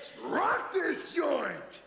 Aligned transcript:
Let's 0.00 0.12
rock 0.32 0.72
this 0.72 1.14
joint! 1.14 1.82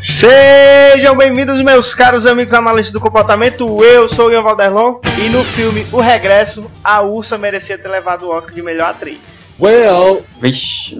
Sejam 0.00 1.14
bem-vindos, 1.14 1.62
meus 1.62 1.94
caros 1.94 2.24
amigos 2.24 2.54
analistas 2.54 2.90
do 2.90 3.00
comportamento. 3.00 3.84
Eu 3.84 4.08
sou 4.08 4.28
o 4.28 4.32
Ian 4.32 4.40
Valderlon 4.40 4.98
e 5.18 5.28
no 5.28 5.44
filme 5.44 5.86
O 5.92 6.00
Regresso, 6.00 6.70
a 6.82 7.02
Ursa 7.02 7.36
merecia 7.36 7.76
ter 7.76 7.88
levado 7.88 8.22
o 8.22 8.30
Oscar 8.30 8.54
de 8.54 8.62
melhor 8.62 8.88
atriz. 8.88 9.41
Well, 9.60 10.22
Vixe. 10.40 10.98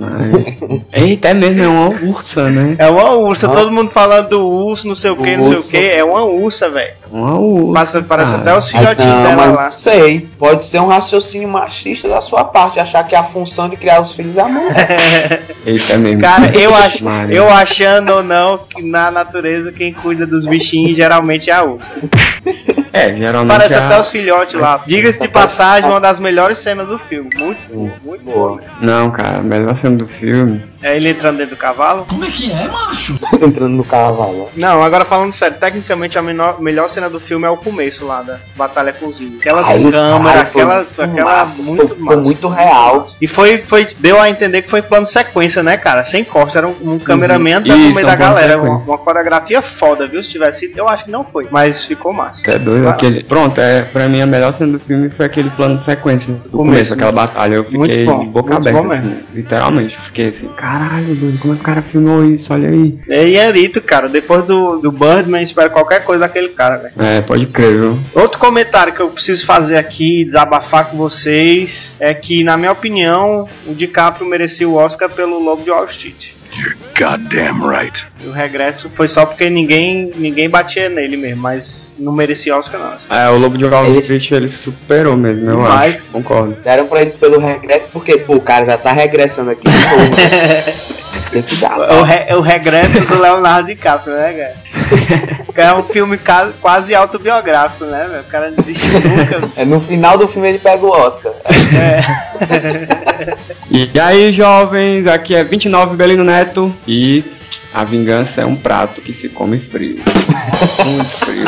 Eita, 0.93 1.29
é 1.31 1.35
mesmo, 1.35 1.63
é 1.65 1.69
uma 1.69 1.89
ursa, 1.89 2.49
né? 2.49 2.77
É 2.79 2.89
uma 2.89 3.11
ursa, 3.15 3.47
Ah. 3.49 3.51
todo 3.51 3.73
mundo 3.73 3.91
falando 3.91 4.29
do 4.29 4.47
urso, 4.49 4.87
não 4.87 4.95
sei 4.95 5.11
o 5.11 5.17
que, 5.17 5.37
não 5.37 5.49
sei 5.49 5.57
o 5.57 5.63
que. 5.65 5.77
É 5.77 6.05
uma 6.05 6.23
ursa, 6.25 6.71
velho. 6.71 6.93
Uma 7.11 7.35
ursa. 7.39 7.73
Passa- 7.81 8.03
Parece 8.03 8.35
até 8.37 8.57
os 8.57 8.69
filhotinhos 8.71 8.99
dela 9.23 9.47
mas 9.47 9.55
lá. 9.57 9.71
sei. 9.71 10.29
Pode 10.39 10.65
ser 10.65 10.81
um 10.81 10.87
raciocínio 10.87 11.49
machista 11.49 12.09
da 12.09 12.21
sua 12.21 12.45
parte, 12.45 12.79
achar 12.79 13.03
que 13.07 13.15
é 13.15 13.19
a 13.19 13.25
função 13.25 13.69
de 13.69 13.77
criar 13.77 14.01
os 14.01 14.13
filhos 14.13 14.37
é 14.37 14.43
a 14.43 14.49
mulher. 14.49 15.43
Eita, 15.67 15.93
é 15.95 15.99
mesmo. 15.99 16.21
Cara, 16.21 16.53
eu 16.57 16.75
acho, 16.75 17.05
eu 17.31 17.51
achando 17.51 18.13
ou 18.13 18.23
não 18.23 18.59
que 18.59 18.81
na 18.83 19.11
natureza 19.11 19.73
quem 19.73 19.93
cuida 19.93 20.25
dos 20.27 20.47
bichinhos 20.47 20.97
geralmente 20.97 21.51
é 21.51 21.55
a 21.55 21.65
ursa. 21.65 21.91
É, 22.93 23.13
geralmente 23.17 23.49
Parece 23.57 23.75
a- 23.75 23.87
até 23.87 24.01
os 24.01 24.09
filhotes 24.11 24.55
lá. 24.61 24.83
Diga-se 24.87 25.19
de 25.21 25.29
passagem, 25.29 25.89
uma 25.89 26.01
das 26.01 26.21
melhores 26.21 26.59
cenas 26.59 26.87
do 26.89 26.99
filme. 26.99 27.31
Muito 27.37 27.61
boa, 27.73 27.91
muito 28.05 28.25
boa. 28.25 28.61
Não, 28.81 29.11
cara, 29.11 29.39
a 29.39 29.43
melhor 29.43 29.77
cena 29.81 29.97
do 29.97 30.07
filme... 30.07 30.63
É 30.83 30.97
ele 30.97 31.11
entrando 31.11 31.37
dentro 31.39 31.55
do 31.55 31.59
cavalo? 31.59 32.05
Entrando 33.41 33.69
no 33.77 33.85
cavalo. 33.85 34.51
Não, 34.57 34.83
agora 34.83 35.05
falando 35.05 35.33
sério, 35.33 35.57
tecnicamente 35.59 36.19
a 36.19 36.23
menor- 36.23 36.61
melhor 36.61 36.89
cena 36.89 37.09
do 37.09 37.21
filme 37.21 37.47
é 37.47 37.51
o 37.51 37.57
começo 37.57 38.05
lá 38.05 38.21
da 38.23 38.39
Batalha 38.57 38.93
índios. 39.03 39.41
Aquelas 39.41 39.69
Aí, 39.69 39.91
câmeras, 39.91 40.23
cara, 40.23 40.45
foi 40.47 40.63
aquela, 40.63 40.87
aquela 40.99 41.25
massa, 41.33 41.63
muito 41.63 41.89
foi, 41.89 41.97
massa. 41.99 42.15
foi 42.15 42.25
muito 42.25 42.49
real. 42.49 43.07
E 43.21 43.29
foi, 43.29 43.59
foi, 43.59 43.87
deu 43.99 44.21
a 44.21 44.29
entender 44.29 44.63
que 44.63 44.69
foi 44.71 44.83
plano 44.83 45.07
sequência, 45.07 45.63
né, 45.63 45.77
cara? 45.77 46.03
Sem 46.05 46.25
corte, 46.25 46.59
era 46.59 46.67
um, 46.67 46.75
um 46.83 46.99
cameraman 46.99 47.61
Isso, 47.65 47.69
no 47.69 47.95
meio 47.95 47.99
é 48.01 48.03
da 48.03 48.15
galera. 48.17 48.61
Uma, 48.61 48.79
uma 48.79 48.99
coreografia 48.99 49.63
foda, 49.63 50.07
viu? 50.07 50.23
Se 50.23 50.31
tivesse 50.31 50.61
sido, 50.61 50.79
eu 50.79 50.89
acho 50.89 51.05
que 51.05 51.11
não 51.11 51.25
foi, 51.25 51.47
mas 51.51 51.85
ficou 51.85 52.13
massa. 52.13 52.43
É 52.51 52.59
doido, 52.59 52.82
Aquele... 52.89 53.25
Pronto, 53.25 53.61
é, 53.61 53.83
pra 53.83 54.09
mim 54.09 54.21
a 54.21 54.27
melhor 54.27 54.55
cena 54.57 54.73
do 54.73 54.81
filme 54.81 55.11
foi 55.11 55.27
aquele 55.27 55.51
plano 55.51 55.79
de 55.79 55.85
sequência 55.85 56.33
do 56.33 56.51
Começo, 56.51 56.57
começo, 56.57 56.91
né? 56.91 56.97
aquela 56.97 57.13
batalha. 57.13 57.55
Eu 57.57 57.65
fiquei 57.65 57.79
Muito 57.79 58.05
bom, 58.05 58.27
boca 58.27 58.55
muito 58.55 58.69
aberta, 58.69 58.89
bom 58.89 58.93
assim, 58.93 59.19
literalmente. 59.35 59.99
Fiquei 60.07 60.29
assim, 60.29 60.49
caralho, 60.49 61.15
doido, 61.15 61.39
como 61.39 61.55
é 61.55 61.57
que 61.57 61.63
o 61.63 61.65
cara 61.65 61.83
filmou 61.83 62.25
isso? 62.25 62.53
Olha 62.53 62.69
aí. 62.69 62.99
E 63.09 63.39
Arito, 63.39 63.81
cara, 63.81 64.09
depois 64.09 64.45
do, 64.45 64.79
do 64.79 64.91
Birdman, 64.91 65.43
espero 65.43 65.71
qualquer 65.71 66.05
coisa 66.05 66.21
daquele 66.21 66.49
cara, 66.51 66.77
velho. 66.77 66.95
É, 66.99 67.21
pode 67.21 67.47
crer, 67.47 67.73
viu? 67.73 67.99
Outro 68.15 68.39
comentário 68.39 68.93
que 68.93 69.01
eu 69.01 69.09
preciso 69.09 69.45
fazer 69.47 69.77
aqui, 69.77 70.25
desabafar 70.25 70.87
com 70.87 70.97
vocês, 70.97 71.93
é 71.99 72.13
que, 72.15 72.43
na 72.45 72.57
minha 72.57 72.73
opinião, 72.73 73.49
o 73.67 73.75
DiCaprio 73.75 74.27
merecia 74.27 74.69
o 74.69 74.77
Oscar 74.77 75.11
pelo 75.11 75.39
Lobo 75.39 75.63
de 75.63 75.71
Wall 75.71 75.87
Street. 75.87 76.31
You're 76.55 76.77
goddamn 76.99 77.67
right. 77.67 78.05
E 78.23 78.27
o 78.29 78.33
regresso 78.33 78.91
foi 78.95 79.09
só 79.09 79.25
porque 79.25 79.49
ninguém, 79.49 80.13
ninguém 80.17 80.51
batia 80.51 80.89
nele 80.91 81.17
mesmo, 81.17 81.41
mas 81.41 81.95
não 81.99 82.13
merecia 82.13 82.55
Oscar 82.57 82.79
não. 82.79 83.17
É, 83.17 83.31
o 83.31 83.39
Lobo 83.39 83.57
de 83.57 83.65
Wall 83.65 83.87
Ele- 83.87 84.01
Street, 84.01 84.31
ele 84.31 84.49
superou 84.51 85.17
mesmo, 85.17 85.49
eu 85.51 85.57
Demais. 85.57 85.97
acho. 85.97 86.05
Concordo. 86.13 86.57
Deram 86.63 86.87
pra 86.87 87.01
ele 87.03 87.13
pelo 87.13 87.39
regresso, 87.41 87.87
porque 87.93 88.19
pô, 88.19 88.35
o 88.35 88.41
cara 88.41 88.67
já 88.67 88.77
tá 88.77 88.93
regressando 88.93 89.51
aqui. 89.51 89.63
Tem 91.33 91.43
que 91.43 91.57
dar. 91.57 91.79
É 91.91 91.95
o, 91.95 92.03
re- 92.03 92.25
é 92.29 92.37
o 92.37 92.41
regresso 92.41 93.01
do 93.01 93.19
Leonardo 93.19 93.67
DiCaprio, 93.69 94.15
né, 94.15 94.33
cara? 94.35 94.55
É 95.55 95.75
um 95.75 95.83
filme 95.83 96.19
quase 96.61 96.95
autobiográfico, 96.95 97.85
né, 97.85 98.07
velho? 98.09 98.23
O 98.23 98.25
cara 98.25 98.51
não 98.51 98.57
desistiu 98.57 98.93
nunca. 98.95 99.43
É, 99.55 99.65
no 99.67 99.81
final 99.81 100.17
do 100.17 100.27
filme 100.27 100.49
ele 100.49 100.59
pega 100.59 100.85
o 100.85 100.91
Oscar. 100.91 101.33
É. 101.45 102.01
E 103.71 103.99
aí, 103.99 104.33
jovens, 104.35 105.07
aqui 105.07 105.35
é 105.35 105.43
29 105.45 105.97
Belino 105.97 106.25
Neto 106.25 106.75
e 106.87 107.25
a 107.73 107.85
vingança 107.85 108.43
é 108.43 108.45
um 108.45 108.55
prato 108.55 109.01
que 109.01 109.15
se 109.15 109.31
come 109.31 109.59
frio. 109.59 109.97
Muito 110.85 111.05
frio. 111.05 111.45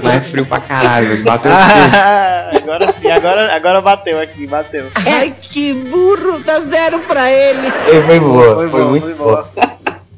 Mas 0.00 0.14
é 0.14 0.20
frio 0.30 0.46
pra 0.46 0.60
caralho, 0.60 1.08
velho. 1.08 1.24
bateu 1.24 1.50
frio. 1.50 1.90
Ah, 1.92 2.50
agora 2.56 2.92
sim, 2.92 3.10
agora, 3.10 3.52
agora 3.52 3.80
bateu 3.80 4.20
aqui, 4.20 4.46
bateu. 4.46 4.86
Ai, 5.06 5.34
que 5.40 5.72
burro, 5.72 6.38
dá 6.38 6.60
zero 6.60 7.00
pra 7.00 7.28
ele. 7.30 7.68
Foi, 7.84 8.02
foi 8.04 8.20
boa, 8.20 8.54
Foi 8.54 8.70
foi, 8.70 8.80
bom, 8.80 8.90
muito 8.90 9.06
foi 9.06 9.14
boa. 9.14 9.50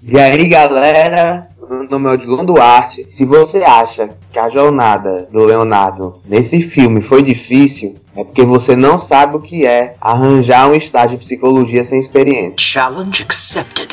E 0.02 0.18
aí, 0.20 0.46
galera, 0.48 1.46
meu 1.68 1.84
nome 1.88 2.08
é 2.08 2.12
Odilon 2.12 2.44
Duarte. 2.44 3.04
Se 3.08 3.24
você 3.24 3.58
acha 3.58 4.10
que 4.32 4.38
a 4.38 4.48
jornada 4.48 5.28
do 5.30 5.44
Leonardo 5.44 6.20
nesse 6.24 6.60
filme 6.62 7.00
foi 7.00 7.22
difícil, 7.22 7.96
é 8.16 8.24
porque 8.24 8.42
você 8.44 8.76
não 8.76 8.96
sabe 8.98 9.36
o 9.36 9.40
que 9.40 9.66
é 9.66 9.94
arranjar 10.00 10.68
um 10.68 10.74
estágio 10.74 11.18
de 11.18 11.24
psicologia 11.24 11.84
sem 11.84 11.98
experiência. 11.98 12.56
Challenge 12.58 13.22
accepted. 13.22 13.88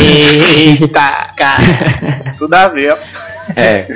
Eita, 0.00 1.30
cara. 1.36 2.32
Tudo 2.38 2.54
a 2.54 2.68
ver, 2.68 2.92
ó. 2.92 2.96
É, 3.54 3.86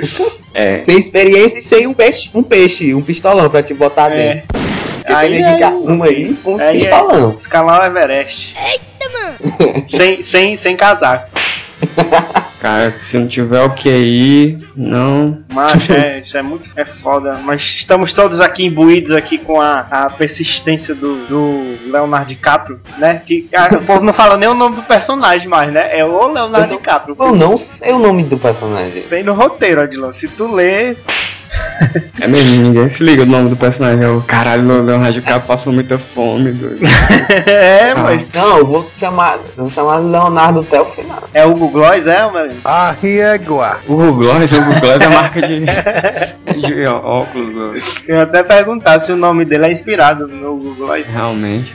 é. 0.53 0.83
Sem 0.85 0.97
experiência 0.97 1.59
e 1.59 1.61
sem 1.61 1.87
um 1.87 1.93
peixe, 1.93 2.29
um 2.33 2.41
peixe, 2.43 2.93
um 2.93 3.01
pistolão 3.01 3.49
pra 3.49 3.61
te 3.61 3.73
botar 3.73 4.11
É. 4.11 4.33
dentro. 4.35 4.47
Porque 5.01 5.13
Aí, 5.13 5.31
tem 5.33 5.43
aí, 5.43 5.63
arruma 5.63 6.05
aí 6.05 6.33
com 6.35 6.53
uns 6.53 6.61
aí, 6.61 6.79
pistolão. 6.79 7.35
Escalar 7.35 7.81
o 7.81 7.85
Everest. 7.85 8.55
Eita, 8.57 9.09
mano. 9.11 9.83
Sem, 9.87 10.21
sem, 10.21 10.55
sem 10.55 10.75
casaco. 10.77 11.27
Cara, 12.59 12.93
se 13.09 13.17
não 13.17 13.27
tiver 13.27 13.59
o 13.63 13.71
QI, 13.71 14.55
não. 14.75 15.39
Macho, 15.51 15.93
é, 15.93 16.19
isso 16.19 16.37
é 16.37 16.43
muito 16.43 16.69
é 16.75 16.85
foda. 16.85 17.39
Mas 17.43 17.61
estamos 17.63 18.13
todos 18.13 18.39
aqui 18.39 18.65
imbuídos 18.65 19.11
aqui 19.13 19.39
com 19.39 19.59
a, 19.59 19.79
a 19.89 20.09
persistência 20.11 20.93
do, 20.93 21.25
do 21.25 21.77
Leonardo 21.91 22.27
DiCaprio, 22.27 22.79
né? 22.99 23.19
Que 23.25 23.47
a- 23.55 23.75
o 23.77 23.83
povo 23.83 24.03
não 24.05 24.13
fala 24.13 24.37
nem 24.37 24.47
o 24.47 24.53
nome 24.53 24.75
do 24.75 24.83
personagem 24.83 25.47
mais, 25.47 25.71
né? 25.73 25.97
É 25.97 26.05
o 26.05 26.31
Leonardo 26.31 26.57
Eu 26.67 26.67
não- 26.69 26.77
DiCaprio. 26.77 27.15
Eu 27.19 27.35
não 27.35 27.57
sei 27.57 27.93
o 27.93 27.99
nome 27.99 28.23
do 28.23 28.37
personagem. 28.37 29.01
Tem 29.09 29.23
no 29.23 29.33
roteiro, 29.33 29.81
Adilon. 29.81 30.11
Se 30.11 30.27
tu 30.27 30.53
ler. 30.53 30.97
É 32.19 32.27
mesmo, 32.27 32.61
ninguém 32.63 32.89
se 32.89 33.03
liga 33.03 33.23
o 33.23 33.25
nome 33.25 33.49
do 33.49 33.55
personagem. 33.57 34.03
É 34.03 34.07
o 34.07 34.21
caralho, 34.21 34.63
o 34.63 34.81
Leonardo 34.83 35.13
DiCaprio 35.13 35.41
passou 35.47 35.73
muita 35.73 35.97
fome, 35.97 36.51
doido. 36.51 36.79
é, 37.49 37.91
Ah. 37.91 37.95
mas. 38.03 38.21
Não, 38.33 38.57
eu 38.59 38.65
vou 38.65 38.91
chamar, 38.99 39.39
eu 39.57 39.63
vou 39.63 39.69
chamar 39.71 39.97
Leonardo 39.97 40.61
até 40.61 40.79
o 40.79 40.85
final. 40.85 41.23
É 41.33 41.43
o 41.45 41.49
Google 41.55 41.81
Gloss, 41.81 42.07
é, 42.07 42.23
mano? 42.31 42.53
O 43.87 43.95
Google 43.95 44.13
Glass, 44.25 44.51
o 44.51 44.61
Google 44.61 44.79
Glass 44.79 45.01
é 45.01 45.05
a 45.05 45.09
marca 45.09 45.41
de, 45.41 45.59
de 46.61 46.87
óculos, 46.87 47.53
doido. 47.53 47.83
Eu 48.07 48.21
até 48.21 48.43
perguntar 48.43 48.99
se 48.99 49.11
o 49.11 49.17
nome 49.17 49.43
dele 49.43 49.65
é 49.65 49.71
inspirado 49.71 50.27
no 50.27 50.55
Google 50.57 50.75
Gloss. 50.87 51.05
realmente. 51.13 51.73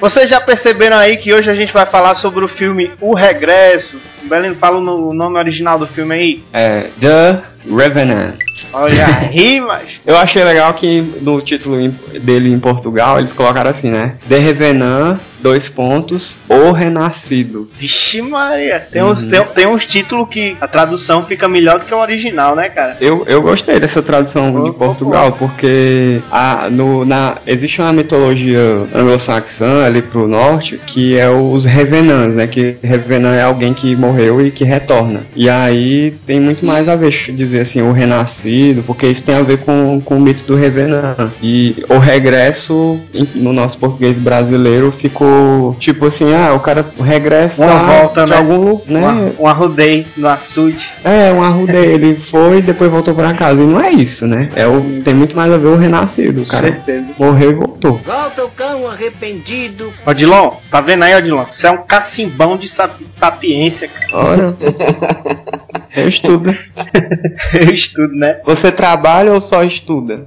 Vocês 0.00 0.30
já 0.30 0.40
perceberam 0.40 0.96
aí 0.96 1.16
que 1.16 1.34
hoje 1.34 1.50
a 1.50 1.54
gente 1.56 1.72
vai 1.72 1.84
falar 1.84 2.14
sobre 2.14 2.44
o 2.44 2.48
filme 2.48 2.92
O 3.00 3.14
Regresso. 3.14 3.98
Belino, 4.28 4.56
fala 4.56 4.78
o 4.78 5.14
nome 5.14 5.38
original 5.38 5.78
do 5.78 5.86
filme 5.86 6.14
aí. 6.14 6.42
É 6.52 6.88
The 7.00 7.42
Revenant. 7.66 8.47
Olha 8.72 9.06
aí, 9.30 9.60
mas. 9.60 10.00
Eu 10.06 10.16
achei 10.16 10.42
legal 10.44 10.72
que 10.74 11.00
no 11.22 11.40
título 11.40 11.76
dele 12.20 12.52
em 12.52 12.58
Portugal 12.58 13.18
eles 13.18 13.32
colocaram 13.32 13.70
assim, 13.70 13.90
né? 13.90 14.14
The 14.28 14.38
Revenant, 14.38 15.18
dois 15.40 15.68
pontos, 15.68 16.34
O 16.48 16.72
Renascido. 16.72 17.68
Vixe 17.78 18.20
Maria. 18.22 18.80
Tem 18.90 19.02
uns, 19.02 19.24
Uhum. 19.24 19.30
tem, 19.30 19.44
tem 19.44 19.66
uns 19.66 19.86
títulos 19.86 20.28
que 20.28 20.56
a 20.60 20.66
tradução 20.68 21.24
fica 21.24 21.46
melhor 21.48 21.78
do 21.78 21.84
que 21.84 21.94
o 21.94 21.98
original, 21.98 22.54
né, 22.56 22.68
cara? 22.68 22.96
Eu, 23.00 23.24
eu 23.26 23.40
gostei 23.42 23.78
dessa 23.78 24.02
tradução 24.02 24.54
Oh, 24.54 24.64
de 24.64 24.70
oh, 24.70 24.74
Portugal, 24.74 25.32
porque 25.32 26.20
a, 26.30 26.68
no, 26.70 27.04
na, 27.04 27.36
existe 27.46 27.80
uma 27.80 27.92
mitologia 27.92 28.58
anglo-saxã 28.94 29.84
ali 29.84 30.02
pro 30.02 30.26
norte 30.28 30.78
que 30.86 31.18
é 31.18 31.28
os 31.28 31.64
Revenants, 31.64 32.34
né? 32.34 32.46
Que 32.46 32.76
Revenant 32.82 33.34
é 33.36 33.42
alguém 33.42 33.72
que 33.74 33.94
morreu 33.96 34.44
e 34.44 34.50
que 34.50 34.64
retorna. 34.64 35.20
E 35.36 35.48
aí 35.48 36.14
tem 36.26 36.40
muito 36.40 36.64
mais 36.64 36.88
a 36.88 36.96
ver, 36.96 37.32
dizer 37.32 37.60
assim, 37.60 37.82
o 37.82 37.92
renascido, 37.92 38.57
porque 38.86 39.06
isso 39.06 39.22
tem 39.22 39.34
a 39.34 39.42
ver 39.42 39.58
com, 39.58 40.00
com 40.04 40.16
o 40.16 40.20
mito 40.20 40.44
do 40.44 40.56
Revenant. 40.56 41.16
E 41.42 41.76
o 41.88 41.98
regresso, 41.98 43.00
no 43.34 43.52
nosso 43.52 43.78
português 43.78 44.16
brasileiro, 44.18 44.92
ficou 45.00 45.76
tipo 45.80 46.06
assim, 46.06 46.32
ah, 46.34 46.52
o 46.54 46.60
cara 46.60 46.86
regressa 47.00 47.62
Uma 47.62 47.76
volta, 47.84 48.24
de 48.24 48.30
né? 48.30 48.36
algum 48.36 48.58
lugar, 48.58 49.14
né? 49.14 49.32
Um, 49.38 49.46
arrudei 49.46 50.06
no 50.16 50.28
açude. 50.28 50.92
É, 51.04 51.32
um 51.32 51.42
arruda 51.42 51.76
ele 51.76 52.16
foi 52.30 52.58
e 52.58 52.62
depois 52.62 52.90
voltou 52.90 53.14
pra 53.14 53.32
casa. 53.34 53.60
E 53.60 53.64
não 53.66 53.80
é 53.80 53.90
isso, 53.90 54.26
né? 54.26 54.48
É 54.54 54.66
o, 54.66 54.80
tem 55.04 55.14
muito 55.14 55.36
mais 55.36 55.52
a 55.52 55.58
ver 55.58 55.68
o 55.68 55.76
renascido. 55.76 56.42
O 56.42 56.46
cara 56.46 56.66
Certeza. 56.68 57.06
morreu 57.18 57.50
e 57.50 57.54
voltou. 57.54 58.00
Volta 58.04 58.44
o 58.44 58.48
cão 58.50 58.88
arrependido. 58.88 59.92
Odilon, 60.06 60.52
tá 60.70 60.80
vendo 60.80 61.02
aí, 61.04 61.14
Odilon? 61.14 61.44
Você 61.50 61.66
é 61.66 61.70
um 61.70 61.82
cacimbão 61.82 62.56
de 62.56 62.68
sap- 62.68 63.02
sapiência, 63.04 63.88
cara. 63.88 64.16
Ora, 64.28 64.56
eu 65.94 66.08
estudo. 66.08 66.50
Eu 67.54 67.74
estudo, 67.74 68.14
né? 68.14 68.40
Você 68.44 68.70
trabalha 68.70 69.32
ou 69.32 69.40
só 69.40 69.62
estuda? 69.62 70.26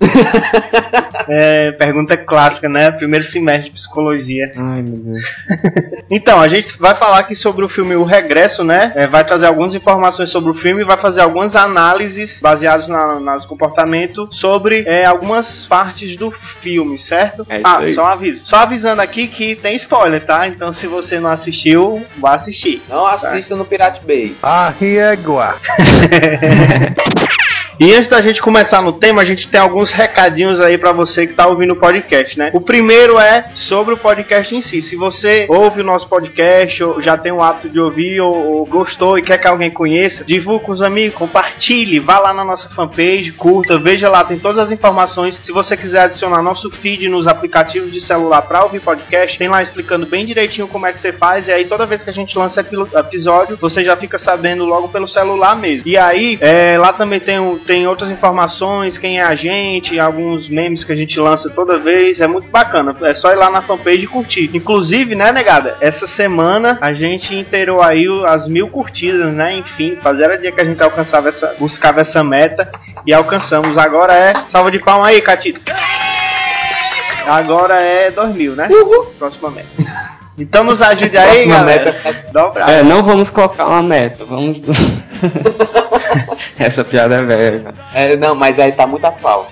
É, 1.32 1.70
pergunta 1.72 2.16
clássica, 2.16 2.68
né? 2.68 2.90
Primeiro 2.90 3.24
semestre 3.24 3.66
de 3.66 3.70
psicologia. 3.70 4.50
Ai, 4.56 4.82
meu 4.82 4.96
Deus. 4.96 5.20
Então, 6.12 6.40
a 6.40 6.48
gente 6.48 6.76
vai 6.76 6.92
falar 6.92 7.20
aqui 7.20 7.36
sobre 7.36 7.64
o 7.64 7.68
filme 7.68 7.94
O 7.94 8.02
Regresso, 8.02 8.64
né? 8.64 8.92
É, 8.96 9.06
vai 9.06 9.24
trazer 9.24 9.46
algumas 9.46 9.76
informações 9.76 10.28
sobre 10.28 10.50
o 10.50 10.54
filme 10.54 10.80
e 10.82 10.84
vai 10.84 10.96
fazer 10.96 11.20
algumas 11.20 11.54
análises 11.54 12.40
baseadas 12.40 12.88
na, 12.88 13.20
nas 13.20 13.46
comportamento 13.46 14.28
sobre 14.32 14.82
é, 14.88 15.04
algumas 15.04 15.66
partes 15.66 16.16
do 16.16 16.32
filme, 16.32 16.98
certo? 16.98 17.46
É 17.48 17.60
ah, 17.62 17.78
só 17.94 18.02
um 18.02 18.06
aviso. 18.06 18.44
Só 18.44 18.56
avisando 18.56 19.00
aqui 19.00 19.28
que 19.28 19.54
tem 19.54 19.76
spoiler, 19.76 20.20
tá? 20.26 20.48
Então, 20.48 20.72
se 20.72 20.88
você 20.88 21.20
não 21.20 21.30
assistiu, 21.30 22.04
vá 22.18 22.34
assistir. 22.34 22.82
Não 22.88 23.06
assista 23.06 23.54
no 23.54 23.64
Pirate 23.64 24.04
Bay. 24.04 24.34
E 27.82 27.94
antes 27.94 28.10
da 28.10 28.20
gente 28.20 28.42
começar 28.42 28.82
no 28.82 28.92
tema, 28.92 29.22
a 29.22 29.24
gente 29.24 29.48
tem 29.48 29.58
alguns 29.58 29.90
recadinhos 29.90 30.60
aí 30.60 30.76
pra 30.76 30.92
você 30.92 31.26
que 31.26 31.32
tá 31.32 31.46
ouvindo 31.46 31.72
o 31.72 31.76
podcast, 31.76 32.38
né? 32.38 32.50
O 32.52 32.60
primeiro 32.60 33.18
é 33.18 33.46
sobre 33.54 33.94
o 33.94 33.96
podcast 33.96 34.54
em 34.54 34.60
si. 34.60 34.82
Se 34.82 34.96
você 34.96 35.46
ouve 35.48 35.80
o 35.80 35.84
nosso 35.84 36.06
podcast, 36.06 36.84
ou 36.84 37.02
já 37.02 37.16
tem 37.16 37.32
o 37.32 37.40
hábito 37.42 37.70
de 37.70 37.80
ouvir, 37.80 38.20
ou, 38.20 38.34
ou 38.34 38.66
gostou 38.66 39.16
e 39.16 39.22
quer 39.22 39.38
que 39.38 39.48
alguém 39.48 39.70
conheça, 39.70 40.24
divulgue 40.26 40.66
com 40.66 40.72
os 40.72 40.82
amigos, 40.82 41.16
compartilhe, 41.16 41.98
vá 41.98 42.18
lá 42.18 42.34
na 42.34 42.44
nossa 42.44 42.68
fanpage, 42.68 43.32
curta, 43.32 43.78
veja 43.78 44.10
lá, 44.10 44.24
tem 44.24 44.38
todas 44.38 44.58
as 44.58 44.70
informações. 44.70 45.40
Se 45.40 45.50
você 45.50 45.74
quiser 45.74 46.02
adicionar 46.02 46.42
nosso 46.42 46.70
feed 46.70 47.08
nos 47.08 47.26
aplicativos 47.26 47.90
de 47.90 48.00
celular 48.02 48.42
pra 48.42 48.62
ouvir 48.62 48.80
podcast, 48.80 49.38
tem 49.38 49.48
lá 49.48 49.62
explicando 49.62 50.04
bem 50.04 50.26
direitinho 50.26 50.68
como 50.68 50.84
é 50.84 50.92
que 50.92 50.98
você 50.98 51.14
faz. 51.14 51.48
E 51.48 51.52
aí 51.52 51.64
toda 51.64 51.86
vez 51.86 52.02
que 52.02 52.10
a 52.10 52.12
gente 52.12 52.36
lança 52.36 52.60
epi- 52.60 52.76
episódio, 52.94 53.56
você 53.58 53.82
já 53.82 53.96
fica 53.96 54.18
sabendo 54.18 54.66
logo 54.66 54.88
pelo 54.88 55.08
celular 55.08 55.56
mesmo. 55.56 55.84
E 55.86 55.96
aí, 55.96 56.36
é, 56.42 56.76
lá 56.76 56.92
também 56.92 57.18
tem, 57.18 57.40
um- 57.40 57.56
tem 57.70 57.86
outras 57.86 58.10
informações, 58.10 58.98
quem 58.98 59.20
é 59.20 59.22
a 59.22 59.36
gente, 59.36 59.96
alguns 60.00 60.48
memes 60.48 60.82
que 60.82 60.90
a 60.90 60.96
gente 60.96 61.20
lança 61.20 61.48
toda 61.48 61.78
vez. 61.78 62.20
É 62.20 62.26
muito 62.26 62.50
bacana. 62.50 62.96
É 63.02 63.14
só 63.14 63.30
ir 63.30 63.36
lá 63.36 63.48
na 63.48 63.62
fanpage 63.62 64.02
e 64.02 64.06
curtir. 64.08 64.50
Inclusive, 64.52 65.14
né, 65.14 65.30
negada? 65.30 65.76
Essa 65.80 66.04
semana 66.04 66.76
a 66.80 66.92
gente 66.92 67.32
inteirou 67.32 67.80
aí 67.80 68.06
as 68.26 68.48
mil 68.48 68.66
curtidas, 68.66 69.32
né? 69.32 69.54
Enfim, 69.54 69.96
fazia 70.02 70.36
dia 70.36 70.50
que 70.50 70.60
a 70.60 70.64
gente 70.64 70.82
alcançava 70.82 71.28
essa, 71.28 71.54
buscava 71.60 72.00
essa 72.00 72.24
meta 72.24 72.68
e 73.06 73.14
alcançamos. 73.14 73.78
Agora 73.78 74.14
é. 74.14 74.34
Salva 74.48 74.72
de 74.72 74.80
palma 74.80 75.06
aí, 75.06 75.20
Catito. 75.20 75.60
Agora 77.24 77.74
é 77.74 78.10
2000, 78.10 78.56
né? 78.56 78.68
Próxima 79.16 79.48
meta. 79.48 79.68
Então 80.36 80.64
nos 80.64 80.82
ajude 80.82 81.16
aí, 81.16 81.44
Próxima 81.44 81.54
galera. 81.54 81.92
meta 81.92 82.32
Dobra. 82.32 82.64
É, 82.68 82.82
não 82.82 83.00
vamos 83.04 83.30
colocar 83.30 83.66
uma 83.66 83.80
meta, 83.80 84.24
vamos. 84.24 84.60
Essa 86.58 86.84
piada 86.84 87.16
é 87.16 87.22
velha. 87.22 87.74
É, 87.94 88.16
não, 88.16 88.34
mas 88.34 88.58
aí 88.58 88.72
tá 88.72 88.86
muito 88.86 89.04
atual. 89.04 89.50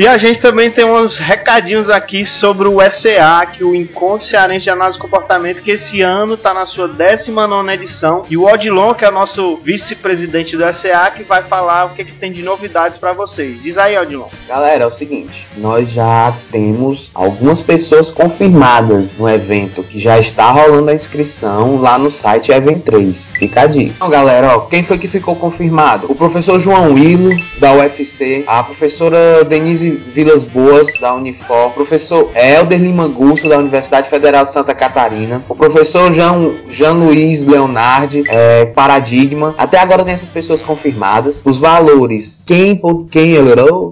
E 0.00 0.08
a 0.08 0.16
gente 0.16 0.40
também 0.40 0.70
tem 0.70 0.82
uns 0.82 1.18
recadinhos 1.18 1.90
aqui 1.90 2.24
sobre 2.24 2.66
o 2.66 2.80
SEA, 2.90 3.44
que 3.52 3.62
o 3.62 3.74
Encontro 3.74 4.26
Cearense 4.26 4.64
de 4.64 4.70
Análise 4.70 4.96
de 4.96 5.02
Comportamento, 5.02 5.60
que 5.60 5.72
esse 5.72 6.00
ano 6.00 6.32
está 6.32 6.54
na 6.54 6.64
sua 6.64 6.88
19 6.88 7.70
edição. 7.70 8.22
E 8.30 8.34
o 8.34 8.46
Odilon, 8.46 8.94
que 8.94 9.04
é 9.04 9.10
o 9.10 9.12
nosso 9.12 9.56
vice-presidente 9.56 10.56
do 10.56 10.72
SEA, 10.72 11.12
que 11.14 11.22
vai 11.22 11.42
falar 11.42 11.84
o 11.84 11.90
que, 11.90 12.02
que 12.02 12.12
tem 12.12 12.32
de 12.32 12.42
novidades 12.42 12.96
para 12.96 13.12
vocês. 13.12 13.62
Diz 13.62 13.76
aí, 13.76 13.98
Odilon. 13.98 14.28
Galera, 14.48 14.84
é 14.84 14.86
o 14.86 14.90
seguinte, 14.90 15.46
nós 15.58 15.90
já 15.90 16.34
temos 16.50 17.10
algumas 17.12 17.60
pessoas 17.60 18.08
confirmadas 18.08 19.18
no 19.18 19.28
evento, 19.28 19.82
que 19.82 20.00
já 20.00 20.18
está 20.18 20.50
rolando 20.50 20.92
a 20.92 20.94
inscrição 20.94 21.76
lá 21.78 21.98
no 21.98 22.10
site 22.10 22.50
Event 22.50 22.84
3. 22.84 23.32
Fica 23.38 23.64
a 23.64 23.66
dica. 23.66 23.92
Então, 23.96 24.08
galera, 24.08 24.56
ó, 24.56 24.60
quem 24.60 24.82
foi 24.82 24.96
que 24.96 25.08
ficou 25.08 25.36
confirmado? 25.36 26.10
O 26.10 26.14
professor 26.14 26.58
João 26.58 26.94
Willo, 26.94 27.38
da 27.58 27.74
UFC, 27.74 28.44
a 28.46 28.62
professora 28.62 29.44
Denise 29.44 29.89
Vilas 29.90 30.44
Boas, 30.44 30.88
da 31.00 31.14
Unifor, 31.14 31.68
o 31.68 31.70
professor 31.70 32.30
Helder 32.34 32.80
Lima 32.80 33.06
Gusto, 33.06 33.48
da 33.48 33.58
Universidade 33.58 34.08
Federal 34.08 34.44
de 34.44 34.52
Santa 34.52 34.74
Catarina, 34.74 35.42
o 35.48 35.54
professor 35.54 36.12
Jean, 36.12 36.52
Jean 36.68 36.92
Luiz 36.92 37.44
Leonardi, 37.44 38.24
é, 38.28 38.66
Paradigma. 38.66 39.54
Até 39.56 39.78
agora 39.78 40.04
tem 40.04 40.12
essas 40.12 40.28
pessoas 40.28 40.62
confirmadas. 40.62 41.42
Os 41.44 41.58
valores, 41.58 42.42
quem, 42.46 42.80
quem, 43.10 43.34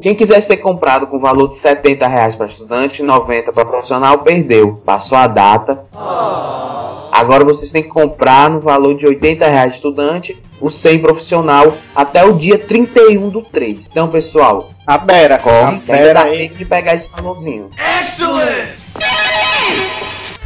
quem 0.02 0.14
quisesse 0.14 0.48
ter 0.48 0.58
comprado 0.58 1.06
com 1.06 1.18
valor 1.18 1.48
de 1.48 1.56
70 1.56 2.06
reais 2.06 2.34
para 2.34 2.46
estudante 2.46 3.02
e 3.02 3.04
90 3.04 3.52
para 3.52 3.64
profissional, 3.64 4.18
perdeu. 4.18 4.80
Passou 4.84 5.16
a 5.16 5.26
data. 5.26 5.84
Agora 7.12 7.44
vocês 7.44 7.70
têm 7.70 7.82
que 7.82 7.88
comprar 7.88 8.48
no 8.48 8.60
valor 8.60 8.94
de 8.94 9.06
80 9.06 9.46
reais 9.46 9.74
estudante, 9.74 10.36
o 10.60 10.70
100 10.70 10.98
profissional, 11.00 11.76
até 11.94 12.24
o 12.24 12.34
dia 12.34 12.58
31 12.58 13.28
do 13.28 13.42
3. 13.42 13.86
Então, 13.90 14.08
pessoal, 14.08 14.70
A 14.86 14.98
Bera. 14.98 15.38
corre, 15.38 15.78
que 15.80 15.92
ainda 15.92 16.04
Bera 16.04 16.24
dá 16.24 16.30
tempo 16.30 16.54
de 16.54 16.64
pegar 16.64 16.94
esse 16.94 17.08
valorzinho. 17.10 17.70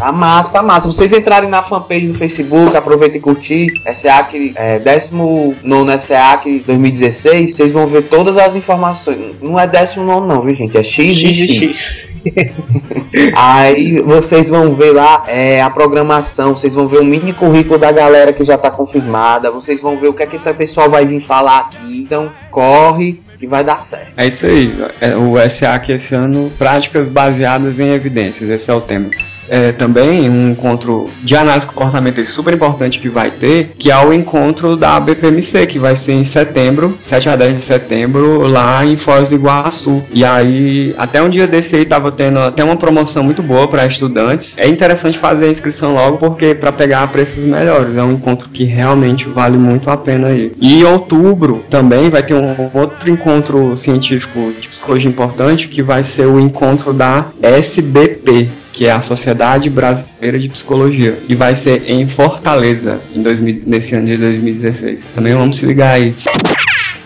Tá 0.03 0.11
massa, 0.11 0.51
tá 0.51 0.63
massa. 0.65 0.89
Vocês 0.89 1.13
entrarem 1.13 1.49
na 1.49 1.63
fanpage 1.63 2.09
do 2.09 2.15
Facebook, 2.15 2.77
aproveitem 2.77 3.19
e 3.19 3.21
curtir. 3.21 3.81
SEAC, 3.95 4.53
é, 4.57 4.81
19 4.81 5.57
SEAC 6.01 6.65
2016. 6.67 7.55
Vocês 7.55 7.71
vão 7.71 7.87
ver 7.87 8.03
todas 8.09 8.37
as 8.37 8.57
informações. 8.57 9.37
Não 9.41 9.61
é 9.61 9.65
19 9.65 10.27
não, 10.27 10.43
viu 10.43 10.57
gente? 10.57 10.77
É 10.77 10.83
X, 10.83 11.17
X, 11.17 11.23
e 11.23 11.47
X. 11.47 11.77
X. 11.77 12.09
Aí 13.37 14.01
vocês 14.01 14.49
vão 14.49 14.75
ver 14.75 14.91
lá 14.91 15.23
é, 15.29 15.63
a 15.63 15.71
programação, 15.71 16.53
vocês 16.53 16.75
vão 16.75 16.89
ver 16.89 16.99
o 16.99 17.05
mini 17.05 17.33
currículo 17.33 17.79
da 17.79 17.93
galera 17.93 18.33
que 18.33 18.45
já 18.45 18.59
tá 18.59 18.73
confirmada, 18.73 19.53
vocês 19.53 19.81
vão 19.81 19.97
ver 19.97 20.09
o 20.09 20.13
que 20.13 20.25
é 20.25 20.27
que 20.27 20.35
esse 20.35 20.53
pessoal 20.55 20.91
vai 20.91 21.07
vir 21.07 21.25
falar 21.25 21.59
aqui. 21.59 22.01
Então 22.01 22.33
corre 22.51 23.21
que 23.39 23.47
vai 23.47 23.63
dar 23.63 23.79
certo. 23.79 24.15
É 24.17 24.27
isso 24.27 24.47
aí, 24.47 24.73
é 25.01 25.17
o 25.17 25.35
SA 25.49 25.79
que 25.79 25.93
esse 25.93 26.13
ano, 26.13 26.51
práticas 26.59 27.09
baseadas 27.09 27.79
em 27.79 27.93
evidências, 27.93 28.51
esse 28.51 28.69
é 28.69 28.75
o 28.75 28.81
tema. 28.81 29.09
É, 29.53 29.71
também 29.71 30.31
um 30.31 30.53
encontro 30.53 31.11
de 31.23 31.37
análise 31.37 31.67
de 31.67 31.75
comportamento 31.75 32.25
super 32.25 32.55
importante 32.55 32.99
que 32.99 33.11
vai 33.11 33.31
ter, 33.31 33.73
que 33.79 33.91
é 33.91 33.97
o 34.03 34.11
encontro 34.11 34.77
da 34.77 34.99
BPMC, 34.99 35.67
que 35.67 35.79
vai 35.79 35.95
ser 35.95 36.15
em 36.15 36.25
setembro, 36.25 36.99
7 37.05 37.29
a 37.29 37.37
10 37.37 37.59
de 37.59 37.65
setembro, 37.67 38.49
lá 38.49 38.83
em 38.83 38.97
Foz 38.97 39.29
do 39.29 39.35
Iguaçu. 39.35 40.03
E 40.11 40.25
aí, 40.25 40.95
até 40.97 41.23
um 41.23 41.29
dia 41.29 41.47
desse 41.47 41.77
aí 41.77 41.85
tava 41.85 42.11
tendo 42.11 42.39
até 42.39 42.65
uma 42.65 42.77
promoção 42.77 43.23
muito 43.23 43.43
boa 43.43 43.69
para 43.69 43.85
estudantes. 43.85 44.55
É 44.57 44.67
interessante 44.67 45.19
fazer 45.19 45.45
a 45.45 45.51
inscrição 45.51 45.93
logo, 45.93 46.17
porque 46.17 46.55
para 46.55 46.73
pegar 46.73 47.07
preços 47.09 47.45
melhores, 47.45 47.95
é 47.95 48.03
um 48.03 48.13
encontro 48.13 48.49
que 48.49 48.65
realmente 48.65 49.29
vale 49.29 49.59
muito 49.59 49.91
a 49.91 49.99
pena 49.99 50.31
ir. 50.31 50.53
E 50.63 50.81
em 50.81 50.85
outubro 50.85 51.63
também 51.71 52.09
vai 52.09 52.23
ter 52.23 52.33
um 52.33 52.57
outro 52.73 53.11
encontro 53.11 53.77
científico 53.77 54.51
de 54.59 54.69
psicologia 54.69 55.11
importante, 55.11 55.69
que 55.69 55.83
vai 55.83 56.05
ser 56.17 56.25
o 56.25 56.41
encontro 56.41 56.95
da 56.95 57.27
SBP, 57.43 58.49
que 58.73 58.87
é 58.87 58.93
a 58.93 59.03
Sociedade 59.03 59.69
Brasileira 59.69 60.39
de 60.39 60.49
Psicologia, 60.49 61.19
e 61.29 61.35
vai 61.35 61.55
ser 61.57 61.91
em 61.91 62.09
Fortaleza 62.09 63.01
em 63.15 63.23
2000, 63.23 63.63
nesse 63.67 63.95
ano 63.95 64.07
de 64.07 64.17
2016. 64.17 65.01
Também 65.15 65.35
vamos 65.35 65.59
se 65.59 65.67
ligar 65.67 65.95
aí. 65.95 66.15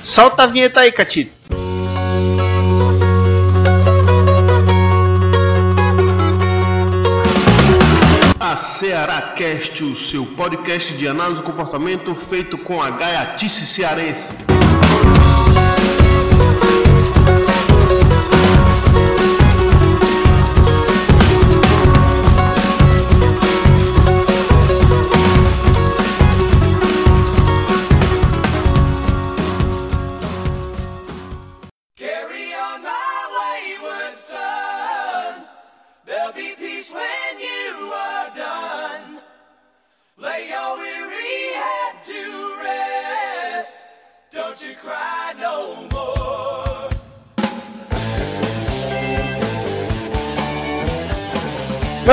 Solta 0.03 0.45
a 0.45 0.47
vinheta 0.47 0.81
aí, 0.81 0.93
Catito. 0.93 1.35
A 8.39 8.57
Ceará 8.57 9.21
Cast, 9.35 9.83
o 9.83 9.97
seu 9.97 10.25
podcast 10.25 10.95
de 10.95 11.09
análise 11.09 11.41
do 11.41 11.45
comportamento 11.45 12.15
feito 12.15 12.57
com 12.57 12.81
a 12.81 12.91
gaiatice 12.91 13.67
cearense. 13.67 14.46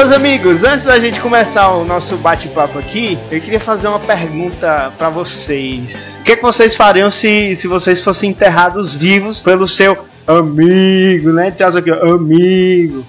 Meus 0.03 0.15
amigos, 0.17 0.63
antes 0.65 0.86
da 0.86 1.00
gente 1.00 1.22
começar 1.22 1.69
o 1.69 1.86
nosso 1.86 2.17
bate-papo 2.17 2.77
aqui, 2.77 3.17
eu 3.31 3.39
queria 3.39 3.57
fazer 3.57 3.88
uma 3.88 4.01
pergunta 4.01 4.91
pra 4.98 5.10
vocês. 5.10 6.19
O 6.19 6.24
que, 6.25 6.36
que 6.36 6.41
vocês 6.41 6.75
fariam 6.75 7.10
se, 7.10 7.55
se 7.55 7.69
vocês 7.69 8.03
fossem 8.03 8.31
enterrados 8.31 8.93
vivos 8.93 9.41
pelo 9.41 9.65
seu 9.65 9.98
amigo, 10.27 11.31
né? 11.31 11.51
Tem 11.51 11.65
aqui, 11.65 11.89
amigo. 11.89 13.05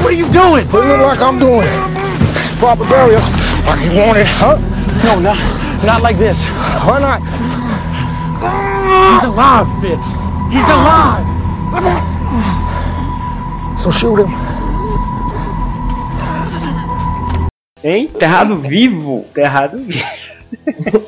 What 0.00 0.06
are 0.06 0.12
you 0.12 0.26
doing? 0.30 0.66
What 0.72 0.84
look 0.84 1.02
like 1.02 1.22
I'm 1.22 1.38
doing? 1.38 1.68
Proper 2.58 2.84
burial. 2.86 3.22
Like 3.68 3.84
you 3.86 3.94
want 3.94 4.18
it, 4.18 4.26
huh? 4.26 4.58
No, 5.04 5.20
not, 5.20 5.38
not 5.84 6.02
like 6.02 6.18
this. 6.18 6.36
Why 6.84 6.98
not? 6.98 7.22
He's 9.12 9.22
alive, 9.22 9.68
Fitz. 9.80 10.14
He's 10.50 10.68
alive. 10.68 11.24
So 13.78 13.92
shoot 13.92 14.18
him. 14.18 14.59
Hein? 17.82 18.10
Enterrado 18.14 18.56
vivo 18.56 19.24
Tá 19.34 19.40
errado. 19.42 19.80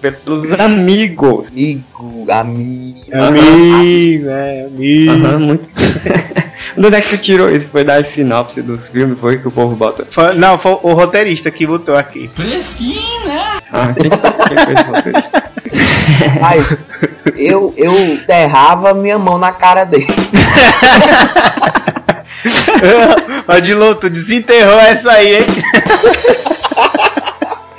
pelos 0.01 0.59
amigos. 0.61 1.47
Amigo, 1.49 2.27
amigo. 2.31 3.01
Amigo, 3.13 4.29
é, 4.31 4.65
amigo. 4.67 5.11
Aham, 5.27 5.39
muito. 5.39 5.67
De 5.75 6.87
onde 6.87 6.97
é 6.97 7.01
que 7.01 7.09
você 7.09 7.19
tirou 7.19 7.51
isso? 7.55 7.67
Foi 7.71 7.85
da 7.85 8.03
sinopse 8.05 8.63
dos 8.63 8.87
filmes, 8.89 9.19
foi 9.21 9.39
que 9.39 9.49
o 9.49 9.53
povo 9.53 9.75
bota. 9.77 10.07
Foi- 10.11 10.35
não, 10.35 10.57
foi 10.57 10.79
o 10.83 10.93
roteirista 10.95 11.51
que 11.51 11.67
botou 11.67 11.97
aqui. 11.97 12.31
Ah, 13.73 13.93
quem, 13.93 14.09
quem 14.49 14.65
fez 14.65 14.87
você? 14.87 15.13
Ai, 16.41 16.61
eu, 17.37 17.75
eu 17.77 17.93
enterrava 18.15 18.95
minha 18.95 19.19
mão 19.19 19.39
na 19.39 19.53
cara 19.53 19.85
dele. 19.85 20.07
Ó, 23.49 23.59
Dilon, 23.61 23.95
tu 23.95 24.09
desenterrou 24.11 24.79
essa 24.81 25.13
aí, 25.13 25.37
hein? 25.37 25.47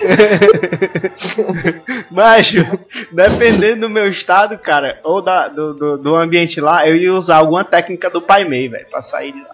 Macho, 2.11 2.65
dependendo 3.11 3.81
do 3.81 3.89
meu 3.89 4.09
estado, 4.09 4.57
cara, 4.57 4.99
ou 5.03 5.21
da, 5.21 5.47
do, 5.47 5.73
do, 5.73 5.97
do 5.97 6.15
ambiente 6.15 6.59
lá, 6.61 6.87
eu 6.87 6.95
ia 6.95 7.13
usar 7.13 7.37
alguma 7.37 7.63
técnica 7.63 8.09
do 8.09 8.21
Pai 8.21 8.43
Mei, 8.43 8.67
velho, 8.69 8.85
pra 8.89 9.01
sair 9.01 9.31
de 9.31 9.39
lá. 9.39 9.47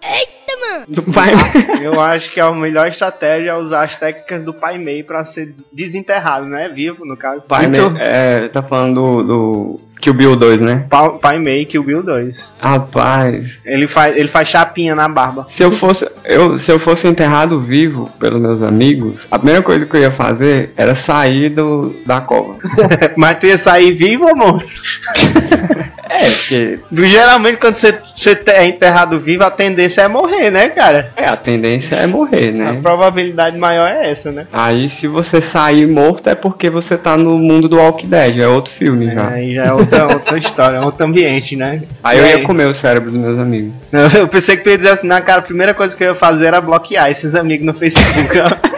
Do 0.86 1.02
pai. 1.02 1.30
Eu 1.82 2.00
acho 2.00 2.30
que 2.30 2.40
a 2.40 2.50
melhor 2.52 2.88
estratégia 2.88 3.50
é 3.50 3.54
usar 3.56 3.84
as 3.84 3.96
técnicas 3.96 4.42
do 4.42 4.52
Pai 4.52 4.78
Mei 4.78 5.02
pra 5.02 5.24
ser 5.24 5.46
des- 5.46 5.64
desenterrado, 5.72 6.46
né? 6.46 6.68
Vivo, 6.68 7.04
no 7.04 7.16
caso. 7.16 7.42
pai 7.42 7.66
Então, 7.66 7.94
é, 7.98 8.48
tá 8.48 8.62
falando 8.62 8.94
do, 8.94 9.22
do 9.22 9.80
Kill 10.00 10.14
Bill 10.14 10.36
2, 10.36 10.60
né? 10.60 10.86
Pa- 10.88 11.10
Pai 11.10 11.38
Mei 11.38 11.64
que 11.64 11.78
o 11.78 11.82
Bill 11.82 12.02
2. 12.02 12.52
Rapaz, 12.58 13.50
Ele 13.64 13.86
faz, 13.86 14.16
ele 14.16 14.28
faz 14.28 14.48
chapinha 14.48 14.94
na 14.94 15.08
barba. 15.08 15.46
se 15.50 15.62
eu 15.62 15.78
fosse 15.78 16.06
eu, 16.24 16.58
se 16.58 16.70
eu 16.70 16.80
fosse 16.80 17.06
enterrado 17.06 17.58
vivo 17.58 18.08
pelos 18.18 18.40
meus 18.40 18.62
amigos, 18.62 19.20
a 19.30 19.38
primeira 19.38 19.62
coisa 19.62 19.84
que 19.86 19.96
eu 19.96 20.00
ia 20.00 20.12
fazer 20.12 20.72
era 20.76 20.94
sair 20.96 21.50
do, 21.50 21.94
da 22.06 22.20
cova. 22.20 22.56
Mas 23.16 23.38
tu 23.38 23.46
ia 23.46 23.58
sair 23.58 23.92
vivo, 23.92 24.28
amor? 24.28 24.62
É, 26.20 26.30
porque 26.30 26.78
Geralmente, 26.92 27.56
quando 27.58 27.76
você, 27.76 27.92
você 28.14 28.38
é 28.48 28.66
enterrado 28.66 29.18
vivo, 29.18 29.42
a 29.44 29.50
tendência 29.50 30.02
é 30.02 30.08
morrer, 30.08 30.50
né, 30.50 30.68
cara? 30.68 31.10
é, 31.16 31.26
a 31.26 31.36
tendência 31.36 31.94
é 31.96 32.06
morrer, 32.06 32.48
A 32.50 32.52
né? 32.72 32.78
probabilidade 32.82 33.56
maior 33.58 33.88
é 33.88 34.10
essa, 34.10 34.30
né? 34.30 34.46
Aí 34.52 34.90
se 34.90 35.06
você 35.06 35.40
sair 35.40 35.86
morto 35.86 36.28
é 36.28 36.34
porque 36.34 36.68
você 36.68 36.96
tá 36.98 37.16
no 37.16 37.38
mundo 37.38 37.68
do 37.68 37.76
Walking 37.78 38.08
Dead, 38.08 38.38
é 38.38 38.46
outro 38.46 38.72
filme 38.78 39.06
já. 39.14 39.28
Aí 39.28 39.54
já 39.54 39.64
é 39.66 39.72
outra, 39.72 40.06
outra 40.12 40.38
história, 40.38 40.80
outro 40.82 41.06
ambiente, 41.06 41.56
né? 41.56 41.82
Aí 42.02 42.18
eu 42.18 42.26
E 42.26 42.28
ia 42.30 42.42
comer 42.42 42.68
o 42.68 42.74
cérebro 42.74 43.10
dos 43.10 43.20
meus 43.20 43.38
amigos. 43.38 43.72
Não, 43.90 44.06
Eu 44.08 44.28
pensei 44.28 44.56
que 44.56 44.62
tu 44.64 44.70
ia 44.70 44.76
dizer 44.78 44.90
assim, 44.90 45.06
na 45.06 45.20
cara, 45.20 45.40
a 45.40 45.44
primeira 45.44 45.72
coisa 45.72 45.96
que 45.96 46.04
eu 46.04 46.08
ia 46.08 46.14
fazer 46.14 46.46
era 46.46 46.60
bloquear 46.60 47.10
esses 47.10 47.34
amigos 47.34 47.64
no 47.66 47.72
Facebook. 47.74 48.30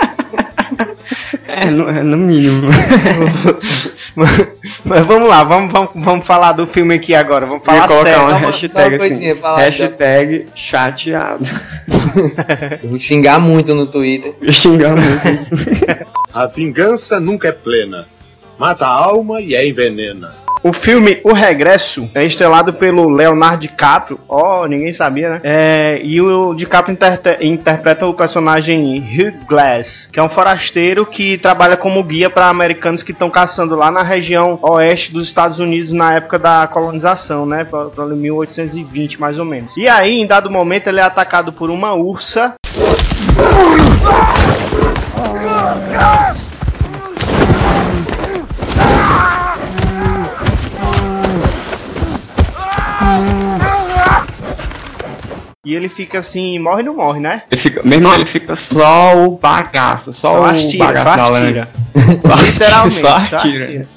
É, 1.55 1.67
no, 1.67 1.89
é 1.91 2.03
no 2.03 2.17
mínimo. 2.17 2.67
mas, 4.85 5.07
vamos 5.07 5.29
lá, 5.29 5.43
vamos, 5.45 5.73
vamos, 5.73 5.91
vamos 5.95 6.27
falar 6.27 6.53
do 6.53 6.67
filme 6.67 6.95
aqui 6.95 7.15
agora. 7.15 7.47
Vamos 7.47 7.65
falar 7.65 7.89
colocar 7.89 8.05
sério. 8.11 8.21
uma 8.23 8.29
uma- 8.37 8.39
uma 8.39 8.51
hashtag 8.51 8.99
coisinha, 8.99 9.33
assim. 9.33 9.61
Hashtag 9.61 10.47
chateado. 10.55 11.47
Eu 12.83 12.89
vou 12.91 12.99
xingar 13.01 13.39
muito 13.41 13.75
no 13.75 13.87
Twitter. 13.87 14.35
Eu 14.41 14.47
ia 14.49 14.53
xingar 14.53 14.91
muito. 14.97 16.07
A 16.33 16.47
vingança 16.47 17.19
nunca 17.21 17.49
é 17.49 17.53
plena. 17.53 18.07
Mata 18.59 18.87
a 18.87 18.91
alma 18.91 19.41
e 19.41 19.55
a 19.57 19.67
envenena. 19.67 20.35
O 20.65 20.73
filme 20.73 21.21
O 21.25 21.33
Regresso 21.33 22.09
é 22.15 22.25
estrelado 22.25 22.73
pelo 22.73 23.09
Leonardo 23.11 23.63
DiCaprio. 23.63 24.21
Ó, 24.29 24.65
ninguém 24.67 24.93
sabia, 24.93 25.29
né? 25.31 25.41
É, 25.43 26.01
e 26.05 26.21
o 26.21 26.55
DiCaprio 26.55 26.93
interte- 26.93 27.45
interpreta 27.45 28.07
o 28.07 28.15
personagem 28.15 28.99
Hugh 28.99 29.45
Glass, 29.49 30.09
que 30.13 30.21
é 30.21 30.23
um 30.23 30.29
forasteiro 30.29 31.05
que 31.05 31.37
trabalha 31.37 31.77
como 31.77 32.03
guia 32.05 32.31
para 32.31 32.47
americanos 32.49 33.03
que 33.03 33.11
estão 33.11 33.29
caçando 33.29 33.75
lá 33.75 33.91
na 33.91 34.03
região 34.05 34.57
oeste 34.63 35.13
dos 35.13 35.27
Estados 35.27 35.59
Unidos 35.59 35.93
na 35.93 36.15
época 36.15 36.39
da 36.39 36.67
colonização, 36.69 37.45
né? 37.45 37.65
Pra 37.65 38.07
1820 38.07 39.21
mais 39.21 39.41
ou 39.41 39.45
menos. 39.45 39.77
E 39.77 39.89
aí, 39.89 40.21
em 40.21 40.27
dado 40.27 40.49
momento, 40.49 40.87
ele 40.87 41.01
é 41.01 41.03
atacado 41.03 41.53
por 41.53 41.71
uma 41.71 41.93
ursa 41.93 42.55
e 55.65 55.77
ele 55.77 55.89
fica 55.89 56.19
assim, 56.19 56.59
morre 56.59 56.83
não 56.83 56.97
morre, 56.97 57.21
né? 57.21 57.45
Ele 57.49 57.61
fica, 57.61 57.83
meu 57.85 57.97
irmão, 57.97 58.13
ele 58.13 58.27
fica 58.27 58.57
só 58.57 59.17
o 59.17 59.39
bagaço, 59.39 60.13
só, 60.13 60.33
Só 60.33 60.41
o 60.41 60.45
as 60.45 60.67
tiras, 60.67 60.89
bagaço 60.89 61.33
da 61.33 61.39
Literalmente, 62.43 63.01
só 63.01 63.21
só. 63.21 63.39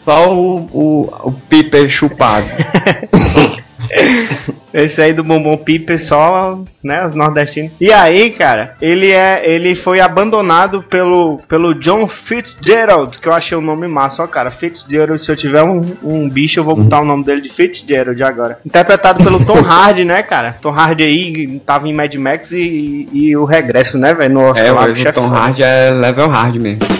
Só 0.05 0.31
o, 0.31 0.57
o, 0.71 1.29
o 1.29 1.31
piper 1.31 1.89
chupado. 1.89 2.45
Esse 4.73 5.01
aí 5.01 5.13
do 5.13 5.23
Bombom 5.23 5.55
Piper 5.55 6.01
só, 6.01 6.59
né, 6.83 7.05
os 7.05 7.15
nordestinos. 7.15 7.71
E 7.79 7.93
aí, 7.93 8.31
cara, 8.31 8.75
ele 8.81 9.09
é, 9.09 9.49
ele 9.49 9.73
foi 9.73 10.01
abandonado 10.01 10.83
pelo, 10.83 11.39
pelo 11.47 11.73
John 11.73 12.07
Fitzgerald, 12.07 13.17
que 13.17 13.27
eu 13.27 13.33
achei 13.33 13.57
o 13.57 13.61
nome 13.61 13.87
massa, 13.87 14.23
ó, 14.23 14.27
cara. 14.27 14.51
Fitzgerald, 14.51 15.23
se 15.23 15.31
eu 15.31 15.35
tiver 15.35 15.63
um, 15.63 15.81
um 16.03 16.29
bicho, 16.29 16.59
eu 16.59 16.63
vou 16.65 16.75
botar 16.75 16.99
o 16.99 17.05
nome 17.05 17.23
dele 17.23 17.41
de 17.41 17.49
Fitzgerald 17.49 18.21
agora. 18.21 18.59
Interpretado 18.65 19.23
pelo 19.23 19.43
Tom 19.45 19.59
Hardy, 19.63 20.03
né, 20.03 20.21
cara? 20.21 20.57
Tom 20.61 20.71
Hardy 20.71 21.03
aí 21.03 21.61
tava 21.65 21.87
em 21.87 21.93
Mad 21.93 22.13
Max 22.15 22.51
e, 22.51 23.07
e 23.13 23.37
o 23.37 23.45
regresso, 23.45 23.97
né, 23.97 24.13
velho, 24.13 24.33
no 24.33 24.41
Oscar 24.41 24.65
É, 24.65 24.71
lá, 24.71 24.87
é 24.87 24.91
o 24.91 25.13
Tom 25.13 25.29
foda. 25.29 25.39
Hardy 25.39 25.63
é 25.63 25.91
level 25.91 26.27
hard 26.27 26.61
mesmo. 26.61 26.85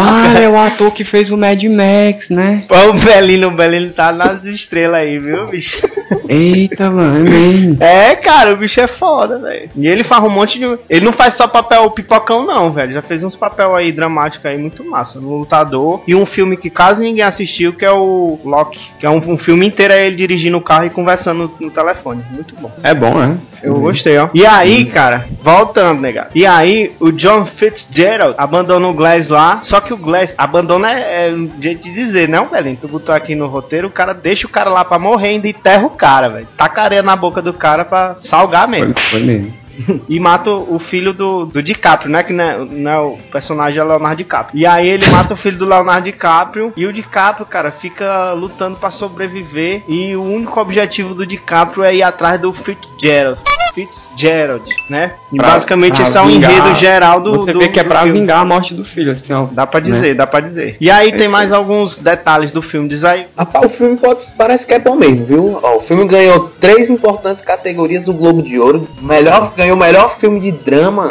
Ah, 0.00 0.38
é 0.40 0.48
o 0.48 0.56
ator 0.58 0.92
que 0.92 1.04
fez 1.04 1.30
o 1.30 1.36
Mad 1.36 1.62
Max, 1.64 2.28
né? 2.30 2.64
Ó, 2.68 2.90
O 2.90 2.92
Belino, 2.94 3.48
o 3.48 3.50
Belino 3.52 3.90
tá 3.92 4.12
nas 4.12 4.44
estrelas 4.44 5.00
aí, 5.00 5.18
viu, 5.18 5.46
bicho? 5.46 5.80
Eita, 6.28 6.90
mano, 6.90 7.26
é 7.26 7.30
mesmo. 7.30 7.76
É, 7.82 8.14
cara, 8.14 8.52
o 8.52 8.56
bicho 8.56 8.80
é 8.80 8.86
foda, 8.86 9.38
velho. 9.38 9.70
E 9.76 9.86
ele 9.86 10.04
faz 10.04 10.22
um 10.22 10.28
monte 10.28 10.58
de. 10.58 10.64
Ele 10.88 11.04
não 11.04 11.12
faz 11.12 11.34
só 11.34 11.46
papel 11.46 11.90
pipocão, 11.90 12.44
não, 12.44 12.72
velho. 12.72 12.92
Já 12.92 13.02
fez 13.02 13.22
uns 13.22 13.36
papel 13.36 13.74
aí 13.74 13.92
dramáticos 13.92 14.46
aí 14.46 14.58
muito 14.58 14.84
massa. 14.84 15.20
No 15.20 15.38
Lutador. 15.38 16.02
E 16.06 16.14
um 16.14 16.26
filme 16.26 16.56
que 16.56 16.70
quase 16.70 17.02
ninguém 17.02 17.24
assistiu, 17.24 17.72
que 17.72 17.84
é 17.84 17.92
o 17.92 18.38
Loki. 18.44 18.80
Que 18.98 19.06
é 19.06 19.10
um, 19.10 19.16
um 19.16 19.38
filme 19.38 19.66
inteiro 19.66 19.94
é 19.94 20.06
ele 20.06 20.16
dirigindo 20.16 20.56
o 20.56 20.62
carro 20.62 20.86
e 20.86 20.90
conversando 20.90 21.50
no, 21.58 21.66
no 21.66 21.70
telefone. 21.70 22.22
Muito 22.30 22.54
bom. 22.56 22.70
É 22.82 22.94
bom, 22.94 23.14
né? 23.14 23.38
Eu 23.62 23.74
gostei, 23.74 24.16
ó. 24.16 24.28
E 24.32 24.46
aí, 24.46 24.86
cara, 24.86 25.26
voltando, 25.42 26.00
negado. 26.00 26.30
E 26.34 26.46
aí, 26.46 26.92
o 26.98 27.12
John 27.12 27.44
Fitzgerald 27.44 28.34
abandona 28.38 28.88
o 28.88 28.94
Glass 28.94 29.28
lá. 29.28 29.60
Só 29.62 29.80
que 29.80 29.92
o 29.92 29.96
Glass 29.96 30.34
abandona 30.36 30.92
é, 30.92 31.28
é 31.28 31.32
um 31.32 31.50
jeito 31.60 31.82
de 31.82 31.92
dizer, 31.92 32.28
não, 32.28 32.46
velho. 32.46 32.78
Tu 32.80 32.88
botou 32.88 33.14
aqui 33.14 33.34
no 33.34 33.46
roteiro, 33.46 33.88
o 33.88 33.90
cara 33.90 34.14
deixa 34.14 34.46
o 34.46 34.50
cara 34.50 34.70
lá 34.70 34.84
pra 34.84 34.98
morrer 34.98 35.28
e 35.28 35.30
ainda 35.32 35.48
enterra 35.48 35.86
o 35.86 35.90
cara, 36.00 36.28
velho. 36.30 36.48
Taca 36.56 36.82
areia 36.82 37.02
na 37.02 37.14
boca 37.14 37.42
do 37.42 37.52
cara 37.52 37.84
pra 37.84 38.16
salgar 38.22 38.66
mesmo. 38.66 38.94
Foi, 38.94 39.20
foi 39.20 39.20
mesmo. 39.20 39.60
E 40.08 40.20
mata 40.20 40.50
o 40.50 40.78
filho 40.78 41.14
do, 41.14 41.46
do 41.46 41.62
DiCaprio, 41.62 42.10
né? 42.10 42.22
Que 42.22 42.32
não 42.32 42.44
é, 42.44 42.58
não 42.58 42.90
é 42.90 42.98
o 42.98 43.18
personagem 43.30 43.80
é 43.80 43.84
Leonardo 43.84 44.16
DiCaprio. 44.16 44.60
E 44.60 44.66
aí 44.66 44.86
ele 44.86 45.06
mata 45.08 45.32
o 45.32 45.36
filho 45.36 45.56
do 45.56 45.64
Leonardo 45.64 46.04
DiCaprio. 46.04 46.72
E 46.76 46.86
o 46.86 46.92
DiCaprio, 46.92 47.46
cara, 47.46 47.70
fica 47.70 48.32
lutando 48.32 48.76
pra 48.76 48.90
sobreviver. 48.90 49.82
E 49.88 50.14
o 50.16 50.22
único 50.22 50.60
objetivo 50.60 51.14
do 51.14 51.24
DiCaprio 51.24 51.84
é 51.84 51.94
ir 51.94 52.02
atrás 52.02 52.38
do 52.40 52.52
Fitzgerald. 52.52 53.40
Fitzgerald, 53.74 54.64
né? 54.88 55.12
E 55.32 55.36
Pra- 55.36 55.48
basicamente 55.52 55.94
pra 55.96 56.02
esse 56.08 56.16
é 56.16 56.20
o 56.20 56.24
vingar- 56.26 56.50
enredo 56.50 56.74
geral 56.76 57.20
do. 57.20 57.32
Você 57.34 57.52
do- 57.52 57.58
vê 57.60 57.68
que 57.68 57.80
é 57.80 57.84
pra 57.84 58.02
filme. 58.02 58.20
vingar 58.20 58.40
a 58.40 58.44
morte 58.44 58.74
do 58.74 58.84
filho, 58.84 59.12
assim, 59.12 59.32
ó. 59.32 59.46
Dá 59.50 59.66
pra 59.66 59.80
dizer, 59.80 60.14
dá 60.14 60.26
pra 60.26 60.40
dizer. 60.40 60.76
E 60.80 60.90
aí 60.90 61.12
tem 61.12 61.28
mais 61.28 61.52
alguns 61.52 61.98
detalhes 61.98 62.52
do 62.52 62.60
filme. 62.62 62.88
Diz 62.88 63.04
aí. 63.04 63.26
Rapaz, 63.36 63.66
o 63.66 63.68
filme 63.68 63.96
pode, 63.96 64.26
parece 64.36 64.66
que 64.66 64.74
é 64.74 64.78
bom 64.78 64.96
mesmo, 64.96 65.24
viu? 65.26 65.58
Ó, 65.62 65.76
o 65.76 65.80
filme 65.80 66.04
ganhou 66.06 66.50
três 66.60 66.90
importantes 66.90 67.42
categorias 67.42 68.02
do 68.04 68.12
Globo 68.12 68.42
de 68.42 68.58
Ouro. 68.58 68.88
Melhor, 69.00 69.52
ganhou 69.56 69.76
melhor 69.76 70.16
filme 70.18 70.40
de 70.40 70.50
drama, 70.52 71.08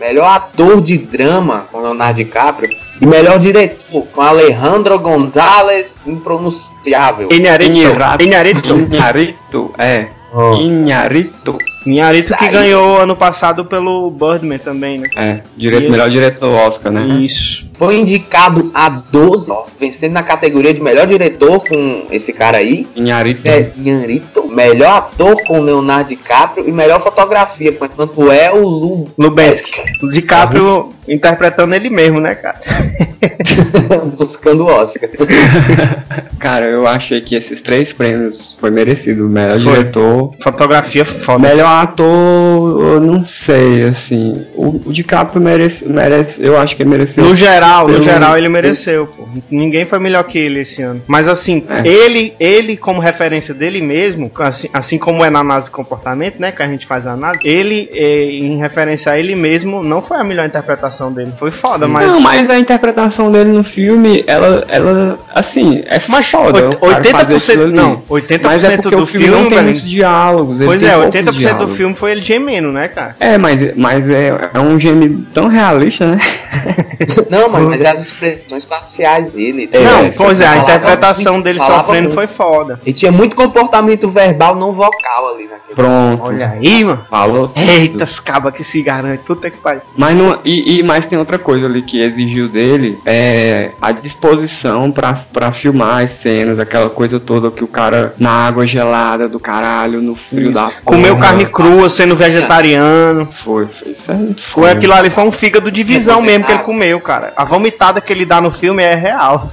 melhor 0.00 0.26
ator 0.26 0.80
de 0.80 0.98
drama 0.98 1.66
com 1.70 1.80
Leonardo 1.80 2.16
DiCaprio 2.16 2.68
e 3.00 3.06
melhor 3.06 3.38
diretor 3.38 4.06
com 4.12 4.20
Alejandro 4.20 4.98
Gonzalez, 4.98 5.98
impronunciável. 6.06 7.28
Inharito. 7.32 7.72
Inharito. 7.74 8.22
Inharito. 8.24 8.74
Inharito, 8.94 9.74
é. 9.78 10.06
Ó, 10.32 10.54
Inharito. 10.56 11.56
Inharito 11.86 12.34
que 12.36 12.48
ganhou 12.48 13.00
ano 13.00 13.14
passado 13.14 13.64
pelo 13.64 14.10
Birdman 14.10 14.58
também, 14.58 14.98
né? 14.98 15.08
É, 15.16 15.40
direito, 15.56 15.86
E- 15.86 15.90
melhor 15.90 16.08
diretor 16.08 16.48
Oscar, 16.50 16.90
né? 16.92 17.04
Isso. 17.20 17.64
Foi 17.76 17.96
indicado 17.98 18.70
a 18.72 18.88
12 18.88 19.50
Oscars, 19.50 19.76
vencendo 19.78 20.12
na 20.12 20.22
categoria 20.22 20.72
de 20.72 20.80
melhor 20.80 21.06
diretor 21.06 21.60
com 21.60 22.06
esse 22.10 22.32
cara 22.32 22.58
aí. 22.58 22.86
Inharito. 22.94 23.46
É, 23.46 23.70
Inharito, 23.76 24.46
melhor 24.48 24.96
ator 24.98 25.36
com 25.44 25.60
Leonardo 25.60 26.08
DiCaprio 26.10 26.68
e 26.68 26.72
melhor 26.72 27.02
fotografia, 27.02 27.70
enquanto 27.70 28.30
é 28.30 28.50
o 28.52 28.64
Lu 28.66 29.04
Lubensky. 29.18 29.80
O 30.02 30.08
DiCaprio 30.10 30.90
interpretando 31.08 31.74
ele 31.74 31.90
mesmo, 31.90 32.20
né, 32.20 32.34
cara? 32.34 32.60
buscando 34.16 34.64
o 34.64 34.66
Oscar. 34.66 35.08
Cara, 36.38 36.66
eu 36.66 36.86
achei 36.86 37.20
que 37.20 37.34
esses 37.34 37.60
três 37.62 37.92
prêmios 37.92 38.56
foi 38.60 38.70
merecido. 38.70 39.28
Melhor 39.28 39.60
Foi. 39.60 39.72
diretor, 39.78 40.34
Fotografia 40.42 41.04
foda. 41.04 41.38
melhor 41.48 41.66
ator, 41.74 42.80
eu 42.94 43.00
não 43.00 43.24
sei, 43.24 43.84
assim. 43.88 44.46
O, 44.54 44.80
o 44.86 44.92
DiCaprio 44.92 45.40
merece, 45.40 45.84
merece, 45.86 46.34
eu 46.38 46.58
acho 46.58 46.76
que 46.76 46.84
mereceu. 46.84 47.24
No 47.24 47.34
geral, 47.34 47.88
no 47.88 48.02
geral 48.02 48.36
ele 48.38 48.48
mereceu, 48.48 49.06
pô. 49.06 49.24
Ninguém 49.50 49.84
foi 49.84 49.98
melhor 49.98 50.24
que 50.24 50.38
ele 50.38 50.60
esse 50.60 50.82
ano. 50.82 51.00
Mas 51.06 51.28
assim, 51.28 51.64
É. 51.68 51.86
ele, 51.86 52.32
ele 52.38 52.76
como 52.76 53.00
referência 53.00 53.52
dele 53.54 53.80
mesmo, 53.80 54.30
assim, 54.38 54.68
assim 54.72 54.98
como 54.98 55.24
é 55.24 55.30
na 55.30 55.40
análise 55.40 55.66
de 55.68 55.72
comportamento, 55.72 56.38
né, 56.40 56.52
que 56.52 56.62
a 56.62 56.66
gente 56.66 56.86
faz 56.86 57.06
a 57.06 57.12
análise, 57.12 57.46
ele 57.46 57.88
eh, 57.92 58.30
em 58.32 58.56
referência 58.58 59.12
a 59.12 59.18
ele 59.18 59.34
mesmo 59.34 59.82
não 59.82 60.00
foi 60.02 60.18
a 60.18 60.24
melhor 60.24 60.46
interpretação 60.46 61.12
dele. 61.12 61.32
Foi 61.38 61.50
foda, 61.50 61.86
mas 61.88 62.06
Não, 62.08 62.20
mas 62.20 62.48
a 62.50 62.58
interpretação 62.58 63.30
dele 63.30 63.50
no 63.50 63.64
filme, 63.64 64.24
ela, 64.26 64.64
ela 64.68 65.18
assim, 65.34 65.82
é 65.86 66.00
Mas 66.08 66.26
foda. 66.26 66.64
oit- 66.66 66.76
o 66.76 66.88
cara 66.88 67.04
fazer 67.04 67.34
80% 67.34 67.48
aquilo 67.50 67.62
ali. 67.64 67.72
não, 67.72 68.02
80% 68.08 68.40
Mas 68.42 68.64
é 68.64 68.76
do 68.76 68.88
o 69.02 69.06
filme, 69.06 69.26
filme, 69.26 69.28
não 69.28 69.40
tem 69.48 69.50
velho. 69.50 69.62
muitos 69.64 69.88
diálogos. 69.90 70.58
Pois 70.64 70.82
é, 70.82 70.92
poucos 70.94 71.14
80% 71.14 71.58
do 71.58 71.63
diálogos. 71.66 71.76
filme 71.76 71.94
foi 71.94 72.12
ele 72.12 72.22
gemendo, 72.22 72.72
né, 72.72 72.88
cara? 72.88 73.16
É, 73.20 73.38
mas, 73.38 73.76
mas 73.76 74.08
é, 74.10 74.50
é 74.54 74.60
um 74.60 74.78
gênio 74.78 75.26
tão 75.32 75.48
realista, 75.48 76.06
né? 76.06 76.20
Não, 77.30 77.48
mas, 77.48 77.64
mas 77.64 77.80
as 77.84 78.02
expressões 78.02 78.64
faciais 78.64 79.28
dele. 79.30 79.68
não, 79.72 80.04
é, 80.04 80.10
pois 80.10 80.40
é, 80.40 80.46
a 80.46 80.58
interpretação 80.58 81.34
muito, 81.34 81.44
dele 81.44 81.58
sofrendo 81.60 82.08
muito. 82.08 82.14
foi 82.14 82.26
foda. 82.26 82.80
E 82.84 82.92
tinha 82.92 83.10
muito 83.12 83.36
comportamento 83.36 84.08
verbal 84.10 84.54
não 84.54 84.72
vocal 84.72 85.34
ali 85.34 85.44
naquele. 85.44 85.74
Pronto. 85.74 86.22
Olha 86.22 86.50
aí, 86.50 86.84
mano. 86.84 87.04
Falou. 87.08 87.52
Eita, 87.56 88.04
os 88.04 88.20
cabas 88.20 88.54
que 88.54 88.64
se 88.64 88.82
garante, 88.82 89.22
puta 89.24 89.50
que 89.50 89.58
pariu. 89.58 89.82
Mas 89.96 90.16
não, 90.16 90.38
e, 90.44 90.78
e 90.78 90.82
mais 90.82 91.06
tem 91.06 91.18
outra 91.18 91.38
coisa 91.38 91.66
ali 91.66 91.82
que 91.82 92.00
exigiu 92.00 92.48
dele 92.48 92.98
é 93.04 93.70
a 93.80 93.92
disposição 93.92 94.90
pra, 94.90 95.12
pra 95.32 95.52
filmar 95.52 96.04
as 96.04 96.12
cenas, 96.12 96.58
aquela 96.58 96.90
coisa 96.90 97.18
toda 97.18 97.50
que 97.50 97.64
o 97.64 97.68
cara 97.68 98.14
na 98.18 98.30
água 98.30 98.66
gelada 98.66 99.28
do 99.28 99.38
caralho, 99.38 100.00
no 100.00 100.14
frio 100.14 100.52
da 100.52 100.70
Comeu 100.84 101.14
porra. 101.14 101.28
carne 101.28 101.46
crua, 101.54 101.88
sendo 101.88 102.16
vegetariano. 102.16 103.28
Foi, 103.44 103.66
foi, 103.66 103.92
isso 103.92 104.10
é 104.10 104.14
muito 104.14 104.42
Foi 104.52 104.70
aquilo 104.70 104.92
ali, 104.92 105.10
foi 105.10 105.24
um 105.24 105.32
fígado 105.32 105.70
de 105.70 105.82
visão 105.82 106.20
É 106.20 106.26
mesmo 106.26 106.44
que 106.44 106.52
ele 106.52 106.62
comeu, 106.62 107.00
cara. 107.00 107.32
A 107.36 107.44
vomitada 107.44 108.00
que 108.00 108.12
ele 108.12 108.26
dá 108.26 108.40
no 108.40 108.50
filme 108.50 108.82
é 108.82 108.94
real. 108.94 109.50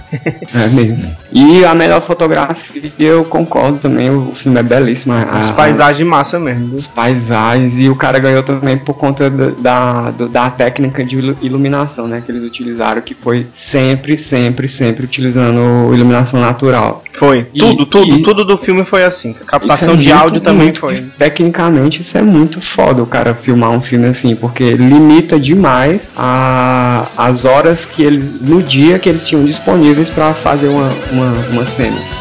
É 0.54 0.68
mesmo. 0.68 1.16
E 1.32 1.64
a 1.64 1.74
melhor 1.74 2.06
fotografia, 2.06 2.92
eu 3.00 3.24
concordo 3.24 3.78
também, 3.78 4.10
o 4.10 4.36
filme 4.42 4.60
é 4.60 4.64
belíssimo. 4.64 5.14
As 5.14 5.50
a- 5.50 5.54
paisagens 5.54 6.08
massa 6.08 6.40
mesmo. 6.40 6.78
as 6.78 6.88
paisagens 6.88 7.74
e 7.78 7.90
o 7.90 7.96
cara 7.96 8.20
ganhou 8.20 8.44
também 8.44 8.78
por 8.78 8.96
conta 8.96 9.30
da, 9.30 10.12
da, 10.12 10.12
da 10.28 10.50
técnica 10.50 11.04
de 11.06 11.16
ilu- 11.18 11.38
iluminação, 11.42 12.08
né, 12.08 12.22
que 12.26 12.32
eles 12.32 12.44
utilizaram, 12.44 13.02
que 13.02 13.14
foi 13.16 13.48
sempre, 13.56 14.18
sempre, 14.18 14.68
sempre 14.68 15.06
utilizando 15.06 15.94
iluminação 15.94 16.40
natural. 16.42 17.04
Foi. 17.14 17.46
E- 17.54 17.60
tudo, 17.60 17.86
tudo, 17.86 18.14
e- 18.16 18.22
tudo 18.24 18.44
do 18.46 18.58
filme 18.58 18.84
foi 18.84 19.04
assim. 19.04 19.36
A 19.42 19.46
captação 19.46 19.94
é 19.94 19.98
de 19.98 20.08
muito, 20.08 20.20
áudio 20.22 20.42
também 20.42 20.64
muito- 20.68 20.80
foi. 20.80 21.04
Tecnicamente 21.18 22.02
isso 22.02 22.18
é 22.18 22.22
muito 22.22 22.60
foda 22.76 23.04
o 23.04 23.06
cara 23.06 23.34
filmar 23.34 23.70
um 23.72 23.82
filme 23.82 24.08
assim, 24.08 24.36
porque 24.36 24.72
limita 24.72 25.40
demais 25.40 26.02
a, 26.16 27.08
as 27.18 27.46
horas 27.46 27.86
que 27.86 28.04
eles, 28.04 28.42
no 28.42 28.62
dia 28.64 28.98
que 29.00 29.10
eles 29.10 29.28
tinham 29.28 29.44
disponíveis 29.46 30.10
para 30.10 30.34
fazer 30.34 30.68
uma, 30.68 30.90
uma, 31.12 31.32
uma 31.52 31.66
cena. 31.66 32.21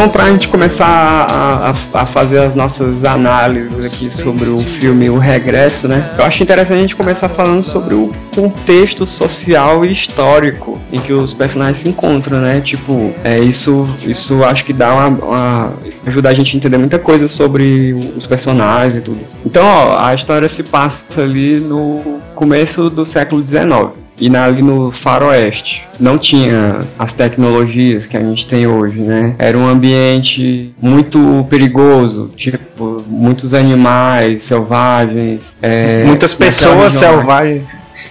Então 0.00 0.08
pra 0.08 0.30
gente 0.30 0.48
começar 0.48 0.86
a, 0.86 1.70
a- 1.72 2.00
a 2.02 2.06
fazer 2.06 2.38
as 2.38 2.54
nossas 2.54 3.04
análises 3.04 3.84
aqui 3.84 4.10
sobre 4.16 4.48
o 4.48 4.56
filme 4.80 5.10
O 5.10 5.18
Regresso, 5.18 5.86
né? 5.86 6.14
Eu 6.18 6.24
acho 6.24 6.42
interessante 6.42 6.78
a 6.78 6.80
gente 6.80 6.96
começar 6.96 7.28
falando 7.28 7.62
sobre 7.64 7.94
o 7.94 8.10
contexto 8.34 9.06
social 9.06 9.84
e 9.84 9.92
histórico 9.92 10.80
em 10.90 10.98
que 10.98 11.12
os 11.12 11.34
personagens 11.34 11.80
se 11.82 11.88
encontram, 11.90 12.40
né? 12.40 12.62
Tipo, 12.62 13.12
é, 13.22 13.40
isso, 13.40 13.86
isso 14.06 14.42
acho 14.42 14.64
que 14.64 14.72
dá 14.72 14.94
uma, 14.94 15.08
uma- 15.08 15.72
ajuda 16.06 16.30
a 16.30 16.34
gente 16.34 16.54
a 16.54 16.56
entender 16.56 16.78
muita 16.78 16.98
coisa 16.98 17.28
sobre 17.28 17.92
os 18.16 18.26
personagens 18.26 18.96
e 18.96 19.00
tudo. 19.02 19.20
Então, 19.44 19.62
ó, 19.66 19.98
a 20.02 20.14
história 20.14 20.48
se 20.48 20.62
passa 20.62 21.20
ali 21.20 21.60
no 21.60 22.20
começo 22.34 22.88
do 22.88 23.04
século 23.04 23.44
XIX 23.46 23.90
e 24.20 24.28
na, 24.28 24.44
ali 24.44 24.62
no 24.62 24.92
faroeste. 25.02 25.82
Não 25.98 26.18
tinha 26.18 26.80
as 26.98 27.12
tecnologias 27.14 28.06
que 28.06 28.16
a 28.16 28.20
gente 28.20 28.46
tem 28.48 28.66
hoje, 28.66 29.00
né? 29.00 29.34
Era 29.38 29.56
um 29.56 29.66
ambiente 29.66 30.72
muito 30.80 31.46
perigoso, 31.50 32.30
tipo, 32.36 33.02
muitos 33.06 33.54
animais 33.54 34.44
selvagens. 34.44 35.40
é, 35.62 36.04
Muitas 36.04 36.34
pessoas 36.34 36.94
selvagens, 36.94 37.62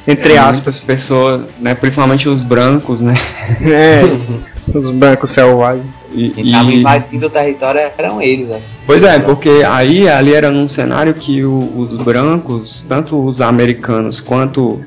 entre 0.08 0.34
É, 0.34 0.38
aspas. 0.38 0.80
Pessoas, 0.82 1.42
né? 1.60 1.76
Principalmente 1.76 2.28
os 2.28 2.42
brancos, 2.42 3.00
né? 3.02 3.16
É, 3.62 4.02
os 4.74 4.92
bancos 4.92 5.32
selvagens. 5.32 5.86
E, 6.14 6.30
Quem 6.30 6.52
tava 6.52 6.72
e- 6.72 6.80
invadindo 6.80 7.28
o 7.28 7.30
território 7.30 7.82
eram 7.98 8.20
eles, 8.20 8.48
né? 8.48 8.60
Pois 8.86 9.02
é, 9.04 9.20
porque 9.20 9.50
aí 9.68 10.10
ali 10.10 10.34
era 10.34 10.50
num 10.50 10.68
cenário 10.68 11.14
que 11.14 11.44
o- 11.44 11.72
os 11.78 11.96
brancos, 12.04 12.84
tanto 12.90 13.16
os 13.24 13.40
americanos 13.42 14.20
quanto 14.20 14.82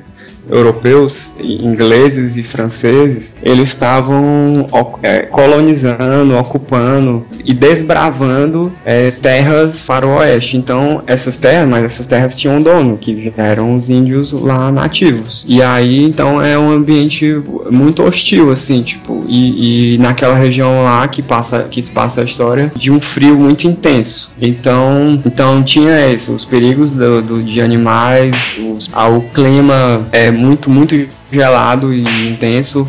europeus, 0.49 1.15
ingleses 1.39 2.35
e 2.35 2.43
franceses, 2.43 3.23
eles 3.41 3.69
estavam 3.69 4.67
é, 5.01 5.21
colonizando, 5.23 6.37
ocupando 6.37 7.25
e 7.45 7.53
desbravando 7.53 8.71
é, 8.85 9.11
terras 9.11 9.77
para 9.85 10.05
o 10.05 10.17
oeste. 10.17 10.55
Então 10.57 11.01
essas 11.07 11.37
terras, 11.37 11.67
mas 11.67 11.83
essas 11.85 12.05
terras 12.07 12.35
tinham 12.37 12.57
um 12.57 12.61
dono, 12.61 12.97
que 12.97 13.31
eram 13.37 13.75
os 13.77 13.89
índios 13.89 14.31
lá 14.33 14.71
nativos. 14.71 15.45
E 15.47 15.61
aí 15.61 16.03
então 16.03 16.41
é 16.41 16.57
um 16.57 16.71
ambiente 16.71 17.41
muito 17.69 18.03
hostil, 18.03 18.51
assim, 18.51 18.83
tipo, 18.83 19.23
e, 19.27 19.95
e 19.95 19.97
naquela 19.97 20.35
região 20.35 20.83
lá 20.83 21.07
que 21.07 21.21
passa, 21.21 21.63
que 21.63 21.81
se 21.81 21.91
passa 21.91 22.21
a 22.21 22.23
história 22.23 22.71
de 22.77 22.91
um 22.91 22.99
frio 22.99 23.37
muito 23.37 23.67
intenso. 23.67 24.31
Então, 24.41 25.21
então 25.25 25.63
tinha 25.63 26.07
isso, 26.07 26.31
os 26.31 26.43
perigos 26.43 26.91
do, 26.91 27.21
do- 27.21 27.43
de 27.43 27.61
animais, 27.61 28.35
os, 28.59 28.89
clima 29.33 30.01
é 30.11 30.31
muito, 30.43 30.69
muito 30.69 31.09
gelado 31.31 31.93
e 31.93 32.01
intenso, 32.29 32.87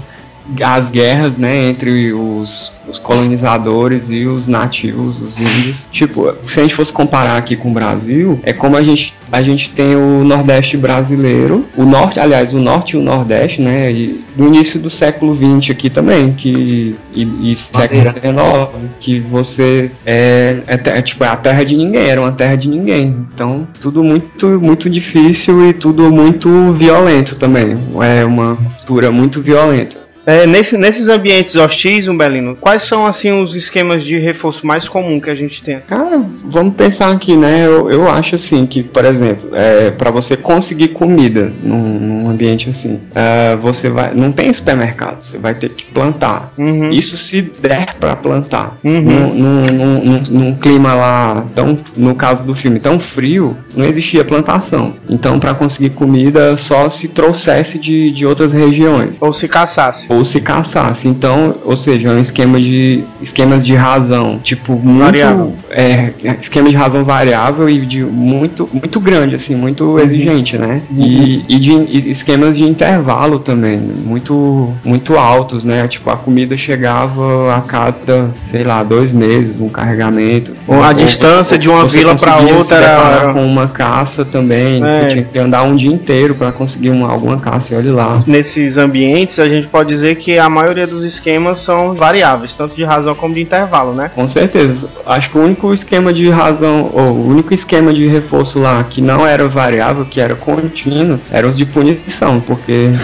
as 0.63 0.91
guerras, 0.91 1.37
né, 1.37 1.69
entre 1.69 2.13
os, 2.13 2.73
os 2.89 2.99
colonizadores 2.99 4.03
e 4.09 4.27
os 4.27 4.47
nativos, 4.47 5.21
os 5.21 5.39
índios. 5.39 5.77
Tipo, 5.93 6.35
se 6.43 6.61
a 6.61 6.63
gente 6.63 6.75
fosse 6.75 6.93
comparar 6.93 7.37
aqui 7.37 7.57
com 7.57 7.71
o 7.71 7.75
Brasil, 7.75 8.39
é 8.43 8.53
como 8.53 8.77
a 8.77 8.83
gente 8.83 9.13
a 9.33 9.43
gente 9.43 9.71
tem 9.71 9.97
o 9.97 10.23
Nordeste 10.23 10.77
brasileiro, 10.77 11.65
o 11.77 11.85
Norte, 11.85 12.21
aliás, 12.21 12.53
o 12.55 12.59
Norte 12.61 12.95
e 12.95 12.97
o 12.97 13.03
Nordeste, 13.03 13.61
né, 13.61 13.91
e 13.91 14.23
no 14.37 14.47
início 14.47 14.79
do 14.79 14.89
século 14.89 15.37
XX 15.37 15.73
aqui 15.73 15.91
também, 15.91 16.33
que 16.33 16.95
e, 17.13 17.53
e 17.53 17.57
século. 17.57 18.03
XIX, 18.13 18.93
que 19.01 19.19
você 19.19 19.91
é, 20.07 20.59
é, 20.69 20.99
é, 20.99 21.03
tipo 21.03 21.25
é 21.25 21.29
a 21.29 21.37
terra 21.37 21.65
de 21.65 21.77
ninguém, 21.77 22.03
era 22.03 22.21
uma 22.21 22.31
terra 22.31 22.55
de 22.55 22.69
ninguém. 22.69 23.27
Então, 23.35 23.67
tudo 23.81 24.05
muito 24.05 24.61
muito 24.61 24.89
difícil 24.89 25.69
e 25.69 25.73
tudo 25.73 26.13
muito 26.13 26.73
violento 26.75 27.35
também. 27.35 27.77
É 28.03 28.25
uma 28.25 28.57
cultura 28.57 29.11
muito 29.11 29.43
violenta. 29.43 30.04
É, 30.27 30.47
nesse- 30.47 30.77
nesses 30.79 31.09
ambientes 31.09 31.55
hostis, 31.55 32.09
Umbelino, 32.09 32.57
quais 32.57 32.85
são 32.85 33.07
assim 33.07 33.31
os 33.43 33.55
esquemas 33.55 34.03
de 34.03 34.19
reforço 34.19 34.67
mais 34.67 34.89
comum 34.89 35.21
que 35.21 35.29
a 35.29 35.35
gente 35.35 35.63
tem? 35.63 35.81
Cara, 35.81 36.23
vamos 36.45 36.75
pensar 36.77 37.11
aqui, 37.11 37.37
né? 37.37 37.67
Eu, 37.67 37.91
eu 37.91 38.09
acho 38.11 38.35
assim 38.35 38.67
que, 38.67 38.83
por 38.83 39.05
exemplo, 39.05 39.51
é, 39.53 39.91
para 39.91 40.11
você 40.11 40.35
conseguir 40.37 40.89
comida 40.89 41.53
num, 41.63 41.77
num 41.99 42.31
ambiente 42.31 42.71
assim, 42.71 43.01
é, 43.15 43.55
você 43.57 43.91
vai. 43.91 44.15
Não 44.15 44.33
tem 44.33 44.53
supermercado, 44.53 45.25
você 45.25 45.37
vai 45.37 45.55
ter 45.55 45.69
que 45.69 45.85
plantar. 45.85 46.53
Uhum. 46.57 46.89
Isso 46.91 47.17
se 47.19 47.43
der 47.43 47.97
pra 48.01 48.17
plantar. 48.17 48.79
Uhum. 48.83 49.01
Num, 49.03 49.35
num- 49.35 49.67
num- 49.73 50.21
num- 50.31 50.55
clima 50.55 50.95
lá, 50.95 51.45
tão, 51.55 51.79
no 51.97 52.15
caso 52.15 52.43
do 52.45 52.55
filme, 52.55 52.81
tão 52.81 52.99
frio, 52.99 53.57
não 53.77 53.85
existia 53.85 54.25
plantação. 54.25 54.95
Então, 55.09 55.39
pra 55.39 55.53
conseguir 55.53 55.91
comida, 55.91 56.57
só 56.57 56.89
se 56.89 57.09
trouxesse 57.09 57.79
de, 57.79 58.11
de 58.13 58.25
outras 58.25 58.53
regiões 58.53 59.15
Ou 59.21 59.33
se 59.33 59.47
caçasse? 59.49 60.11
Ou 60.15 60.25
se 60.25 60.41
caçasse. 60.41 61.09
Então, 61.09 61.55
ou 61.65 61.77
seja, 61.77 62.09
é 62.09 62.13
um 62.13 62.21
esquema 62.21 62.59
de 62.59 63.03
esquemas 63.23 63.65
de 63.65 63.75
razão, 63.75 64.39
tipo 64.43 64.73
muito 64.75 65.05
Variável. 65.05 65.53
é, 65.71 66.13
esquema 66.41 66.69
de 66.69 66.75
razão 66.77 67.05
variável 67.05 67.69
e 67.69 67.81
de 67.81 68.03
muito 68.05 68.69
muito 68.73 69.01
grande 69.01 69.35
assim, 69.35 69.55
muito 69.55 69.99
exigente, 69.99 70.57
né? 70.59 70.83
E, 70.97 71.45
e 71.49 71.59
de 71.59 71.71
e 71.71 72.11
esquemas 72.11 72.57
de 72.57 72.63
intervalo 72.65 73.39
também, 73.39 73.79
muito 73.79 74.73
muito 74.85 75.17
altos, 75.17 75.65
né? 75.65 75.87
Tipo 75.89 76.11
a 76.11 76.17
comida 76.17 76.57
chegava 76.57 77.55
a 77.57 77.61
cada, 77.61 78.31
sei 78.51 78.65
lá, 78.65 78.83
dois 78.83 79.13
meses, 79.13 79.61
um 79.61 79.69
carregamento. 79.69 80.53
Ou 80.67 80.83
a 80.83 80.93
distância 80.93 81.59
de 81.59 81.69
uma 81.69 81.87
vila 81.87 82.15
conseguia 82.17 82.55
outra 82.55 82.77
era- 82.77 83.33
com 83.33 83.45
uma 83.47 83.69
caça 83.69 84.25
também, 84.25 84.83
É. 84.85 85.09
tinha 85.09 85.25
que 85.25 85.39
andar 85.39 85.63
um 85.63 85.77
dia 85.77 85.91
inteiro 85.91 86.35
pra 86.35 86.53
conseguir 86.53 86.91
uma, 86.91 87.11
alguma 87.11 87.39
caça, 87.39 87.73
e 87.73 87.77
olha 87.77 87.93
lá. 87.93 88.21
Nesses 88.27 88.77
ambientes, 88.77 89.39
a 89.39 89.49
gente 89.49 89.67
pode 89.67 89.89
dizer 89.89 90.04
que 90.13 90.37
a 90.37 90.49
maioria 90.49 90.89
dos 90.89 91.05
esquemas 91.05 91.61
são 91.61 91.95
variáveis, 91.95 92.53
tanto 92.53 92.75
de 92.75 92.83
razão 92.83 93.15
como 93.15 93.33
de 93.33 93.41
intervalo, 93.41 93.95
né? 93.95 94.11
Com 94.13 94.29
certeza. 94.29 94.89
Acho 95.07 95.31
que 95.31 95.39
o 95.39 95.43
único 95.43 95.73
esquema 95.73 96.13
de 96.13 96.29
razão, 96.31 96.91
ou 96.93 97.07
o 97.13 97.29
único 97.29 97.55
esquema 97.55 97.93
de 97.93 98.09
reforço 98.09 98.59
lá 98.59 98.83
que 98.83 99.01
não 99.01 99.25
era 99.25 99.47
variável, 99.47 100.05
que 100.05 100.21
era 100.21 100.35
contínuo, 100.35 101.21
eram 101.31 101.51
os 101.51 101.57
de 101.57 101.65
punição, 101.65 102.41
porque 102.41 102.91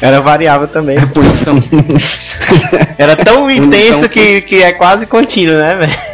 Era 0.00 0.20
variável 0.20 0.68
também. 0.68 0.96
a 0.98 1.06
punição. 1.06 1.62
Era 2.96 3.16
tão 3.16 3.50
intenso 3.50 4.08
que, 4.08 4.40
que 4.42 4.62
é 4.62 4.72
quase 4.72 5.06
contínuo, 5.06 5.56
né, 5.56 5.74
velho? 5.74 6.07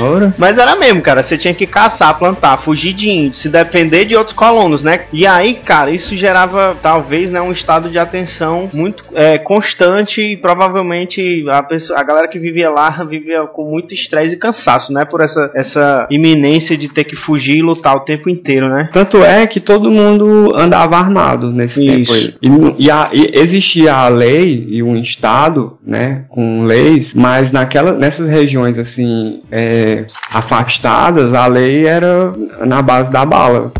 Ora, 0.00 0.34
Mas 0.38 0.58
era 0.58 0.76
mesmo, 0.76 1.00
cara. 1.02 1.22
Você 1.22 1.36
tinha 1.38 1.54
que 1.54 1.66
caçar, 1.66 2.18
plantar, 2.18 2.56
fugir 2.58 2.92
de 2.92 3.08
índio, 3.10 3.34
se 3.34 3.48
depender 3.48 4.04
de 4.04 4.16
outros 4.16 4.36
colonos, 4.36 4.82
né? 4.82 5.02
E 5.12 5.26
aí, 5.26 5.54
cara, 5.54 5.90
isso 5.90 6.16
gerava 6.16 6.76
talvez 6.82 7.30
né, 7.30 7.40
um 7.40 7.52
estado 7.52 7.88
de 7.88 7.98
atenção 7.98 8.70
muito 8.72 9.04
é, 9.14 9.38
constante 9.38 10.20
e 10.20 10.36
provavelmente 10.36 11.44
a, 11.50 11.62
pessoa, 11.62 11.98
a 11.98 12.02
galera 12.02 12.28
que 12.28 12.38
vivia 12.38 12.70
lá 12.70 12.90
vivia 13.08 13.42
com 13.46 13.64
muito 13.70 13.94
estresse 13.94 14.34
e 14.34 14.38
cansaço, 14.38 14.92
né? 14.92 15.04
Por 15.04 15.20
essa, 15.20 15.50
essa 15.54 16.06
iminência 16.10 16.76
de 16.76 16.88
ter 16.88 17.04
que 17.04 17.16
fugir 17.16 17.58
e 17.58 17.62
lutar 17.62 17.96
o 17.96 18.00
tempo 18.00 18.28
inteiro, 18.28 18.68
né? 18.68 18.88
Tanto 18.92 19.18
é 19.22 19.46
que 19.46 19.60
todo 19.60 19.90
mundo 19.90 20.50
andava 20.58 20.96
armado 20.96 21.50
nesse 21.52 21.84
Isso. 21.84 22.32
tempo. 22.38 22.76
E, 22.78 22.86
e 22.86 22.90
a- 22.90 23.10
e 23.12 23.32
existia 23.38 23.94
a 23.94 24.08
lei 24.08 24.66
e 24.68 24.82
um 24.82 24.96
estado, 24.96 25.78
né, 25.84 26.24
com 26.28 26.64
leis, 26.64 27.12
mas 27.14 27.52
naquela, 27.52 27.92
nessas 27.92 28.28
regiões 28.28 28.76
assim 28.78 29.42
é, 29.56 30.04
afastadas, 30.32 31.32
a 31.32 31.46
lei 31.46 31.86
era 31.86 32.32
na 32.66 32.82
base 32.82 33.12
da 33.12 33.24
bala. 33.24 33.70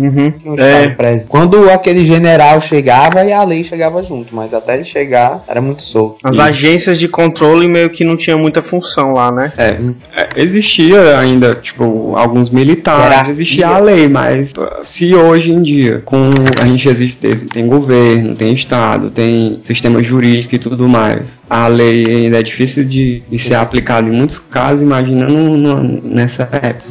Uhum. 0.00 0.32
É. 0.58 0.84
É, 1.14 1.18
Quando 1.28 1.68
aquele 1.70 2.06
general 2.06 2.60
chegava 2.62 3.24
e 3.24 3.32
a 3.32 3.44
lei 3.44 3.64
chegava 3.64 4.02
junto, 4.02 4.34
mas 4.34 4.54
até 4.54 4.74
ele 4.74 4.84
chegar 4.84 5.44
era 5.46 5.60
muito 5.60 5.82
solto. 5.82 6.16
as 6.24 6.38
agências 6.38 6.98
de 6.98 7.06
controle 7.08 7.68
meio 7.68 7.90
que 7.90 8.04
não 8.04 8.16
tinham 8.16 8.38
muita 8.38 8.62
função 8.62 9.12
lá, 9.12 9.30
né? 9.30 9.52
É, 9.58 9.68
é, 10.22 10.42
existia 10.42 11.18
ainda, 11.18 11.54
tipo, 11.56 12.14
alguns 12.16 12.50
militares, 12.50 13.04
Hierarquia. 13.10 13.32
existia 13.32 13.68
a 13.68 13.78
lei, 13.78 14.08
mas 14.08 14.52
se 14.84 15.14
hoje 15.14 15.50
em 15.52 15.62
dia, 15.62 16.00
com 16.04 16.30
a 16.60 16.64
gente 16.64 16.88
existe, 16.88 17.18
tem, 17.52 17.66
governo, 17.66 18.34
tem 18.34 18.54
estado, 18.54 19.10
tem 19.10 19.60
sistema 19.64 20.02
jurídico 20.02 20.54
e 20.54 20.58
tudo 20.58 20.88
mais, 20.88 21.22
a 21.48 21.66
lei 21.66 22.04
ainda 22.06 22.38
é 22.38 22.42
difícil 22.42 22.84
de, 22.84 23.22
de 23.28 23.38
ser 23.38 23.54
aplicada 23.54 24.08
em 24.08 24.12
muitos 24.12 24.38
casos, 24.50 24.80
imagina 24.82 25.26
num- 25.26 25.56
num- 25.56 26.00
nessa 26.04 26.48
época. 26.52 26.84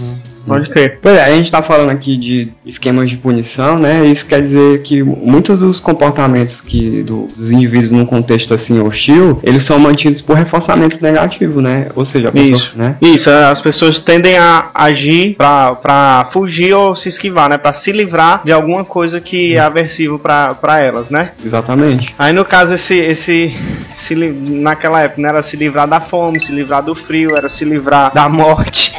Pode 0.45 0.69
crer. 0.69 0.99
Pois 1.01 1.15
é, 1.17 1.23
a 1.23 1.31
gente 1.31 1.51
tá 1.51 1.61
falando 1.61 1.89
aqui 1.89 2.17
de 2.17 2.51
esquemas 2.65 3.09
de 3.09 3.17
punição, 3.17 3.77
né? 3.77 4.05
Isso 4.05 4.25
quer 4.25 4.41
dizer 4.41 4.81
que 4.83 5.01
muitos 5.03 5.59
dos 5.59 5.79
comportamentos 5.79 6.61
que 6.61 7.03
do- 7.03 7.27
dos 7.35 7.51
indivíduos 7.51 7.91
num 7.91 8.05
contexto 8.05 8.53
assim 8.53 8.79
hostil, 8.81 9.39
eles 9.43 9.63
são 9.65 9.77
mantidos 9.79 10.21
por 10.21 10.35
reforçamento 10.37 10.97
negativo, 11.01 11.61
né? 11.61 11.87
Ou 11.95 12.05
seja, 12.05 12.29
a 12.29 12.31
pessoa, 12.31 12.57
Isso. 12.57 12.73
né? 12.77 12.95
Isso, 13.01 13.29
as 13.29 13.61
pessoas 13.61 13.99
tendem 13.99 14.37
a 14.37 14.69
agir 14.73 15.35
pra, 15.35 15.75
pra 15.75 16.29
fugir 16.31 16.73
ou 16.73 16.95
se 16.95 17.09
esquivar, 17.09 17.49
né? 17.49 17.57
Pra 17.57 17.73
se 17.73 17.91
livrar 17.91 18.41
de 18.43 18.51
alguma 18.51 18.83
coisa 18.85 19.19
que 19.21 19.55
é 19.55 19.59
aversivo 19.59 20.19
pra, 20.19 20.53
pra 20.55 20.79
elas, 20.83 21.09
né? 21.09 21.31
Exatamente. 21.45 22.13
Aí 22.17 22.33
no 22.33 22.45
caso, 22.45 22.73
esse, 22.73 22.95
esse, 22.95 23.53
se 23.95 24.15
naquela 24.15 25.01
época, 25.01 25.21
né, 25.21 25.29
era 25.29 25.41
se 25.43 25.55
livrar 25.57 25.87
da 25.87 25.99
fome, 25.99 26.39
se 26.39 26.51
livrar 26.51 26.83
do 26.83 26.95
frio, 26.95 27.35
era 27.35 27.49
se 27.49 27.65
livrar 27.65 28.13
da 28.13 28.27
morte, 28.29 28.91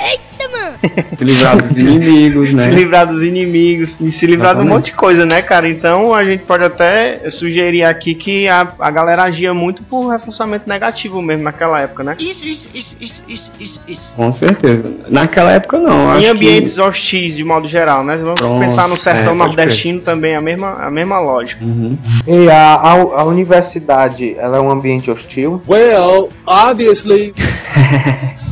Se 1.19 1.25
livrar 1.25 1.63
dos 1.63 1.77
inimigos, 1.77 2.53
né? 2.53 2.65
se 2.65 2.71
livrar 2.71 3.07
dos 3.07 3.23
inimigos 3.23 3.97
e 4.01 4.11
se 4.11 4.27
livrar 4.27 4.55
de 4.55 4.63
um 4.63 4.65
monte 4.65 4.87
de 4.87 4.93
coisa, 4.93 5.27
né, 5.27 5.43
cara? 5.43 5.69
Então 5.69 6.15
a 6.15 6.25
gente 6.25 6.43
pode 6.45 6.65
até 6.65 7.31
sugerir 7.31 7.85
aqui 7.85 8.15
que 8.15 8.49
a, 8.49 8.73
a 8.79 8.91
galera 8.91 9.25
agia 9.25 9.53
muito 9.53 9.83
por 9.83 10.09
reforçamento 10.09 10.69
negativo 10.69 11.21
mesmo 11.21 11.45
naquela 11.45 11.81
época, 11.81 12.03
né? 12.03 12.17
Isso, 12.19 12.45
isso, 12.47 12.69
isso, 12.75 12.97
isso, 13.01 13.23
isso, 13.29 13.53
isso, 13.61 13.81
isso. 13.87 14.13
Com 14.17 14.33
certeza. 14.33 14.83
Naquela 15.09 15.53
época 15.53 15.79
não. 15.79 16.17
Em 16.17 16.21
que- 16.23 16.27
ambientes 16.29 16.79
hostis, 16.79 17.37
de 17.37 17.45
modo 17.45 17.69
geral, 17.69 18.03
né? 18.03 18.17
Vamos 18.17 18.41
Pronto, 18.41 18.61
pensar 18.61 18.89
no 18.89 18.97
sertão 18.97 19.33
é, 19.33 19.37
nordestino 19.37 20.01
também, 20.01 20.35
a 20.35 20.41
mesma, 20.41 20.75
a 20.85 20.91
mesma 20.91 21.19
lógica. 21.21 21.65
Uhum. 21.65 21.97
E 22.27 22.49
a, 22.49 22.75
a, 22.75 22.93
a 22.93 23.25
universidade, 23.25 24.35
ela 24.39 24.57
é 24.57 24.61
um 24.61 24.71
ambiente 24.71 25.11
hostil? 25.11 25.63
Well, 25.69 26.31
obviously. 26.47 27.35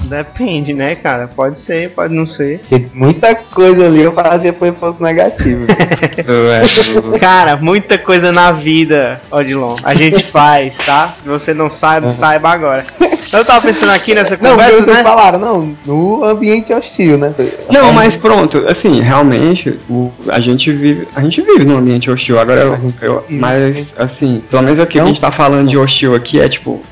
Depende, 0.08 0.72
né, 0.72 0.94
cara? 0.94 1.28
Pode 1.28 1.58
ser, 1.58 1.90
pode 1.90 2.14
não. 2.26 2.58
Porque 2.58 2.86
muita 2.94 3.34
coisa 3.34 3.86
ali 3.86 4.02
eu 4.02 4.12
fazia 4.12 4.52
por 4.52 4.64
reforço 4.66 5.02
negativo. 5.02 5.66
Cara, 7.20 7.56
muita 7.56 7.98
coisa 7.98 8.32
na 8.32 8.50
vida, 8.52 9.20
Odilon, 9.30 9.76
a 9.82 9.94
gente 9.94 10.24
faz, 10.30 10.76
tá? 10.78 11.14
Se 11.18 11.28
você 11.28 11.54
não 11.54 11.70
sabe, 11.70 12.10
saiba 12.10 12.50
agora. 12.50 12.84
Eu 13.32 13.44
tava 13.44 13.60
pensando 13.60 13.90
aqui 13.92 14.14
nessa 14.14 14.38
não, 14.40 14.52
conversa, 14.52 14.76
vocês 14.82 14.86
né? 14.96 15.02
falaram, 15.02 15.38
não, 15.38 15.76
no 15.84 16.24
ambiente 16.24 16.72
hostil, 16.72 17.18
né? 17.18 17.34
Não, 17.70 17.92
mas 17.92 18.16
pronto, 18.16 18.64
assim, 18.66 19.00
realmente, 19.02 19.78
o, 19.88 20.10
a 20.28 20.40
gente 20.40 20.72
vive, 20.72 21.06
a 21.14 21.20
gente 21.22 21.42
vive 21.42 21.64
num 21.64 21.76
ambiente 21.76 22.10
hostil. 22.10 22.38
Agora, 22.38 22.60
eu, 22.60 22.92
eu- 23.02 23.24
mas, 23.28 23.94
assim, 23.98 24.42
pelo 24.50 24.62
menos 24.62 24.80
aqui 24.80 24.88
que 24.88 24.98
a 24.98 25.02
Não? 25.02 25.08
gente 25.08 25.20
tá 25.20 25.30
falando 25.30 25.68
de 25.68 25.76
hostil 25.76 26.14
aqui 26.14 26.40
é 26.40 26.48
tipo, 26.48 26.82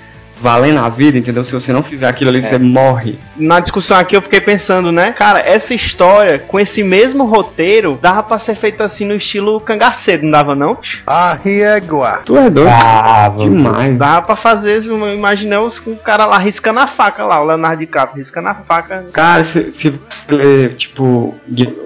valendo 0.41 0.79
a 0.81 0.89
vida, 0.89 1.19
entendeu? 1.19 1.45
Se 1.45 1.53
você 1.53 1.73
não 1.73 1.83
fizer 1.83 2.07
aquilo 2.07 2.31
ali, 2.31 2.43
você 2.43 2.59
morre. 2.59 3.19
Na 3.37 3.61
discussão 3.61 3.97
aqui 3.97 4.17
eu 4.17 4.23
fiquei 4.23 4.41
pensando, 4.41 4.91
né? 4.93 5.13
Cara, 5.13 5.39
essa 5.41 5.75
história, 5.75 6.39
com 6.39 6.59
esse 6.61 6.83
mesmo 6.83 7.25
roteiro, 7.25 7.99
dava 8.01 8.23
pra 8.23 8.39
ser 8.39 8.55
feita 8.55 8.85
assim 8.85 9.05
no 9.07 9.15
estilo 9.15 9.61
cangaceiro, 9.61 10.25
não 10.25 10.31
dava 10.31 10.55
não? 10.55 10.79
Arriégua. 11.07 12.21
Tu 12.25 12.37
é 12.37 12.51
doido? 12.51 12.71
Ah, 12.71 13.33
Demais. 13.37 13.97
Dava 13.97 14.23
pra 14.23 14.37
fazer, 14.37 14.83
imaginei 14.83 15.59
os 15.59 15.79
o 15.87 15.95
cara 15.97 16.27
lá 16.27 16.39
riscando 16.39 16.81
a 16.81 16.87
faca 16.87 17.25
lá, 17.25 17.41
o 17.41 17.45
Leonardo 17.45 17.79
DiCaprio 17.79 18.19
riscando 18.19 18.49
a 18.49 18.55
faca. 18.55 19.05
Cara, 19.13 19.45
se, 19.45 19.73
se 19.73 19.93
tipo, 20.77 21.35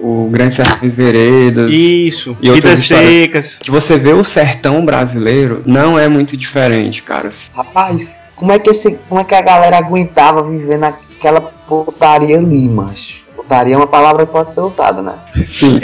o 0.01 0.29
Grande 0.31 0.55
Sertão 0.55 0.77
das 0.81 0.91
Veredas, 0.91 1.71
Isso, 1.71 2.35
E 2.41 2.49
outras 2.49 2.55
vidas 2.55 2.81
histórias. 2.81 3.11
secas. 3.11 3.59
que 3.59 3.71
você 3.71 3.97
vê 3.97 4.13
o 4.13 4.23
sertão 4.23 4.83
brasileiro, 4.83 5.61
não 5.65 5.97
é 5.99 6.07
muito 6.07 6.35
diferente, 6.35 7.01
cara. 7.01 7.29
Rapaz, 7.55 8.15
como 8.41 8.53
é, 8.53 8.57
que 8.57 8.71
esse, 8.71 8.97
como 9.07 9.21
é 9.21 9.23
que 9.23 9.35
a 9.35 9.41
galera 9.41 9.77
aguentava 9.77 10.41
viver 10.41 10.79
naquela 10.79 11.39
putaria 11.41 12.39
ali, 12.39 12.67
macho? 12.67 13.21
Putaria 13.35 13.75
é 13.75 13.77
uma 13.77 13.85
palavra 13.85 14.25
que 14.25 14.31
pode 14.31 14.51
ser 14.51 14.61
usada, 14.61 14.99
né? 14.99 15.13
Sim. 15.51 15.79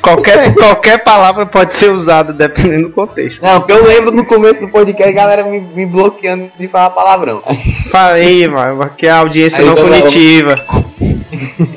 Qualquer, 0.00 0.54
qualquer 0.54 1.02
palavra 1.02 1.44
pode 1.44 1.72
ser 1.74 1.90
usada 1.90 2.32
dependendo 2.32 2.88
do 2.88 2.94
contexto. 2.94 3.42
Não, 3.42 3.58
porque 3.58 3.72
eu 3.72 3.84
lembro 3.84 4.12
no 4.12 4.24
começo 4.26 4.60
do 4.60 4.70
podcast 4.70 5.10
a 5.10 5.12
galera 5.12 5.42
me, 5.42 5.58
me 5.58 5.86
bloqueando 5.86 6.48
de 6.56 6.68
falar 6.68 6.90
palavrão. 6.90 7.42
Falei, 7.90 8.46
mano, 8.46 8.90
que 8.96 9.08
a 9.08 9.18
audiência 9.18 9.58
Aí 9.58 9.66
não 9.66 9.74
punitiva. 9.74 10.60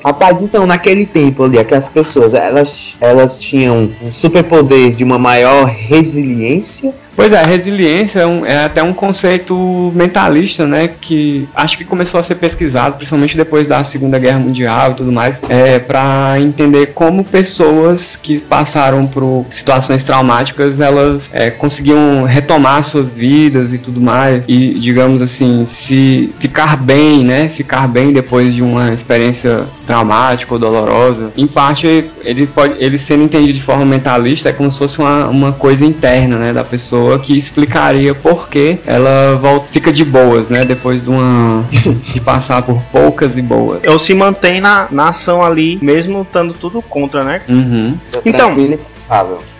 Rapaz, 0.05 0.43
então, 0.43 0.67
naquele 0.67 1.07
tempo 1.07 1.45
ali, 1.45 1.57
aquelas 1.57 1.87
pessoas, 1.87 2.35
elas, 2.35 2.95
elas 3.01 3.39
tinham 3.39 3.89
um 4.03 4.11
superpoder 4.11 4.91
de 4.91 5.03
uma 5.03 5.17
maior 5.17 5.65
resiliência 5.65 6.93
Pois 7.21 7.33
é, 7.33 7.43
resiliência 7.43 8.21
é, 8.21 8.25
um- 8.25 8.43
é 8.43 8.65
até 8.65 8.81
um 8.81 8.93
conceito 8.93 9.91
mentalista, 9.93 10.65
né? 10.65 10.89
Que 10.99 11.47
acho 11.53 11.77
que 11.77 11.85
começou 11.85 12.19
a 12.19 12.23
ser 12.23 12.33
pesquisado, 12.33 12.95
principalmente 12.95 13.37
depois 13.37 13.67
da 13.67 13.83
Segunda 13.83 14.17
Guerra 14.17 14.39
Mundial 14.39 14.91
e 14.91 14.95
tudo 14.95 15.11
mais, 15.11 15.35
é, 15.47 15.77
para 15.77 16.39
entender 16.39 16.87
como 16.95 17.23
pessoas 17.23 18.01
que 18.23 18.39
passaram 18.39 19.05
por 19.05 19.45
situações 19.51 20.03
traumáticas, 20.03 20.79
elas 20.79 21.21
é, 21.31 21.51
conseguiam 21.51 22.23
retomar 22.23 22.85
suas 22.85 23.07
vidas 23.07 23.71
e 23.71 23.77
tudo 23.77 24.01
mais, 24.01 24.43
e 24.47 24.73
digamos 24.79 25.21
assim, 25.21 25.67
se 25.69 26.33
ficar 26.39 26.75
bem, 26.75 27.23
né? 27.23 27.49
Ficar 27.55 27.87
bem 27.87 28.11
depois 28.11 28.51
de 28.51 28.63
uma 28.63 28.93
experiência 28.93 29.65
traumática 29.85 30.53
ou 30.55 30.59
dolorosa. 30.59 31.31
Em 31.37 31.45
parte, 31.45 32.05
ele 32.23 32.47
pode, 32.47 32.75
ele 32.79 32.97
sendo 32.97 33.25
entendido 33.25 33.53
de 33.59 33.61
forma 33.63 33.85
mentalista, 33.85 34.49
é 34.49 34.53
como 34.53 34.71
se 34.71 34.79
fosse 34.79 34.97
uma, 34.97 35.27
uma 35.27 35.51
coisa 35.51 35.85
interna, 35.85 36.37
né, 36.37 36.51
da 36.53 36.63
pessoa 36.63 37.10
que 37.19 37.37
explicaria 37.37 38.13
por 38.13 38.49
que 38.49 38.79
ela 38.85 39.37
volta, 39.41 39.67
fica 39.71 39.91
de 39.91 40.03
boas, 40.03 40.49
né, 40.49 40.65
depois 40.65 41.03
de 41.03 41.09
uma 41.09 41.63
de 42.13 42.19
passar 42.19 42.61
por 42.61 42.81
poucas 42.91 43.37
e 43.37 43.41
boas. 43.41 43.81
Ou 43.85 43.99
se 43.99 44.13
mantém 44.13 44.61
na, 44.61 44.87
na 44.91 45.09
ação 45.09 45.43
ali, 45.43 45.79
mesmo 45.81 46.21
estando 46.21 46.53
tudo 46.53 46.81
contra, 46.81 47.23
né? 47.23 47.41
Uhum. 47.47 47.97
Então-. 48.25 48.55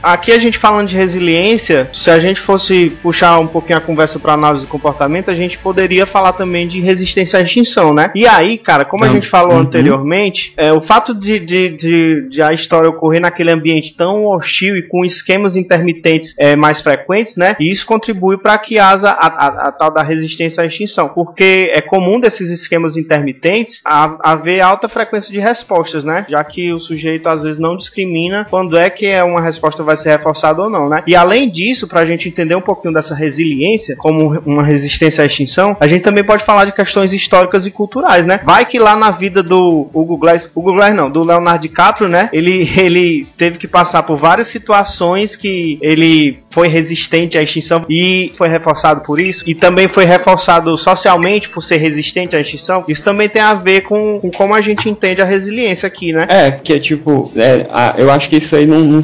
Aqui 0.04 0.32
a 0.32 0.40
gente 0.40 0.58
falando 0.58 0.88
de 0.88 0.96
resiliência, 0.96 1.88
se 1.94 2.10
a 2.10 2.20
gente 2.20 2.40
fosse 2.42 2.90
puxar 3.04 3.38
um 3.40 3.46
pouquinho 3.48 3.78
a 3.78 3.82
conversa 3.82 4.18
para 4.20 4.34
análise 4.34 4.66
do 4.66 4.70
comportamento, 4.70 5.30
a 5.30 5.36
gente 5.36 5.58
poderia 5.60 6.06
falar 6.08 6.34
também 6.34 6.68
de 6.68 6.80
resistência 6.82 7.38
à 7.38 7.42
extinção, 7.44 7.94
né? 7.94 8.10
E 8.16 8.26
aí, 8.28 8.58
cara, 8.58 8.84
como 8.84 9.04
a 9.04 9.08
Não. 9.08 9.14
gente 9.14 9.28
falou 9.28 9.54
Uhum. 9.54 9.60
anteriormente, 9.62 10.54
é, 10.58 10.74
o 10.74 10.82
fato 10.82 11.14
de, 11.14 11.40
de, 11.40 11.70
de, 11.70 12.30
de 12.30 12.42
a 12.42 12.52
história 12.52 12.90
ocorrer 12.90 13.22
naquele 13.22 13.52
ambiente 13.52 13.94
tão 13.96 14.26
hostil 14.26 14.76
e 14.76 14.88
com 14.88 15.06
esquemas 15.06 15.56
intermitentes 15.56 16.34
é, 16.40 16.56
mais 16.56 16.82
frequentes, 16.82 17.36
né? 17.36 17.56
E 17.60 17.72
isso 17.72 17.86
contribui 17.86 18.38
para 18.38 18.58
que 18.58 18.80
haja 18.80 19.10
a, 19.10 19.28
a- 19.28 19.68
a 19.68 19.72
tal 19.72 19.92
da 19.94 20.02
resistência 20.02 20.64
à 20.64 20.66
extinção, 20.66 21.10
porque 21.10 21.72
é 21.74 21.80
comum 21.82 22.20
desses 22.20 22.50
esquemas 22.50 22.98
intermitentes 22.98 23.82
a- 23.86 24.18
haver 24.24 24.62
alta 24.62 24.90
frequência 24.90 25.32
de 25.32 25.40
respostas, 25.40 26.04
né? 26.04 26.26
Já 26.28 26.44
que 26.44 26.74
o 26.74 26.80
sujeito 26.80 27.30
às 27.30 27.44
vezes 27.44 27.60
não 27.60 27.78
discrimina 27.78 28.48
quando 28.50 28.76
é 28.78 28.90
que 28.90 29.06
é 29.06 29.24
uma 29.24 29.42
resposta 29.42 29.84
vai 29.84 29.91
ser 29.98 30.10
reforçada 30.10 30.62
ou 30.62 30.70
não, 30.70 30.90
né? 30.90 31.04
E 31.08 31.16
além 31.16 31.50
disso, 31.50 31.88
para 31.88 32.02
a 32.02 32.06
gente 32.06 32.28
entender 32.28 32.56
um 32.56 32.62
pouquinho 32.62 32.94
dessa 32.94 33.16
resiliência 33.16 33.96
como 33.96 34.40
uma 34.46 34.64
resistência 34.64 35.24
à 35.24 35.28
extinção, 35.28 35.76
a 35.80 35.88
gente 35.88 36.02
também 36.02 36.24
pode 36.24 36.44
falar 36.44 36.66
de 36.66 36.72
questões 36.72 37.14
históricas 37.14 37.66
e 37.66 37.72
culturais, 37.72 38.26
né? 38.26 38.42
Vai 38.44 38.66
que 38.66 38.80
lá 38.80 38.96
na 38.96 39.12
vida 39.12 39.42
do 39.44 39.90
Hugo 39.94 40.18
Glass, 40.18 40.50
Hugo 40.54 40.74
Glass 40.74 40.96
não, 40.96 41.10
do 41.10 41.24
Leonardo 41.24 41.62
DiCaprio, 41.62 42.08
né? 42.08 42.30
Ele, 42.34 42.70
ele 42.78 43.26
teve 43.38 43.58
que 43.58 43.68
passar 43.68 44.04
por 44.04 44.18
várias 44.18 44.48
situações 44.48 45.36
que 45.36 45.78
ele 45.82 46.40
foi 46.50 46.68
resistente 46.68 47.38
à 47.38 47.42
extinção 47.42 47.86
e 47.90 48.32
foi 48.36 48.50
reforçado 48.50 49.02
por 49.02 49.20
isso, 49.20 49.44
e 49.48 49.56
também 49.56 49.88
foi 49.88 50.06
reforçado 50.06 50.78
socialmente 50.78 51.50
por 51.50 51.62
ser 51.62 51.78
resistente 51.78 52.36
à 52.36 52.42
extinção. 52.42 52.84
Isso 52.88 53.04
também 53.04 53.30
tem 53.30 53.42
a 53.42 53.54
ver 53.54 53.82
com, 53.82 54.20
com 54.20 54.30
como 54.32 54.54
a 54.54 54.62
gente 54.62 54.90
entende 54.90 55.22
a 55.22 55.26
resiliência 55.26 55.88
aqui, 55.88 56.12
né? 56.12 56.26
É, 56.30 56.52
porque 56.52 56.80
tipo, 56.80 57.32
é, 57.36 57.66
eu 57.98 58.12
acho 58.12 58.30
que 58.30 58.38
isso 58.38 58.56
aí 58.56 58.66
não, 58.66 58.80
não, 58.82 59.04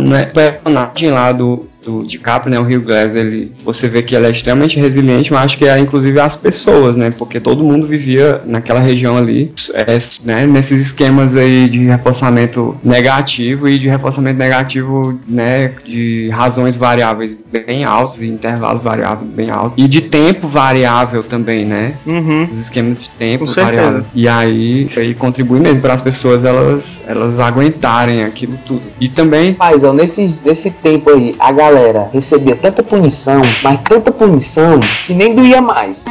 não, 0.00 0.15
personagem 0.24 1.10
lá 1.10 1.32
do, 1.32 1.68
do 1.86 2.04
DiCaprio, 2.04 2.52
né, 2.52 2.58
o 2.60 2.64
Rio 2.64 2.82
Glass, 2.82 3.14
ele, 3.14 3.52
você 3.64 3.88
vê 3.88 4.02
que 4.02 4.14
ele 4.14 4.26
é 4.26 4.30
extremamente 4.30 4.78
resiliente, 4.78 5.32
mas 5.32 5.46
acho 5.46 5.58
que 5.58 5.66
é 5.66 5.78
inclusive 5.78 6.18
as 6.20 6.36
pessoas, 6.36 6.96
né, 6.96 7.10
porque 7.16 7.38
todo 7.40 7.62
mundo 7.64 7.86
vivia 7.86 8.40
naquela 8.44 8.80
região 8.80 9.16
ali, 9.16 9.52
é, 9.72 9.98
né, 10.24 10.46
nesses 10.46 10.86
esquemas 10.86 11.34
aí 11.34 11.68
de 11.68 11.84
reforçamento 11.86 12.76
negativo 12.82 13.68
e 13.68 13.78
de 13.78 13.88
reforçamento 13.88 14.38
negativo, 14.38 15.18
né, 15.28 15.72
de 15.84 16.28
razões 16.30 16.76
variáveis 16.76 17.36
bem 17.66 17.84
altas, 17.84 18.20
e 18.20 18.26
intervalos 18.26 18.82
variáveis 18.82 19.30
bem 19.30 19.50
altos, 19.50 19.82
e 19.82 19.88
de 19.88 20.00
tempo 20.00 20.48
variável 20.48 21.22
também, 21.22 21.64
né, 21.64 21.94
Uhum. 22.06 22.44
os 22.52 22.60
esquemas 22.66 23.00
de 23.00 23.08
tempo 23.10 23.46
variável. 23.46 24.04
E 24.14 24.28
aí, 24.28 24.86
isso 24.90 24.98
aí 24.98 25.14
contribui 25.14 25.60
mesmo 25.60 25.80
para 25.80 25.94
as 25.94 26.02
pessoas 26.02 26.44
elas, 26.44 26.82
elas 27.06 27.38
aguentarem 27.38 28.22
aquilo 28.24 28.58
tudo. 28.66 28.82
E 29.00 29.08
também 29.08 29.54
Mas, 29.58 29.82
ó, 29.84 29.92
nesse, 29.92 30.40
nesse 30.44 30.70
tempo 30.70 31.10
aí, 31.10 31.34
a 31.38 31.52
galera 31.52 31.75
recebia 32.12 32.56
tanta 32.56 32.82
punição, 32.82 33.40
mas 33.62 33.80
tanta 33.82 34.10
punição, 34.10 34.80
que 35.06 35.14
nem 35.14 35.34
doía 35.34 35.60
mais. 35.60 36.04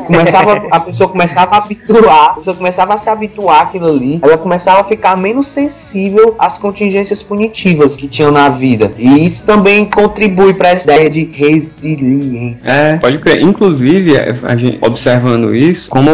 Começava, 0.00 0.62
a 0.70 0.80
pessoa 0.80 1.08
começava 1.08 1.54
a 1.56 1.58
habituar, 1.58 2.24
a 2.30 2.34
pessoa 2.34 2.56
começava 2.56 2.94
a 2.94 2.98
se 2.98 3.08
habituar 3.10 3.62
àquilo 3.62 3.88
ali, 3.88 4.18
ela 4.22 4.38
começava 4.38 4.80
a 4.80 4.84
ficar 4.84 5.16
menos 5.16 5.46
sensível 5.46 6.34
às 6.38 6.58
contingências 6.58 7.22
punitivas 7.22 7.96
que 7.96 8.08
tinham 8.08 8.30
na 8.30 8.48
vida. 8.48 8.92
E 8.98 9.24
isso 9.24 9.44
também 9.44 9.84
contribui 9.84 10.54
para 10.54 10.70
essa 10.70 10.84
ideia 10.92 11.10
de 11.10 11.24
resiliência. 11.32 12.66
É, 12.68 12.96
pode 12.96 13.18
crer. 13.18 13.42
Inclusive, 13.42 14.16
é, 14.16 14.38
a 14.42 14.56
gente, 14.56 14.78
observando 14.80 15.54
isso, 15.54 15.88
como 15.90 16.10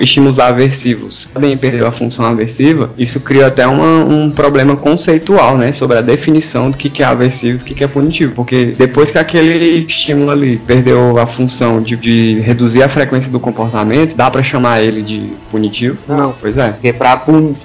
estímulos 0.00 0.38
aversivos 0.38 1.28
podem 1.32 1.56
perder 1.56 1.84
a 1.84 1.92
função 1.92 2.24
aversiva, 2.24 2.90
isso 2.98 3.20
cria 3.20 3.46
até 3.46 3.66
uma- 3.66 4.04
um 4.04 4.30
problema 4.30 4.76
conceitual, 4.76 5.56
né? 5.56 5.72
Sobre 5.72 5.98
a 5.98 6.00
definição 6.00 6.70
do 6.70 6.76
que, 6.76 6.88
que 6.90 7.02
é 7.02 7.06
aversivo 7.06 7.58
e 7.58 7.60
o 7.62 7.64
que, 7.64 7.74
que 7.74 7.84
é 7.84 7.88
punitivo. 7.88 8.34
Porque 8.34 8.66
depois 8.66 9.10
que 9.10 9.18
aquele 9.18 9.84
estímulo 9.88 10.30
ali 10.30 10.56
perdeu 10.58 11.18
a 11.18 11.26
função 11.26 11.80
de, 11.82 11.96
de 11.96 12.40
reduzir 12.40 12.82
a 12.82 12.88
frequência 12.88 13.19
do 13.28 13.40
comportamento, 13.40 14.14
dá 14.14 14.30
pra 14.30 14.42
chamar 14.42 14.82
ele 14.82 15.02
de 15.02 15.32
punitivo? 15.50 16.02
Não. 16.08 16.34
Pois 16.40 16.56
é. 16.56 16.70
Porque 16.70 16.92
pra, 16.92 17.16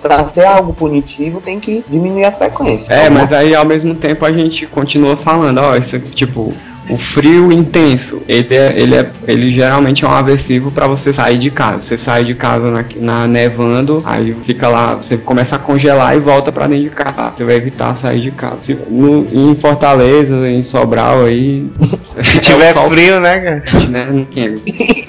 pra 0.02 0.28
ser 0.30 0.46
algo 0.46 0.74
punitivo 0.74 1.40
tem 1.40 1.60
que 1.60 1.84
diminuir 1.90 2.26
a 2.26 2.32
frequência. 2.32 2.92
É, 2.92 3.10
mas 3.10 3.32
aí 3.32 3.56
ao 3.56 3.66
mesmo 3.66 3.96
tempo 3.96 4.26
a 4.26 4.32
gente 4.32 4.66
continua 4.68 5.16
falando, 5.16 5.60
ó, 5.60 5.76
isso 5.76 6.00
tipo, 6.00 6.54
o 6.90 6.98
frio 6.98 7.52
intenso, 7.52 8.22
ele, 8.28 8.54
é, 8.54 8.74
ele, 8.76 8.96
é, 8.96 9.10
ele 9.28 9.52
geralmente 9.54 10.06
é 10.06 10.08
um 10.08 10.12
aversivo 10.12 10.72
para 10.72 10.88
você 10.88 11.14
sair 11.14 11.40
de 11.40 11.50
casa. 11.50 11.82
Você 11.84 11.98
sai 11.98 12.24
de 12.24 12.36
casa 12.36 12.70
na, 12.70 12.86
na 12.98 13.28
nevando, 13.28 14.04
aí 14.06 14.36
fica 14.46 14.68
lá, 14.68 14.96
você 14.96 15.18
começa 15.18 15.56
a 15.56 15.60
congelar 15.60 16.16
e 16.16 16.20
volta 16.20 16.52
para 16.52 16.68
dentro 16.68 16.84
de 16.84 16.90
casa. 16.92 17.34
Você 17.36 17.44
vai 17.44 17.56
evitar 17.56 17.96
sair 17.96 18.22
de 18.22 18.32
casa. 18.32 18.58
Se, 18.62 18.78
no, 18.90 19.28
em 19.32 19.56
Fortaleza, 19.56 20.48
em 20.48 20.64
Sobral 20.64 21.26
aí. 21.26 21.68
Se 22.24 22.40
tiver 22.40 22.74
frio, 22.74 23.20
né, 23.20 23.40
cara? 23.40 23.88
né? 23.90 24.26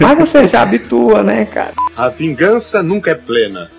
Mas 0.00 0.18
você 0.18 0.48
se 0.48 0.56
habitua, 0.56 1.22
né, 1.22 1.44
cara? 1.44 1.72
A 1.96 2.08
vingança 2.08 2.82
nunca 2.82 3.10
é 3.10 3.14
plena. 3.14 3.70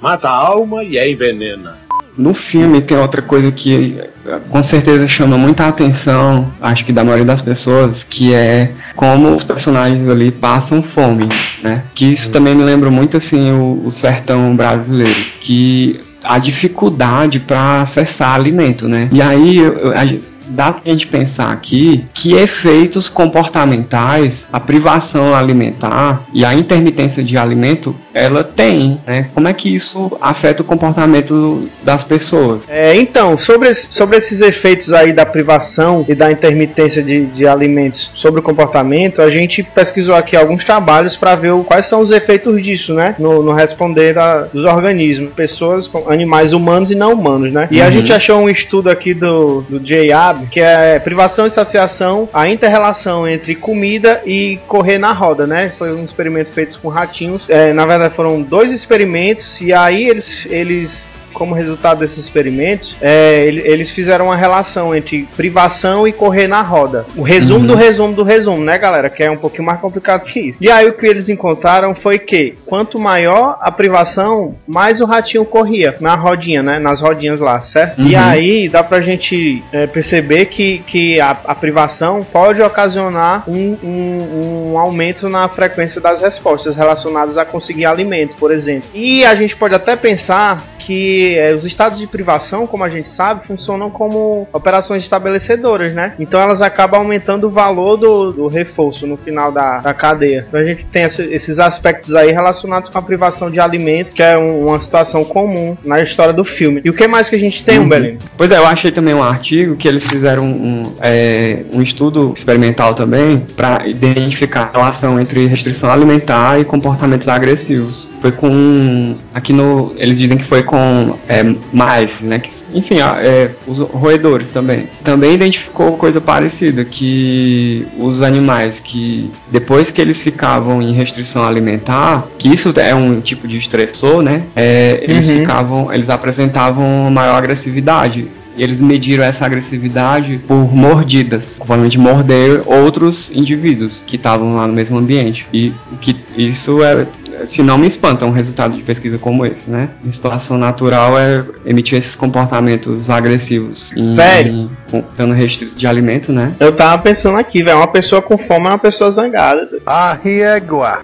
Mata 0.00 0.28
a 0.28 0.32
alma 0.32 0.84
e 0.84 0.98
a 0.98 1.08
envenena. 1.08 1.76
No 2.16 2.34
filme 2.34 2.80
tem 2.80 2.96
outra 2.96 3.22
coisa 3.22 3.50
que 3.52 3.96
eh, 4.26 4.38
com 4.50 4.62
certeza 4.64 5.06
chama 5.06 5.38
muita 5.38 5.68
atenção, 5.68 6.52
acho 6.60 6.84
que 6.84 6.92
da 6.92 7.04
maioria 7.04 7.24
das 7.24 7.40
pessoas, 7.40 8.02
que 8.02 8.34
é 8.34 8.72
como 8.96 9.36
os 9.36 9.44
personagens 9.44 10.08
ali 10.08 10.32
passam 10.32 10.82
fome, 10.82 11.28
né? 11.62 11.84
Que 11.94 12.12
isso 12.12 12.28
também 12.30 12.56
me 12.56 12.64
lembra 12.64 12.90
muito 12.90 13.16
assim 13.16 13.52
o, 13.52 13.82
o 13.86 13.92
sertão 13.92 14.56
brasileiro, 14.56 15.14
que 15.40 16.00
a 16.24 16.38
dificuldade 16.38 17.38
para 17.38 17.82
acessar 17.82 18.34
alimento, 18.34 18.88
né? 18.88 19.08
E 19.12 19.22
aí 19.22 19.56
eu- 19.58 19.74
eu- 19.92 20.20
dá 20.48 20.72
pra 20.72 20.90
gente 20.90 21.06
pensar 21.06 21.50
aqui 21.52 22.04
que 22.14 22.34
efeitos 22.34 23.08
comportamentais 23.08 24.32
a 24.52 24.60
privação 24.60 25.34
alimentar 25.34 26.22
e 26.32 26.44
a 26.44 26.54
intermitência 26.54 27.22
de 27.22 27.36
alimento 27.36 27.94
ela 28.14 28.42
tem, 28.42 29.00
né? 29.06 29.28
Como 29.34 29.46
é 29.48 29.52
que 29.52 29.74
isso 29.74 30.10
afeta 30.20 30.62
o 30.62 30.64
comportamento 30.64 31.68
das 31.84 32.02
pessoas? 32.04 32.62
É, 32.68 32.96
então, 32.96 33.36
sobre, 33.38 33.72
sobre 33.74 34.16
esses 34.16 34.40
efeitos 34.40 34.92
aí 34.92 35.12
da 35.12 35.24
privação 35.24 36.04
e 36.08 36.14
da 36.14 36.30
intermitência 36.32 37.02
de, 37.02 37.26
de 37.26 37.46
alimentos 37.46 38.10
sobre 38.14 38.40
o 38.40 38.42
comportamento, 38.42 39.22
a 39.22 39.30
gente 39.30 39.62
pesquisou 39.62 40.14
aqui 40.14 40.36
alguns 40.36 40.64
trabalhos 40.64 41.14
para 41.16 41.36
ver 41.36 41.52
o- 41.52 41.62
quais 41.62 41.86
são 41.86 42.00
os 42.00 42.10
efeitos 42.10 42.60
disso, 42.62 42.92
né? 42.94 43.14
No, 43.18 43.42
no 43.42 43.52
responder 43.52 44.14
da- 44.14 44.42
dos 44.52 44.64
organismos, 44.64 45.32
pessoas, 45.32 45.88
animais 46.08 46.52
humanos 46.52 46.90
e 46.90 46.94
não 46.94 47.12
humanos, 47.12 47.52
né? 47.52 47.68
E 47.70 47.80
a 47.80 47.86
Uhum. 47.86 47.92
gente 47.92 48.12
achou 48.12 48.38
um 48.40 48.48
estudo 48.48 48.90
aqui 48.90 49.14
do, 49.14 49.62
do 49.68 49.78
J. 49.80 50.12
Ab, 50.12 50.37
que 50.46 50.60
é 50.60 50.98
privação 50.98 51.46
e 51.46 51.50
saciação, 51.50 52.28
a 52.32 52.48
inter-relação 52.48 53.26
entre 53.26 53.54
comida 53.54 54.22
e 54.24 54.58
correr 54.66 54.98
na 54.98 55.12
roda, 55.12 55.46
né? 55.46 55.72
Foi 55.76 55.92
um 55.92 56.04
experimento 56.04 56.50
feito 56.50 56.78
com 56.80 56.88
ratinhos. 56.88 57.48
É, 57.48 57.72
na 57.72 57.86
verdade, 57.86 58.14
foram 58.14 58.40
dois 58.42 58.72
experimentos, 58.72 59.60
e 59.60 59.72
aí 59.72 60.08
eles, 60.08 60.46
eles 60.46 61.08
como 61.38 61.54
resultado 61.54 62.00
desses 62.00 62.18
experimentos, 62.18 62.96
é, 63.00 63.44
ele- 63.46 63.62
eles 63.64 63.90
fizeram 63.90 64.26
uma 64.26 64.36
relação 64.36 64.94
entre 64.94 65.28
privação 65.36 66.06
e 66.06 66.12
correr 66.12 66.48
na 66.48 66.60
roda. 66.62 67.06
O 67.16 67.22
resumo 67.22 67.60
Uhum. 67.60 67.66
do 67.66 67.74
resumo 67.74 68.12
do 68.14 68.22
resumo, 68.24 68.62
né, 68.64 68.76
galera? 68.76 69.08
Que 69.08 69.22
é 69.22 69.30
um 69.30 69.36
pouquinho 69.36 69.64
mais 69.64 69.80
complicado 69.80 70.24
que 70.24 70.40
isso. 70.40 70.58
E 70.60 70.70
aí 70.70 70.88
o 70.88 70.92
que 70.94 71.06
eles 71.06 71.28
encontraram 71.28 71.94
foi 71.94 72.18
que 72.18 72.56
quanto 72.66 72.98
maior 72.98 73.56
a 73.60 73.70
privação, 73.70 74.56
mais 74.66 75.00
o 75.00 75.06
ratinho 75.06 75.44
corria 75.44 75.94
na 76.00 76.14
rodinha, 76.16 76.62
né? 76.62 76.78
Nas 76.78 77.00
rodinhas 77.00 77.38
lá, 77.40 77.62
certo? 77.62 78.00
E 78.02 78.14
Uhum. 78.14 78.20
aí 78.20 78.68
dá 78.68 78.82
pra 78.82 79.00
gente 79.00 79.62
é, 79.72 79.86
perceber 79.86 80.46
que, 80.46 80.78
que 80.86 81.20
a, 81.20 81.36
a 81.46 81.54
privação 81.54 82.26
pode 82.32 82.60
ocasionar 82.60 83.44
um, 83.48 83.76
um- 83.84 84.72
um 84.72 84.78
aumento 84.78 85.28
na 85.28 85.48
frequência 85.48 86.00
das 86.00 86.20
respostas 86.20 86.74
relacionadas 86.76 87.38
a 87.38 87.44
conseguir 87.44 87.86
alimentos, 87.86 88.34
por 88.36 88.50
exemplo. 88.50 88.88
E 88.94 89.24
a 89.24 89.34
gente 89.34 89.54
pode 89.56 89.74
até 89.74 89.94
pensar 89.96 90.62
que 90.78 91.27
porque 91.28 91.38
é, 91.38 91.52
os 91.52 91.64
estados 91.64 91.98
de 91.98 92.06
privação, 92.06 92.66
como 92.66 92.84
a 92.84 92.88
gente 92.88 93.08
sabe, 93.08 93.46
funcionam 93.46 93.90
como 93.90 94.48
operações 94.52 95.02
estabelecedoras, 95.02 95.92
né? 95.92 96.14
Então 96.18 96.40
elas 96.40 96.62
acabam 96.62 97.00
aumentando 97.00 97.46
o 97.46 97.50
valor 97.50 97.96
do, 97.96 98.32
do 98.32 98.46
reforço 98.48 99.06
no 99.06 99.16
final 99.16 99.52
da, 99.52 99.78
da 99.78 99.92
cadeia. 99.94 100.44
Então 100.48 100.60
a 100.60 100.64
gente 100.64 100.84
tem 100.86 101.02
esse- 101.02 101.22
esses 101.32 101.58
aspectos 101.58 102.14
aí 102.14 102.30
relacionados 102.32 102.88
com 102.88 102.98
a 102.98 103.02
privação 103.02 103.50
de 103.50 103.60
alimento, 103.60 104.14
que 104.14 104.22
é 104.22 104.38
um- 104.38 104.66
uma 104.66 104.80
situação 104.80 105.24
comum 105.24 105.76
na 105.84 106.00
história 106.00 106.32
do 106.32 106.44
filme. 106.44 106.80
E 106.84 106.90
o 106.90 106.94
que 106.94 107.06
mais 107.06 107.28
que 107.28 107.36
a 107.36 107.38
gente 107.38 107.64
tem, 107.64 107.78
Uhum. 107.78 107.88
Belém? 107.88 108.18
Pois 108.36 108.50
é, 108.50 108.56
eu 108.56 108.66
achei 108.66 108.90
também 108.90 109.14
um 109.14 109.22
artigo 109.22 109.76
que 109.76 109.86
eles 109.86 110.04
fizeram 110.04 110.44
um, 110.44 110.82
é, 111.00 111.64
um 111.72 111.82
estudo 111.82 112.32
experimental 112.36 112.94
também 112.94 113.44
para 113.56 113.86
identificar 113.86 114.70
a 114.72 114.78
relação 114.78 115.20
entre 115.20 115.46
restrição 115.46 115.90
alimentar 115.90 116.58
e 116.60 116.64
comportamentos 116.64 117.28
agressivos. 117.28 118.08
Foi 118.20 118.32
com. 118.32 119.14
Aqui 119.34 119.52
no. 119.52 119.94
Eles 119.96 120.18
dizem 120.18 120.38
que 120.38 120.44
foi 120.44 120.62
com 120.62 121.16
é, 121.28 121.42
mais, 121.72 122.10
né? 122.20 122.40
enfim, 122.74 122.96
é, 123.00 123.50
os 123.66 123.78
roedores 123.78 124.50
também. 124.50 124.84
Também 125.02 125.34
identificou 125.34 125.96
coisa 125.96 126.20
parecida, 126.20 126.84
que 126.84 127.86
os 127.98 128.20
animais 128.20 128.78
que 128.78 129.30
depois 129.50 129.90
que 129.90 130.00
eles 130.00 130.18
ficavam 130.18 130.82
em 130.82 130.92
restrição 130.92 131.44
alimentar, 131.46 132.26
que 132.38 132.48
isso 132.48 132.72
é 132.76 132.94
um 132.94 133.20
tipo 133.20 133.48
de 133.48 133.56
estressor, 133.58 134.22
né? 134.22 134.42
é, 134.54 135.00
eles 135.02 135.26
Uhum. 135.26 135.40
ficavam, 135.40 135.92
eles 135.94 136.08
apresentavam 136.10 137.10
maior 137.10 137.36
agressividade. 137.36 138.26
Eles 138.56 138.80
mediram 138.80 139.22
essa 139.22 139.46
agressividade 139.46 140.40
por 140.48 140.74
mordidas, 140.74 141.44
provavelmente 141.56 141.96
morder 141.96 142.60
outros 142.66 143.30
indivíduos 143.32 144.02
que 144.04 144.16
estavam 144.16 144.56
lá 144.56 144.66
no 144.66 144.74
mesmo 144.74 144.98
ambiente. 144.98 145.46
E 145.52 145.72
que 146.00 146.16
isso 146.36 146.82
é, 146.82 147.06
se 147.46 147.62
não 147.62 147.78
me 147.78 147.88
espanta, 147.88 148.24
um 148.24 148.30
resultado 148.30 148.74
de 148.74 148.82
pesquisa 148.82 149.18
como 149.18 149.44
esse, 149.46 149.68
né? 149.70 149.88
Em 150.04 150.12
situação 150.12 150.58
natural 150.58 151.18
é 151.18 151.44
emitir 151.64 151.98
esses 151.98 152.14
comportamentos 152.14 153.08
agressivos 153.08 153.90
em, 153.96 154.14
Sério? 154.14 154.52
em 154.52 154.70
com- 154.90 155.04
dando 155.16 155.34
restrito 155.34 155.74
de 155.74 155.86
alimento, 155.86 156.32
né? 156.32 156.52
Eu 156.58 156.72
tava 156.72 157.00
pensando 157.02 157.38
aqui, 157.38 157.62
velho, 157.62 157.78
uma 157.78 157.86
pessoa 157.86 158.20
com 158.22 158.36
fome 158.38 158.66
é 158.66 158.70
uma 158.70 158.78
pessoa 158.78 159.10
zangada. 159.10 159.68
A 159.86 160.14
régua. 160.14 161.00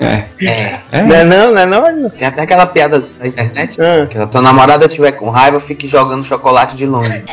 É. 0.00 0.24
É. 0.40 0.78
É. 0.90 1.02
Não 1.04 1.14
é 1.16 1.24
não, 1.24 1.52
não 1.52 1.58
é 1.60 1.66
não? 1.66 2.10
Tem 2.10 2.26
até 2.26 2.42
aquela 2.42 2.66
piada 2.66 3.02
na 3.18 3.26
internet. 3.26 3.76
Ah. 3.80 4.06
Que 4.06 4.18
a 4.18 4.26
tua 4.26 4.42
namorada 4.42 4.88
tiver 4.88 5.12
com 5.12 5.30
raiva, 5.30 5.60
fique 5.60 5.86
jogando 5.88 6.24
chocolate 6.24 6.76
de 6.76 6.86
longe. 6.86 7.22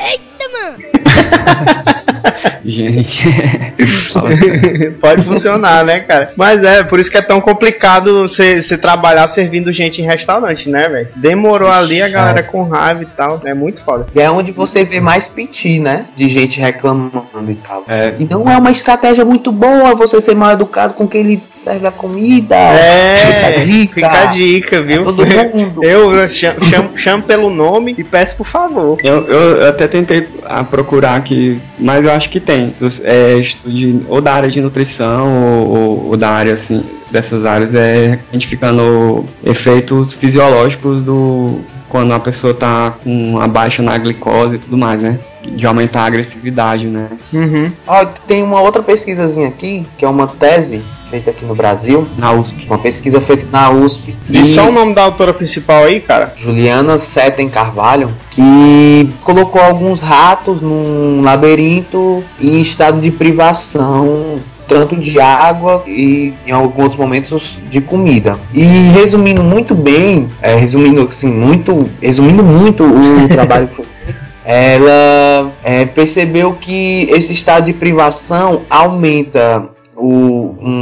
Gente. 2.63 3.24
Pode 5.00 5.24
funcionar, 5.24 5.84
né, 5.86 6.00
cara? 6.02 6.32
Mas 6.36 6.63
é, 6.63 6.84
por 6.84 7.00
isso 7.00 7.10
que 7.10 7.17
é 7.17 7.22
tão 7.22 7.39
complicado 7.41 8.28
você 8.28 8.62
trabalhar 8.78 9.28
servindo 9.28 9.72
gente 9.72 10.02
em 10.02 10.06
restaurante, 10.06 10.69
né, 10.69 10.88
velho? 10.89 11.08
Demorou 11.15 11.69
ali, 11.72 12.02
a 12.02 12.08
galera 12.08 12.39
É. 12.39 12.43
com 12.43 12.63
raiva 12.63 13.04
e 13.04 13.06
tal. 13.06 13.41
É 13.45 13.54
muito 13.54 13.84
foda. 13.84 14.06
E 14.15 14.19
é 14.19 14.30
onde 14.30 14.52
você 14.52 14.84
vê 14.84 15.00
mais 15.00 15.28
piti, 15.28 15.80
né? 15.80 16.06
De 16.15 16.28
gente 16.30 16.60
reclamando 16.60 17.22
e 17.50 17.56
tal. 17.56 17.84
É. 17.88 18.13
E 18.19 18.26
não 18.26 18.50
é 18.50 18.58
uma 18.58 18.72
estratégia 18.72 19.24
muito 19.26 19.52
boa 19.52 19.95
você 19.95 20.19
ser 20.22 20.36
mal 20.36 20.52
educado 20.52 20.93
com 20.93 21.08
quem 21.08 21.24
lhe 21.24 21.43
serve 21.52 21.88
a 21.88 21.91
comida. 21.91 22.56
É, 22.56 23.19
Fica 23.26 23.48
a 23.62 23.63
dica. 23.65 23.93
Fica 23.95 24.22
a 24.22 24.26
dica, 24.28 24.82
viu? 24.82 25.04
Todo 25.06 25.24
mundo. 25.54 25.84
Eu 25.84 26.28
chamo, 26.30 26.63
chamo, 26.65 26.98
chamo 26.98 27.24
pelo 27.24 27.50
nome 27.50 27.95
e 27.98 28.04
peço 28.04 28.36
por 28.38 28.48
favor. 28.48 28.98
Eu, 29.04 29.28
eu- 29.28 29.58
eu 29.58 29.69
até 29.69 29.88
tentei 29.88 30.28
procurar 30.69 31.15
aqui, 31.15 31.60
mas 31.78 32.04
eu 32.04 32.12
acho 32.12 32.30
que 32.30 32.39
tem. 32.49 32.73
Dos- 32.79 32.99
É, 33.03 33.39
de- 33.65 34.01
ou 34.07 34.19
da 34.21 34.33
área 34.33 34.49
de 34.49 34.59
nutrição, 34.59 35.27
ou, 35.27 35.67
ou- 35.77 36.05
ou 36.09 36.17
da 36.17 36.29
área 36.29 36.53
assim, 36.53 36.83
dessas 37.12 37.45
áreas, 37.45 37.73
é 37.75 38.19
identificando 38.29 39.25
efeitos 39.45 40.13
fisiológicos 40.13 41.03
do. 41.03 41.59
Quando 41.89 42.13
a 42.13 42.19
pessoa 42.19 42.53
tá 42.53 42.93
com 43.03 43.12
uma 43.31 43.47
baixa 43.47 43.81
na 43.81 43.97
glicose 43.97 44.55
e 44.55 44.59
tudo 44.59 44.77
mais, 44.77 45.01
né? 45.01 45.17
De 45.43 45.65
aumentar 45.65 46.01
a 46.01 46.05
agressividade, 46.05 46.85
né? 46.85 47.07
Uhum. 47.33 47.71
Ó, 47.88 48.05
tem 48.27 48.43
uma 48.43 48.62
outra 48.62 48.83
pesquisazinha 48.83 49.47
aqui, 49.47 49.83
que 49.97 50.05
é 50.05 50.07
uma 50.07 50.27
tese 50.27 50.83
feita 51.10 51.32
aqui 51.32 51.43
no 51.45 51.56
Brasil. 51.56 52.08
Na 52.17 52.32
USP. 52.32 52.65
Uma 52.67 52.78
pesquisa 52.78 53.19
feita 53.19 53.45
na 53.52 53.69
USP. 53.72 54.15
Diz 54.30 54.50
E- 54.50 54.54
só 54.54 54.69
o 54.69 54.72
nome 54.72 54.93
da 54.93 55.04
autora 55.04 55.34
principal 55.34 55.84
aí, 55.86 56.00
cara. 56.00 56.34
Juliana 56.38 56.98
Setten 56.98 57.50
Carvalho, 57.50 58.12
que 58.30 59.10
colocou 59.24 59.62
alguns 59.62 60.00
ratos 60.00 60.62
num 60.62 61.22
labirinto 61.22 62.24
em 62.39 62.62
estado 62.62 63.02
de 63.02 63.12
privação, 63.12 64.38
tanto 64.67 64.95
de 64.95 65.19
água 65.19 65.84
e 65.88 66.34
em 66.45 66.52
alguns 66.52 66.95
momentos 66.95 67.58
de 67.72 67.82
comida. 67.82 68.38
E 68.54 68.62
resumindo 68.93 69.43
muito 69.43 69.74
bem, 69.74 70.30
é, 70.41 70.54
resumindo 70.56 71.02
assim, 71.02 71.28
muito, 71.28 71.89
resumindo 72.02 72.43
muito 72.43 72.84
o 72.84 73.28
trabalho 73.30 73.67
que 73.67 73.76
foi 73.78 73.86
feito, 73.86 74.19
ela 74.45 75.52
é, 75.63 75.86
percebeu 75.86 76.54
que 76.54 77.08
esse 77.12 77.34
estado 77.34 77.65
de 77.65 77.74
privação 77.74 78.62
aumenta 78.69 79.63
o, 79.95 80.56
um 80.62 80.79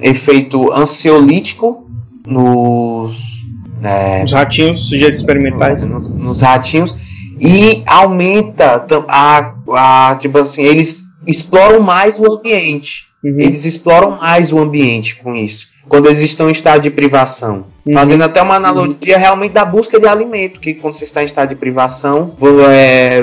efeito 0.00 0.72
ansiolítico 0.72 1.86
nos 2.26 3.16
é, 3.82 4.22
Os 4.24 4.32
ratinhos, 4.32 4.88
sujeitos 4.88 5.18
experimentais. 5.18 5.88
nos, 5.88 6.10
nos 6.10 6.40
ratinhos 6.42 6.94
e 7.38 7.82
aumenta 7.86 8.84
a, 9.08 9.54
a 10.10 10.16
tipo 10.16 10.38
assim 10.38 10.62
eles 10.62 11.02
exploram 11.26 11.80
mais 11.80 12.18
o 12.18 12.32
ambiente 12.32 13.08
Uhum. 13.22 13.36
eles 13.38 13.66
exploram 13.66 14.12
mais 14.18 14.50
o 14.50 14.58
ambiente 14.58 15.16
com 15.16 15.34
isso 15.36 15.66
quando 15.86 16.06
eles 16.06 16.22
estão 16.22 16.48
em 16.48 16.52
estado 16.52 16.80
de 16.82 16.90
privação 16.90 17.66
Uhum. 17.84 17.92
fazendo 17.94 18.22
até 18.22 18.40
uma 18.42 18.54
analogia 18.56 19.18
realmente 19.18 19.52
da 19.52 19.64
busca 19.64 19.98
de 20.00 20.06
alimento 20.06 20.58
que 20.60 20.72
quando 20.74 20.94
você 20.94 21.04
está 21.04 21.22
em 21.22 21.26
estado 21.26 21.50
de 21.50 21.54
privação 21.54 22.34
é 22.70 23.22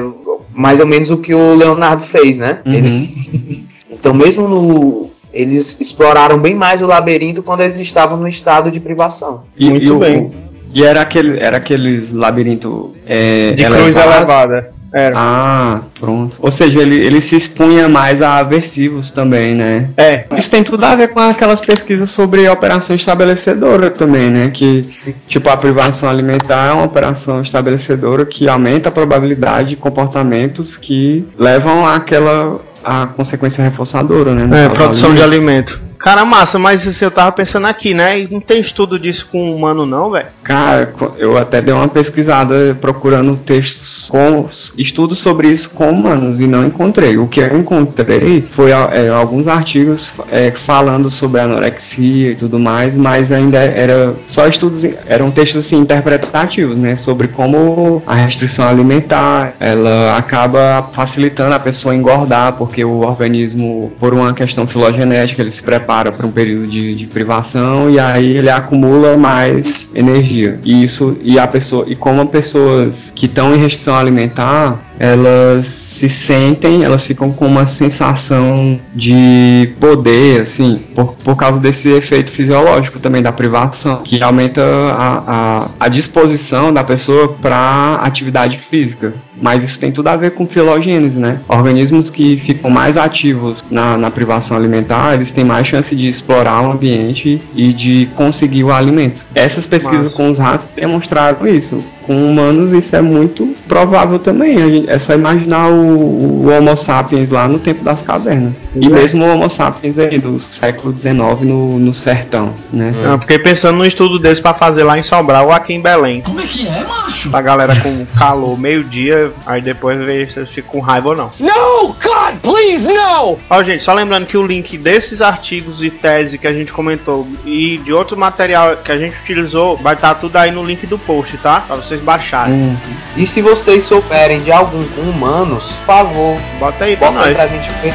mais 0.54 0.80
ou 0.80 0.86
menos 0.88 1.10
o 1.12 1.18
que 1.18 1.34
o 1.34 1.56
Leonardo 1.56 2.04
fez 2.04 2.38
né 2.38 2.62
Uhum. 2.66 2.74
Ele- 2.74 3.68
então 3.92 4.14
mesmo 4.14 4.48
no 4.48 5.10
eles 5.34 5.76
exploraram 5.80 6.38
bem 6.40 6.56
mais 6.56 6.82
o 6.82 6.86
labirinto 6.86 7.44
quando 7.44 7.62
eles 7.62 7.80
estavam 7.80 8.18
no 8.18 8.28
estado 8.28 8.72
de 8.72 8.80
privação 8.80 9.44
E, 9.58 9.70
Muito 9.70 9.86
e 9.86 9.92
o- 9.92 10.00
bem. 10.00 10.32
E 10.74 10.84
era 10.84 11.02
aquele, 11.02 11.40
era 11.40 11.58
aqueles 11.58 12.12
labirinto 12.12 12.94
é, 13.06 13.52
De 13.54 13.66
cruz 13.66 13.96
elevado. 13.98 14.16
elevada. 14.18 14.78
Era. 14.94 15.14
Ah, 15.18 15.82
pronto. 16.00 16.38
Ou 16.40 16.50
seja, 16.50 16.80
ele, 16.82 16.96
ele 16.96 17.22
se 17.22 17.36
expunha 17.36 17.90
mais 17.90 18.22
a 18.22 18.38
aversivos 18.38 19.12
também, 19.12 19.54
né? 19.54 19.90
É. 19.98 20.24
Isso 20.38 20.50
tem 20.50 20.64
tudo 20.64 20.84
a 20.86 20.96
ver 20.96 21.10
com 21.10 21.20
aquelas 21.20 21.60
pesquisas 21.60 22.10
sobre 22.12 22.48
operação 22.48 22.96
estabelecedora 22.96 23.90
também, 23.90 24.30
né? 24.30 24.50
Que, 24.50 24.84
tipo, 25.28 25.50
a 25.50 25.58
privação 25.58 26.08
alimentar 26.10 26.70
é 26.70 26.72
uma 26.72 26.86
operação 26.86 27.42
estabelecedora 27.42 28.26
que 28.26 28.48
aumenta 28.48 28.88
a 28.88 28.92
probabilidade 28.92 29.70
de 29.70 29.76
comportamentos 29.76 30.78
que 30.78 31.26
levam 31.38 31.86
àquela 31.86 32.60
a 32.88 33.06
consequência 33.06 33.62
reforçadora, 33.62 34.34
né? 34.34 34.66
É, 34.66 34.70
produção 34.70 35.14
de 35.14 35.22
alimento. 35.22 35.82
Cara, 35.98 36.24
massa, 36.26 36.60
mas 36.60 36.88
assim, 36.88 37.04
eu 37.04 37.12
tava 37.12 37.32
pensando 37.32 37.66
aqui, 37.68 37.94
né? 37.94 38.28
Não 38.30 38.40
tem 38.40 38.60
estudo 38.60 39.00
disso 39.00 39.28
com 39.32 39.52
humano, 39.52 39.86
não, 39.86 40.12
velho? 40.12 40.28
Cara, 40.44 40.94
eu 41.18 41.38
até 41.38 41.62
dei 41.62 41.74
uma 41.74 41.88
pesquisada 41.88 42.78
procurando 42.80 43.36
textos 43.36 44.08
com 44.10 44.48
estudos 44.78 45.18
sobre 45.18 45.50
isso 45.50 45.70
com 45.70 45.90
humanos 45.90 46.40
e 46.40 46.48
não 46.48 46.64
encontrei. 46.66 47.18
O 47.18 47.28
que 47.28 47.40
eu 47.40 47.58
encontrei 47.58 48.48
foi 48.56 48.72
é, 48.72 49.10
alguns 49.10 49.48
artigos 49.48 50.10
é, 50.32 50.52
falando 50.66 51.10
sobre 51.10 51.42
anorexia 51.42 52.32
e 52.32 52.36
tudo 52.36 52.60
mais, 52.60 52.94
mas 52.94 53.32
ainda 53.32 53.58
era 53.58 54.14
só 54.30 54.48
estudos, 54.48 54.84
eram 55.08 55.32
textos 55.32 55.66
assim 55.66 55.78
interpretativos, 55.78 56.78
né, 56.78 56.96
sobre 56.98 57.28
como 57.28 58.02
a 58.06 58.16
restrição 58.16 58.68
alimentar 58.68 59.54
ela 59.60 60.18
acaba 60.18 60.90
facilitando 60.94 61.56
a 61.56 61.60
pessoa 61.60 61.96
engordar, 61.96 62.54
porque 62.54 62.84
o 62.84 63.02
organismo, 63.02 63.92
por 64.00 64.14
uma 64.14 64.34
questão 64.34 64.68
filogenética, 64.68 65.42
ele 65.42 65.52
se 65.52 65.62
prepara 65.62 65.87
para 65.88 66.26
um 66.26 66.32
período 66.32 66.68
de, 66.68 66.96
de 66.96 67.06
privação 67.08 67.90
e 67.90 67.98
aí 68.00 68.38
ele 68.38 68.50
acumula 68.50 69.16
mais 69.16 69.90
energia. 69.96 70.60
E 70.64 70.84
isso 70.84 71.18
e 71.22 71.40
a 71.40 71.48
pessoa 71.48 71.86
e 71.88 71.96
como 71.96 72.22
as 72.22 72.30
pessoas 72.30 72.94
que 73.16 73.26
estão 73.26 73.56
em 73.56 73.58
restrição 73.58 73.96
alimentar, 73.96 74.78
elas 75.00 75.87
se 75.98 76.10
sentem, 76.10 76.84
elas 76.84 77.06
ficam 77.06 77.32
com 77.32 77.46
uma 77.46 77.66
sensação 77.68 78.80
de 78.94 79.74
poder, 79.80 80.44
assim, 80.44 80.78
por, 80.96 81.14
por 81.16 81.36
causa 81.36 81.60
desse 81.60 81.90
efeito 81.90 82.32
fisiológico 82.32 83.00
também 83.00 83.22
da 83.22 83.32
privação, 83.32 84.02
que 84.04 84.22
aumenta 84.22 84.62
a, 84.62 85.24
a, 85.28 85.68
a 85.80 85.88
disposição 85.88 86.72
da 86.72 86.84
pessoa 86.84 87.30
para 87.42 87.96
atividade 88.02 88.60
física. 88.70 89.14
Mas 89.40 89.64
isso 89.64 89.80
tem 89.80 89.92
tudo 89.92 90.08
a 90.08 90.16
ver 90.16 90.32
com 90.32 90.48
filogênese, 90.48 91.18
né? 91.18 91.40
Organismos 91.48 92.10
que 92.10 92.38
ficam 92.38 92.70
mais 92.70 92.98
ativos 92.98 93.64
na, 93.70 93.96
na 93.96 94.10
privação 94.10 94.58
alimentar, 94.58 95.14
eles 95.14 95.32
têm 95.32 95.44
mais 95.44 95.68
chance 95.68 95.96
de 95.96 96.08
explorar 96.08 96.62
o 96.62 96.72
ambiente 96.72 97.42
e 97.56 97.72
de 97.74 98.08
conseguir 98.16 98.64
o 98.64 98.72
alimento. 98.72 99.22
Essas 99.36 99.66
pesquisas 99.66 100.14
com 100.14 100.32
os 100.32 100.38
ratos 100.38 100.68
demonstraram 100.76 101.48
isso. 101.48 101.84
Com 102.08 102.30
humanos, 102.30 102.72
isso 102.74 102.96
é 102.96 103.02
muito 103.02 103.54
provável 103.68 104.18
também. 104.18 104.56
A 104.58 104.68
gente- 104.70 104.90
É 104.90 104.98
só 105.00 105.14
imaginar 105.14 105.68
o, 105.70 106.46
o 106.46 106.50
Homo 106.50 106.76
sapiens 106.78 107.30
lá 107.30 107.48
no 107.48 107.60
tempo 107.60 107.84
das 107.84 108.02
cavernas. 108.02 108.54
E 108.76 108.88
mesmo 108.90 109.26
o 109.26 109.30
Homo 109.30 109.50
sapiens 109.50 109.98
aí 110.00 110.18
do 110.18 110.40
século 110.40 110.92
XIX 110.94 111.16
no, 111.42 111.78
no 111.78 111.94
sertão, 111.94 112.54
né? 112.72 112.94
Eu 113.04 113.20
fiquei 113.20 113.38
pensando 113.40 113.78
num 113.78 113.86
estudo 113.86 114.18
desse 114.18 114.42
pra 114.42 114.54
fazer 114.54 114.84
lá 114.84 114.98
em 114.98 115.04
Sobral 115.04 115.48
ou 115.48 115.52
aqui 115.52 115.74
em 115.74 115.82
Belém. 115.82 116.22
Como 116.22 116.40
é 116.40 116.46
que 116.46 116.66
é, 116.68 116.84
macho? 116.86 117.30
A 117.36 117.42
galera 117.42 117.76
com 117.82 118.06
calor 118.18 118.58
meio-dia, 118.58 119.32
aí 119.46 119.62
depois 119.62 119.98
ver 119.98 120.28
se 120.28 120.36
vocês 120.36 120.50
ficam 120.50 120.72
com 120.72 120.80
raiva 120.80 121.10
ou 121.10 121.16
não. 121.16 121.30
No, 121.40 121.88
God, 121.88 122.36
please, 122.42 122.88
no! 122.88 123.38
Ó, 123.50 123.64
gente, 123.64 123.84
só 123.84 123.94
lembrando 123.94 124.26
que 124.26 124.38
o 124.38 124.46
link 124.46 124.78
desses 124.78 125.22
artigos 125.22 125.84
e 125.84 125.90
tese 125.90 126.38
que 126.38 126.48
a 126.48 126.54
gente 126.54 126.72
comentou 126.72 127.28
e 127.46 127.78
de 127.84 127.92
outro 127.92 128.18
material 128.18 128.78
que 128.78 128.92
a 128.92 128.98
gente 128.98 129.16
utilizou 129.22 129.76
vai 129.78 129.94
estar 129.96 130.16
tudo 130.16 130.38
aí 130.38 130.52
no 130.52 130.64
link 130.64 130.86
do 130.88 130.98
post, 130.98 131.38
tá? 131.38 131.62
Pra 131.62 131.76
vocês 131.76 131.97
baixarem. 132.04 132.78
E 133.16 133.26
se 133.26 133.42
vocês 133.42 133.84
souberem 133.84 134.42
de 134.42 134.52
algum 134.52 134.84
com 134.90 135.02
humanos, 135.02 135.64
por 135.64 135.86
favor, 135.86 136.38
bota 136.60 136.86
aí 136.86 136.96
pra 136.96 137.12
bota 137.12 137.26
nós. 137.26 137.36
pra 137.36 137.48
gente 137.48 137.70
ver. 137.82 137.94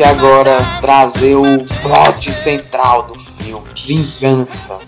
Aqui 0.00 0.04
agora 0.04 0.58
trazer 0.80 1.34
o 1.34 1.64
plot 1.82 2.32
central 2.32 3.02
do 3.04 3.14
filme: 3.42 3.66
vingança. 3.86 4.78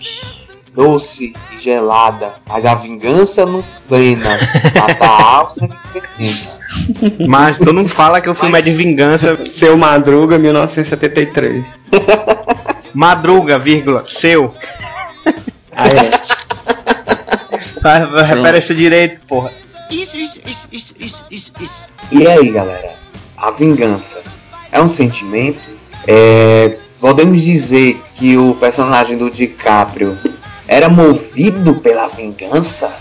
Doce 0.73 1.33
e 1.51 1.61
gelada, 1.61 2.33
mas 2.49 2.65
a 2.65 2.73
vingança 2.73 3.45
não 3.45 3.63
plena. 3.87 4.39
Mata 4.75 5.05
a 5.05 5.35
alma 5.35 5.69
e 5.93 5.99
veneno. 6.17 7.27
Mas 7.27 7.59
tu 7.59 7.71
não 7.71 7.87
fala 7.87 8.19
que 8.19 8.27
o 8.27 8.33
filme 8.33 8.57
é 8.57 8.61
de 8.61 8.71
vingança. 8.71 9.37
Seu 9.51 9.77
Madruga, 9.77 10.39
1973. 10.39 11.63
Madruga, 12.91 13.59
vírgula, 13.59 14.03
seu. 14.03 14.55
Ah, 15.71 15.87
é. 15.87 16.09
Vai, 17.79 18.07
vai, 18.07 18.23
Repara 18.23 18.57
esse 18.57 18.73
direito, 18.73 19.21
porra. 19.27 19.51
Isso, 19.91 20.17
isso, 20.17 20.39
isso, 20.43 20.67
isso, 20.71 20.95
isso, 20.99 21.23
isso, 21.29 21.53
isso. 21.59 21.83
E 22.11 22.27
aí, 22.27 22.49
galera? 22.49 22.95
A 23.37 23.51
vingança 23.51 24.23
é 24.73 24.81
um 24.81 24.89
sentimento? 24.89 25.61
É, 26.07 26.77
podemos 26.99 27.41
dizer 27.41 28.01
que 28.15 28.35
o 28.35 28.55
personagem 28.55 29.17
do 29.17 29.29
DiCaprio 29.29 30.17
era 30.67 30.89
movido 30.89 31.75
pela 31.75 32.07
vingança? 32.07 32.91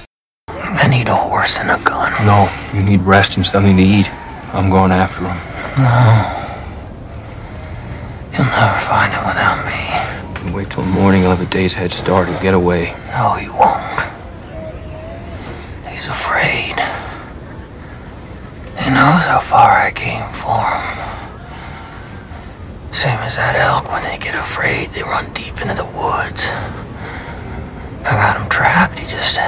I 0.50 0.88
need 0.88 1.08
a 1.08 1.14
horse 1.14 1.58
and 1.58 1.70
a 1.70 1.78
gun. 1.78 2.12
No, 2.24 2.48
you 2.74 2.84
need 2.84 3.02
rest 3.06 3.38
and 3.38 3.46
something 3.46 3.74
to 3.74 3.82
eat. 3.82 4.10
I'm 4.52 4.70
going 4.70 4.92
after 4.92 5.24
him. 5.24 5.36
No. 5.78 6.42
You'll 8.32 8.46
never 8.46 8.78
find 8.78 9.12
it 9.12 9.26
without 9.26 9.64
me. 9.64 10.48
You 10.48 10.54
wait 10.54 10.70
till 10.70 10.84
morning, 10.84 11.22
he'll 11.22 11.30
have 11.30 11.40
a 11.40 11.46
day's 11.46 11.72
head 11.72 11.92
start. 11.92 12.28
He'll 12.28 12.40
get 12.40 12.54
away. 12.54 12.94
No, 13.12 13.34
he 13.34 13.48
won't. 13.48 13.82
He's 15.88 16.06
afraid. 16.06 16.76
He 18.78 18.90
knows 18.90 19.24
how 19.24 19.40
far 19.40 19.70
I 19.70 19.90
came 19.90 20.28
for 20.32 20.60
him. 20.60 21.11
Same 22.93 23.18
as 23.18 23.36
that 23.36 23.57
elk, 23.57 23.90
when 23.90 24.03
they 24.03 24.18
get 24.18 24.34
afraid, 24.34 24.90
they 24.93 25.03
run 25.03 25.32
deep 25.32 25.61
into 25.61 25.74
the 25.74 25.84
woods. 25.84 26.51
I 28.05 28.11
got 28.12 28.40
him 28.40 28.49
trapped, 28.49 28.99
he 28.99 29.07
just. 29.07 29.38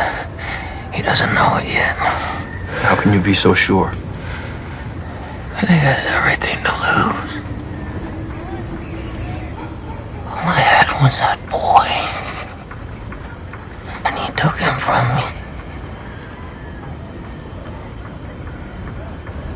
He 0.92 1.02
doesn't 1.02 1.34
know 1.34 1.56
it 1.56 1.66
yet. 1.66 1.96
How 1.96 2.96
can 3.00 3.12
you 3.12 3.20
be 3.20 3.34
so 3.34 3.52
sure? 3.52 3.88
I 3.88 5.60
think 5.60 5.70
he 5.70 5.76
has 5.76 6.06
everything 6.06 6.56
to 6.64 6.72
lose. 6.72 7.32
All 10.26 10.48
I 10.48 10.60
had 10.60 11.02
was 11.02 11.18
that 11.18 11.38
boy. 11.50 11.88
And 14.06 14.18
he 14.18 14.26
took 14.34 14.56
him 14.58 14.78
from 14.78 15.16
me. 15.16 15.24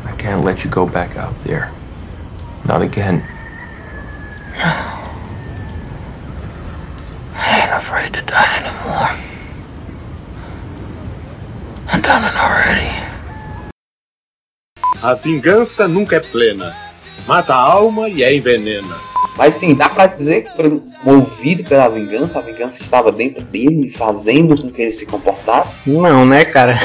I 0.05 0.15
can't 0.17 0.43
let 0.43 0.63
you 0.63 0.69
go 0.69 0.85
back 0.85 1.17
out 1.17 1.39
there. 1.41 1.71
Not 2.65 2.81
again. 2.81 3.25
To 8.19 8.25
die 8.25 8.57
anymore. 8.59 9.11
I've 11.91 12.01
done 12.01 12.23
already. 12.25 12.89
A 15.01 15.13
vingança 15.13 15.87
nunca 15.87 16.17
é 16.17 16.19
plena. 16.19 16.75
Mata 17.25 17.53
a 17.53 17.57
alma 17.57 18.09
e 18.09 18.23
a 18.23 18.33
envenena. 18.33 18.95
Mas 19.37 19.55
sim, 19.55 19.73
dá 19.73 19.87
pra 19.87 20.07
dizer 20.07 20.43
que 20.43 20.55
foi 20.55 20.81
movido 21.03 21.63
pela 21.63 21.87
vingança, 21.87 22.39
a 22.39 22.41
vingança 22.41 22.81
estava 22.81 23.11
dentro 23.11 23.41
dele, 23.41 23.91
fazendo 23.91 24.61
com 24.61 24.69
que 24.69 24.81
ele 24.81 24.91
se 24.91 25.05
comportasse. 25.05 25.81
Não, 25.85 26.25
né, 26.25 26.43
cara? 26.43 26.77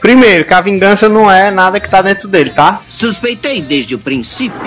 Primeiro, 0.00 0.44
que 0.44 0.52
a 0.52 0.60
vingança 0.60 1.08
não 1.08 1.30
é 1.30 1.50
nada 1.50 1.80
que 1.80 1.88
tá 1.88 2.02
dentro 2.02 2.28
dele, 2.28 2.50
tá? 2.50 2.82
Suspeitei 2.86 3.62
desde 3.62 3.94
o 3.94 3.98
princípio. 3.98 4.60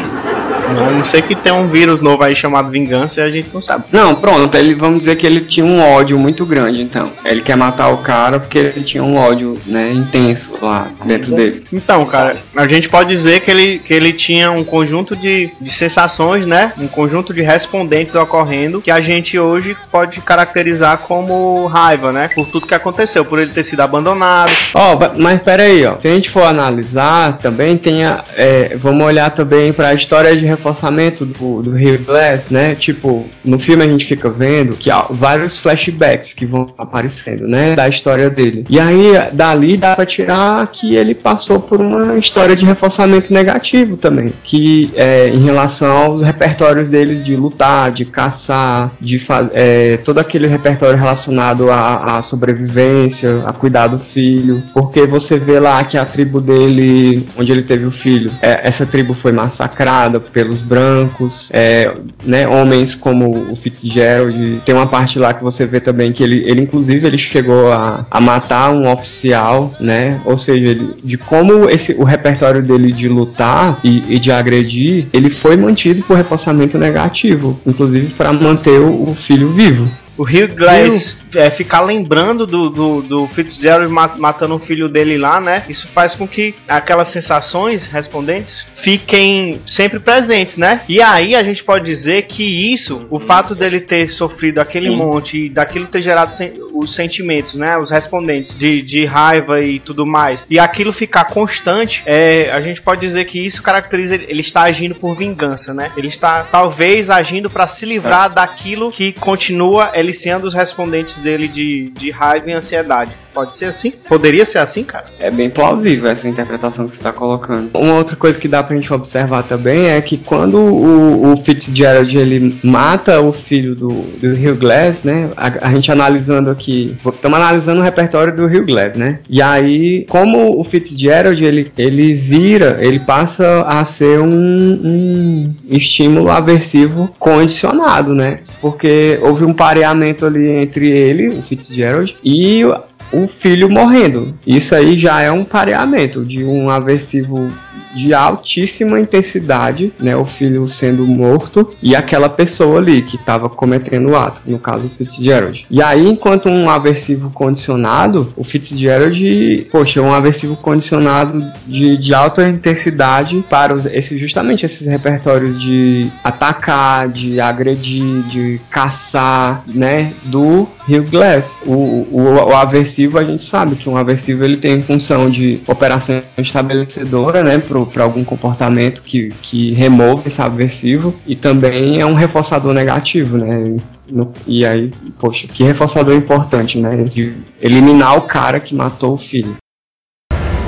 A 0.68 0.91
não 0.91 1.05
ser 1.05 1.22
que 1.22 1.36
tem 1.36 1.51
um 1.51 1.68
vírus 1.68 2.01
novo 2.01 2.24
aí 2.24 2.36
chamado 2.36 2.70
vingança 2.70 3.22
e 3.22 3.24
a 3.24 3.30
gente 3.30 3.49
não 3.53 3.61
sabe. 3.61 3.86
Não, 3.91 4.15
pronto, 4.15 4.55
ele, 4.55 4.76
vamos 4.76 4.99
dizer 4.99 5.15
que 5.15 5.26
ele 5.26 5.41
tinha 5.41 5.65
um 5.65 5.82
ódio 5.82 6.18
muito 6.20 6.45
grande, 6.45 6.82
então. 6.82 7.11
Ele 7.26 7.41
quer 7.41 7.55
matar 7.55 7.89
o 7.89 7.97
cara 7.97 8.39
porque 8.39 8.57
ele 8.57 8.84
tinha 8.84 9.03
um 9.03 9.15
ódio, 9.18 9.57
né, 9.65 9.91
intenso 9.93 10.51
lá 10.61 10.88
dentro 11.05 11.34
dele. 11.36 11.63
Então, 11.72 12.05
cara, 12.05 12.36
a 12.55 12.68
gente 12.68 12.89
pode 12.89 13.09
dizer 13.15 13.39
que 13.41 13.49
ele, 13.51 13.80
que 13.80 13.93
ele 13.93 14.11
tinha 14.13 14.51
um 14.51 14.63
conjunto 14.63 15.15
de, 15.15 15.51
de 15.59 15.72
sensações, 15.72 16.45
né? 16.45 16.74
Um 16.78 16.88
conjunto 16.88 17.34
de 17.34 17.41
respondentes 17.41 18.15
ocorrendo 18.15 18.82
que 18.82 18.91
a 18.91 18.99
gente 19.01 19.38
hoje 19.39 19.76
pode 19.91 20.20
caracterizar 20.22 20.97
como 20.99 21.65
raiva, 21.68 22.11
né? 22.11 22.30
Por 22.34 22.45
tudo 22.47 22.68
que 22.68 22.76
aconteceu, 22.76 23.24
por 23.26 23.39
ele 23.39 23.51
ter 23.51 23.63
sido 23.63 23.80
abandonado. 23.82 24.51
Ó, 24.74 24.95
va- 24.95 25.13
mas 25.18 25.41
pera 25.41 25.63
aí, 25.63 25.86
ó. 25.86 25.95
Se 26.01 26.07
a 26.07 26.13
gente 26.13 26.30
for 26.30 26.43
analisar, 26.43 27.38
também 27.38 27.78
tem 27.78 28.03
a, 28.05 28.24
é, 28.36 28.76
vamos 28.78 29.05
olhar 29.05 29.30
também 29.32 29.72
pra 29.74 29.93
história 29.93 30.36
de 30.36 30.45
reforçamento 30.58 31.26
do, 31.26 31.62
do 31.62 31.72
Rio 31.72 31.99
Glass, 31.99 32.49
né? 32.49 32.76
Tipo, 32.76 33.26
no 33.45 33.60
filme 33.60 33.84
a 33.84 33.88
gente 33.88 34.05
fica 34.05 34.30
vendo 34.30 34.76
que 34.76 34.89
há 34.89 35.05
vários 35.10 35.60
flashbacks 35.60 36.34
que 36.34 36.45
vão 36.45 36.74
aparecendo, 36.78 37.47
né? 37.47 37.76
Da 37.76 37.88
história 37.88 38.30
dele. 38.30 38.66
E 38.70 38.80
aí, 38.80 39.14
dali 39.32 39.78
dá 39.78 39.95
pra 39.95 40.05
tirar 40.05 40.68
que 40.68 40.95
ele 40.95 41.16
passou 41.16 41.60
por 41.60 41.80
uma 41.80 42.18
história 42.18 42.55
de 42.55 42.66
reforçamento 42.66 43.32
negativo 43.34 43.95
também. 43.97 44.32
Que 44.43 44.91
é, 44.95 45.30
em 45.30 45.43
relação 45.43 45.89
aos 45.89 46.22
repertórios 46.24 46.89
dele 46.89 47.16
de 47.16 47.36
lutar, 47.36 47.91
de 47.91 48.05
caçar, 48.05 48.91
de 48.99 49.26
fazer 49.26 50.01
todo 50.03 50.20
aquele 50.20 50.47
repertório 50.47 50.97
relacionado 50.97 51.70
à, 51.70 52.18
à 52.18 52.24
sobrevivência, 52.24 53.43
a 53.45 53.53
cuidar 53.53 53.88
do 53.88 53.99
filho. 53.99 54.62
Porque 54.74 55.05
você 55.05 55.38
vê 55.38 55.60
lá 55.60 55.84
que 55.84 55.97
a 55.97 56.05
tribo 56.05 56.41
dele, 56.41 57.26
onde 57.38 57.51
ele 57.51 57.64
teve 57.64 57.86
o 57.86 57.91
filho, 57.91 58.32
é, 58.41 58.68
essa 58.68 58.86
tribo 58.86 59.16
foi 59.22 59.32
massacrada 59.32 60.20
pelo 60.20 60.47
cabelos 60.48 60.62
brancos, 60.62 61.50
é, 61.52 61.93
né, 62.24 62.48
homens 62.48 62.95
como 62.95 63.52
o 63.52 63.56
Fitzgerald. 63.56 64.62
Tem 64.66 64.74
uma 64.74 64.88
parte 64.88 65.20
lá 65.20 65.34
que 65.34 65.43
você 65.43 65.66
vê 65.66 65.80
também 65.80 66.12
que 66.14 66.24
ele, 66.24 66.43
ele 66.45 66.62
inclusive, 66.62 67.06
ele 67.06 67.18
chegou 67.18 67.72
a, 67.72 68.06
a 68.10 68.22
matar 68.22 68.72
um 68.72 68.89
oficial, 68.89 69.74
né? 69.80 70.20
Ou 70.26 70.38
seja, 70.38 70.72
ele, 70.72 70.93
de 71.04 71.18
como 71.18 71.70
esse, 71.70 71.93
o 71.93 72.04
repertório 72.04 72.62
dele 72.62 72.91
de 72.91 73.08
lutar 73.08 73.80
e, 73.84 74.16
e 74.16 74.20
de 74.20 74.32
agredir, 74.32 75.08
ele 75.12 75.30
foi 75.30 75.58
mantido 75.58 76.02
por 76.04 76.16
reforçamento 76.16 76.78
negativo, 76.78 77.60
inclusive 77.66 78.08
para 78.14 78.32
manter 78.32 78.80
o, 78.80 79.10
o 79.10 79.16
filho 79.16 79.52
vivo. 79.52 79.88
O 80.18 80.24
Hugh 80.24 80.55
Glass 80.55 81.15
é, 81.36 81.49
ficar 81.51 81.82
lembrando 81.82 82.47
do, 82.47 82.70
do, 82.70 83.01
do 83.01 83.28
Fitzgerald 83.28 83.91
ma- 83.91 84.15
matando 84.18 84.55
o 84.55 84.59
filho 84.59 84.89
dele 84.89 85.18
lá, 85.18 85.39
né? 85.39 85.63
Isso 85.70 85.88
faz 85.88 86.15
com 86.15 86.28
que 86.28 86.55
aquelas 86.68 87.09
sensações 87.09 87.86
respondentes 87.86 88.65
fiquem 88.76 89.61
sempre 89.65 89.99
presentes, 89.99 90.57
né? 90.57 90.82
E 90.88 91.01
aí 91.01 91.36
a 91.36 91.43
gente 91.43 91.63
pode 91.63 91.86
dizer 91.86 92.24
que 92.24 92.43
isso, 92.74 93.05
o 93.09 93.20
fato 93.20 93.53
dele 93.53 93.80
ter 93.82 94.07
sofrido 94.07 94.59
aquele 94.59 94.89
monte 94.89 95.45
e 95.45 95.49
daquilo 95.49 95.86
ter 95.88 96.01
gerado 96.01 96.34
sen- 96.34 96.53
os 96.74 96.95
sentimentos, 96.95 97.53
né? 97.55 97.78
Os 97.78 97.91
respondentes 97.91 98.57
de, 98.57 98.82
de 98.82 99.05
raiva 99.05 99.61
e 99.61 99.80
tudo 99.80 100.05
mais, 100.05 100.45
e 100.49 100.57
aquilo 100.57 100.93
ficar 100.93 101.26
constante, 101.26 102.01
é, 102.05 102.49
a 102.51 102.61
gente 102.61 102.82
pode 102.82 103.01
dizer 103.01 103.26
que 103.26 103.39
isso 103.45 103.61
caracteriza 103.61 104.15
ele, 104.15 104.26
ele 104.30 104.41
está 104.41 104.63
agindo 104.63 104.95
por 104.95 105.15
vingança, 105.15 105.74
né? 105.74 105.91
Ele 105.97 106.07
está 106.07 106.43
talvez 106.43 107.09
agindo 107.09 107.49
para 107.49 107.68
se 107.68 107.86
livrar 107.86 108.30
daquilo 108.34 108.91
que 108.91 109.11
continua 109.13 109.91
eliciando 110.08 110.47
os 110.47 110.53
respondentes 110.53 111.18
dele 111.18 111.47
de, 111.47 111.89
de 111.89 112.10
raiva 112.10 112.49
e 112.49 112.53
ansiedade. 112.53 113.12
Pode 113.38 113.56
ser 113.56 113.66
assim? 113.66 113.94
Poderia 114.10 114.48
ser 114.48 114.58
assim, 114.58 114.84
cara? 114.84 115.06
É 115.20 115.30
bem 115.30 115.48
plausível 115.48 116.10
essa 116.10 116.28
interpretação 116.28 116.88
que 116.88 116.96
você 116.96 116.98
está 116.98 117.14
colocando. 117.14 117.70
Uma 117.78 117.94
outra 117.94 118.16
coisa 118.16 118.40
que 118.40 118.48
dá 118.48 118.64
pra 118.64 118.76
gente 118.76 118.92
observar 118.92 119.44
também 119.44 119.90
é 119.90 120.02
que 120.02 120.18
quando 120.18 120.58
o, 120.58 121.34
o 121.34 121.44
Fitzgerald 121.44 122.18
ele 122.18 122.60
mata 122.64 123.22
o 123.22 123.32
filho 123.32 123.76
do, 123.76 123.90
do 123.90 124.30
Hugh 124.30 124.58
Glass, 124.58 124.96
né? 125.04 125.30
A, 125.38 125.68
a 125.68 125.72
gente 125.72 125.92
analisando 125.92 126.50
aqui, 126.50 126.98
estamos 127.06 127.38
analisando 127.38 127.80
o 127.80 127.84
repertório 127.84 128.36
do 128.36 128.46
Hugh 128.46 128.66
Glass, 128.66 128.98
né? 128.98 129.20
E 129.30 129.40
aí, 129.40 130.08
como 130.10 130.60
o 130.60 130.64
Fitzgerald 130.64 131.40
ele, 131.46 131.72
ele 131.78 132.16
vira, 132.16 132.80
ele 132.82 133.00
passa 133.00 133.62
a 133.68 133.86
ser 133.86 134.20
um, 134.20 134.28
um 134.28 135.56
estímulo 135.70 136.32
aversivo 136.32 137.14
condicionado, 137.20 138.16
né? 138.16 138.40
Porque 138.60 139.20
houve 139.22 139.46
um 139.46 139.54
pareamento 139.54 140.26
ali 140.26 140.50
entre 140.50 140.90
ele, 140.90 141.28
o 141.28 141.44
Fitzgerald, 141.44 142.16
e 142.24 142.64
o- 143.12 143.28
filho 143.39 143.70
morrendo. 143.70 144.34
Isso 144.45 144.74
aí 144.76 144.99
já 144.99 145.22
é 145.22 145.32
um 145.32 145.43
pareamento 145.43 146.24
de 146.26 146.43
um 146.43 146.70
aversivo 146.70 147.51
de 147.98 148.14
altíssima 148.14 149.00
intensidade, 149.00 149.91
né? 150.00 150.16
O 150.16 150.26
filho 150.26 150.68
sendo 150.68 151.06
morto 151.06 151.74
e 151.82 151.95
aquela 151.95 152.30
pessoa 152.30 152.80
ali 152.80 153.02
que 153.02 153.16
estava 153.16 153.50
cometendo 153.50 154.10
o 154.10 154.16
ato, 154.16 154.41
no 154.45 154.60
caso 154.60 154.89
Fitzgerald. 154.89 155.66
E 155.70 155.82
aí, 155.82 156.08
enquanto 156.08 156.48
um 156.50 156.70
aversivo 156.70 157.30
condicionado, 157.32 158.32
o 158.36 158.43
Fitzgerald, 158.43 159.68
poxa, 159.72 160.02
um 160.02 160.14
aversivo 160.14 160.56
condicionado 160.56 161.43
de, 161.66 161.98
de 161.98 162.14
alta 162.14 162.48
intensidade 162.48 163.43
para 163.50 163.74
os, 163.74 163.86
esse, 163.86 164.18
justamente 164.20 164.66
esses 164.66 164.86
repertórios 164.86 165.60
de 165.60 166.10
atacar, 166.24 167.10
de 167.10 167.39
agredir, 167.39 168.22
de 168.30 168.62
caçar, 168.70 169.64
né? 169.68 170.14
Do 170.24 170.68
Rio 170.88 171.04
Glass. 171.04 171.45
O, 171.66 172.08
o, 172.12 172.50
o 172.50 172.56
aversivo, 172.56 173.18
a 173.18 173.24
gente 173.24 173.45
sabe 173.45 173.76
que 173.76 173.89
um 173.89 173.98
aversivo 173.98 174.43
ele 174.43 174.58
tem 174.58 174.82
função 174.82 175.30
de 175.30 175.62
operação 175.68 176.22
estabelecedora, 176.38 177.43
né? 177.43 177.60
Para 177.88 178.04
algum 178.04 178.24
comportamento 178.24 179.02
que, 179.02 179.30
que 179.42 179.74
remove 179.74 180.30
esse 180.30 180.42
aversivo 180.42 181.14
e 181.26 181.36
também 181.36 182.00
é 182.00 182.06
um 182.06 182.14
reforçador 182.14 182.74
negativo, 182.74 183.38
né? 183.38 183.78
No- 184.10 184.32
e 184.46 184.66
aí, 184.66 184.92
poxa, 185.20 185.48
que 185.48 185.64
reforçador 185.64 186.14
importante, 186.16 186.78
né? 186.78 186.96
De 187.04 187.34
eliminar 187.62 188.18
o 188.18 188.22
cara 188.22 188.60
que 188.60 188.74
matou 188.76 189.16
o 189.16 189.18
filho. 189.18 189.56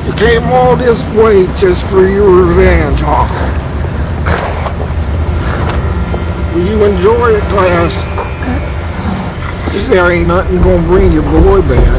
You 0.08 0.14
came 0.16 0.46
all 0.54 0.76
this 0.78 1.02
way 1.16 1.48
just 1.60 1.84
for 1.86 2.02
your 2.08 2.48
revenge, 2.48 3.04
huh? 3.04 3.28
Will 6.56 6.66
you 6.68 6.84
enjoy 6.86 7.36
it, 7.36 7.46
class? 7.54 7.94
'Cause 9.72 9.88
there 9.90 10.12
ain't 10.12 10.28
nothing 10.28 10.58
gonna 10.64 10.82
bring 10.88 11.14
your 11.14 11.24
boy 11.24 11.62
back. 11.62 11.99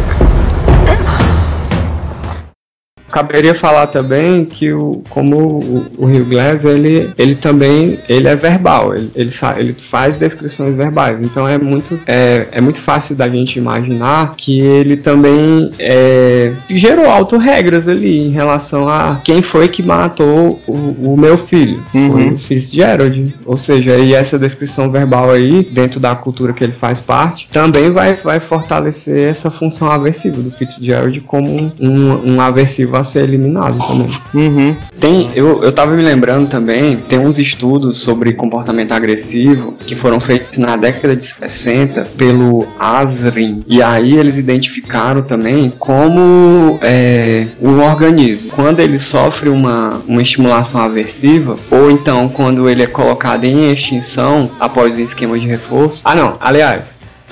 Caberia 3.11 3.54
falar 3.54 3.88
também 3.88 4.44
que 4.44 4.72
o, 4.72 5.02
como 5.08 5.36
o, 5.36 5.86
o 5.98 6.06
Rio 6.06 6.24
Glass, 6.24 6.64
ele, 6.64 7.11
ele 7.18 7.34
também 7.34 7.98
ele 8.08 8.28
é 8.28 8.36
verbal, 8.36 8.94
ele, 8.94 9.11
ele, 9.14 9.32
ele 9.56 9.76
faz 9.90 10.18
descrições 10.18 10.76
verbais, 10.76 11.18
então 11.20 11.48
é 11.48 11.58
muito, 11.58 11.98
é, 12.06 12.46
é 12.52 12.61
muito 12.61 12.80
fácil 12.82 13.14
da 13.14 13.28
gente 13.28 13.58
imaginar 13.58 14.34
que 14.36 14.61
ele 14.61 14.96
também 14.96 15.70
é, 15.78 16.52
gerou 16.68 17.11
auto-regras 17.11 17.86
ali 17.88 18.26
em 18.26 18.30
relação 18.30 18.88
a 18.88 19.20
quem 19.24 19.42
foi 19.42 19.68
que 19.68 19.82
matou 19.82 20.61
o, 20.66 21.12
o 21.12 21.16
meu 21.16 21.38
filho, 21.38 21.82
foi 21.90 22.28
o 22.28 22.38
Fitzgerald, 22.38 23.34
ou 23.44 23.58
seja, 23.58 23.96
e 23.96 24.14
essa 24.14 24.38
descrição 24.38 24.90
verbal 24.90 25.30
aí, 25.30 25.62
dentro 25.64 25.98
da 25.98 26.14
cultura 26.14 26.52
que 26.52 26.62
ele 26.62 26.74
faz 26.80 27.00
parte, 27.00 27.48
também 27.52 27.90
vai, 27.90 28.14
vai 28.14 28.40
fortalecer 28.40 29.30
essa 29.30 29.50
função 29.50 29.90
aversiva 29.90 30.40
do 30.40 30.50
Fitzgerald 30.50 31.20
como 31.22 31.72
um, 31.80 32.34
um 32.34 32.40
aversivo 32.40 32.96
a 33.01 33.05
ser 33.05 33.22
eliminado 33.24 33.78
também. 33.78 34.18
Uhum. 34.34 34.76
Tem, 35.01 35.30
eu, 35.34 35.62
eu 35.62 35.72
tava 35.72 35.92
me 35.92 36.03
lembrando 36.03 36.48
também, 36.48 36.96
tem 36.96 37.18
uns 37.18 37.38
estudos 37.38 38.01
sobre 38.01 38.32
comportamento 38.34 38.92
agressivo 38.92 39.74
que 39.86 39.94
foram 39.94 40.20
feitos 40.20 40.59
na 40.59 40.76
década 40.76 41.16
de 41.16 41.26
60 41.26 42.03
pelo 42.16 42.66
Asrin. 42.78 43.64
E 43.66 43.82
aí 43.82 44.16
eles 44.16 44.36
identificaram 44.36 45.22
também 45.22 45.72
como 45.78 46.78
é, 46.82 47.46
o 47.61 47.80
organismo, 47.80 48.51
quando 48.51 48.80
ele 48.80 48.98
sofre 48.98 49.48
uma, 49.48 50.01
uma 50.07 50.22
estimulação 50.22 50.80
aversiva, 50.80 51.57
ou 51.70 51.90
então 51.90 52.28
quando 52.28 52.68
ele 52.68 52.82
é 52.82 52.86
colocado 52.86 53.44
em 53.44 53.70
extinção 53.72 54.51
após 54.61 54.94
um 54.94 55.01
esquema 55.01 55.38
de 55.38 55.46
reforço. 55.46 56.01
Ah 56.05 56.14
não, 56.14 56.36
aliás, 56.40 56.82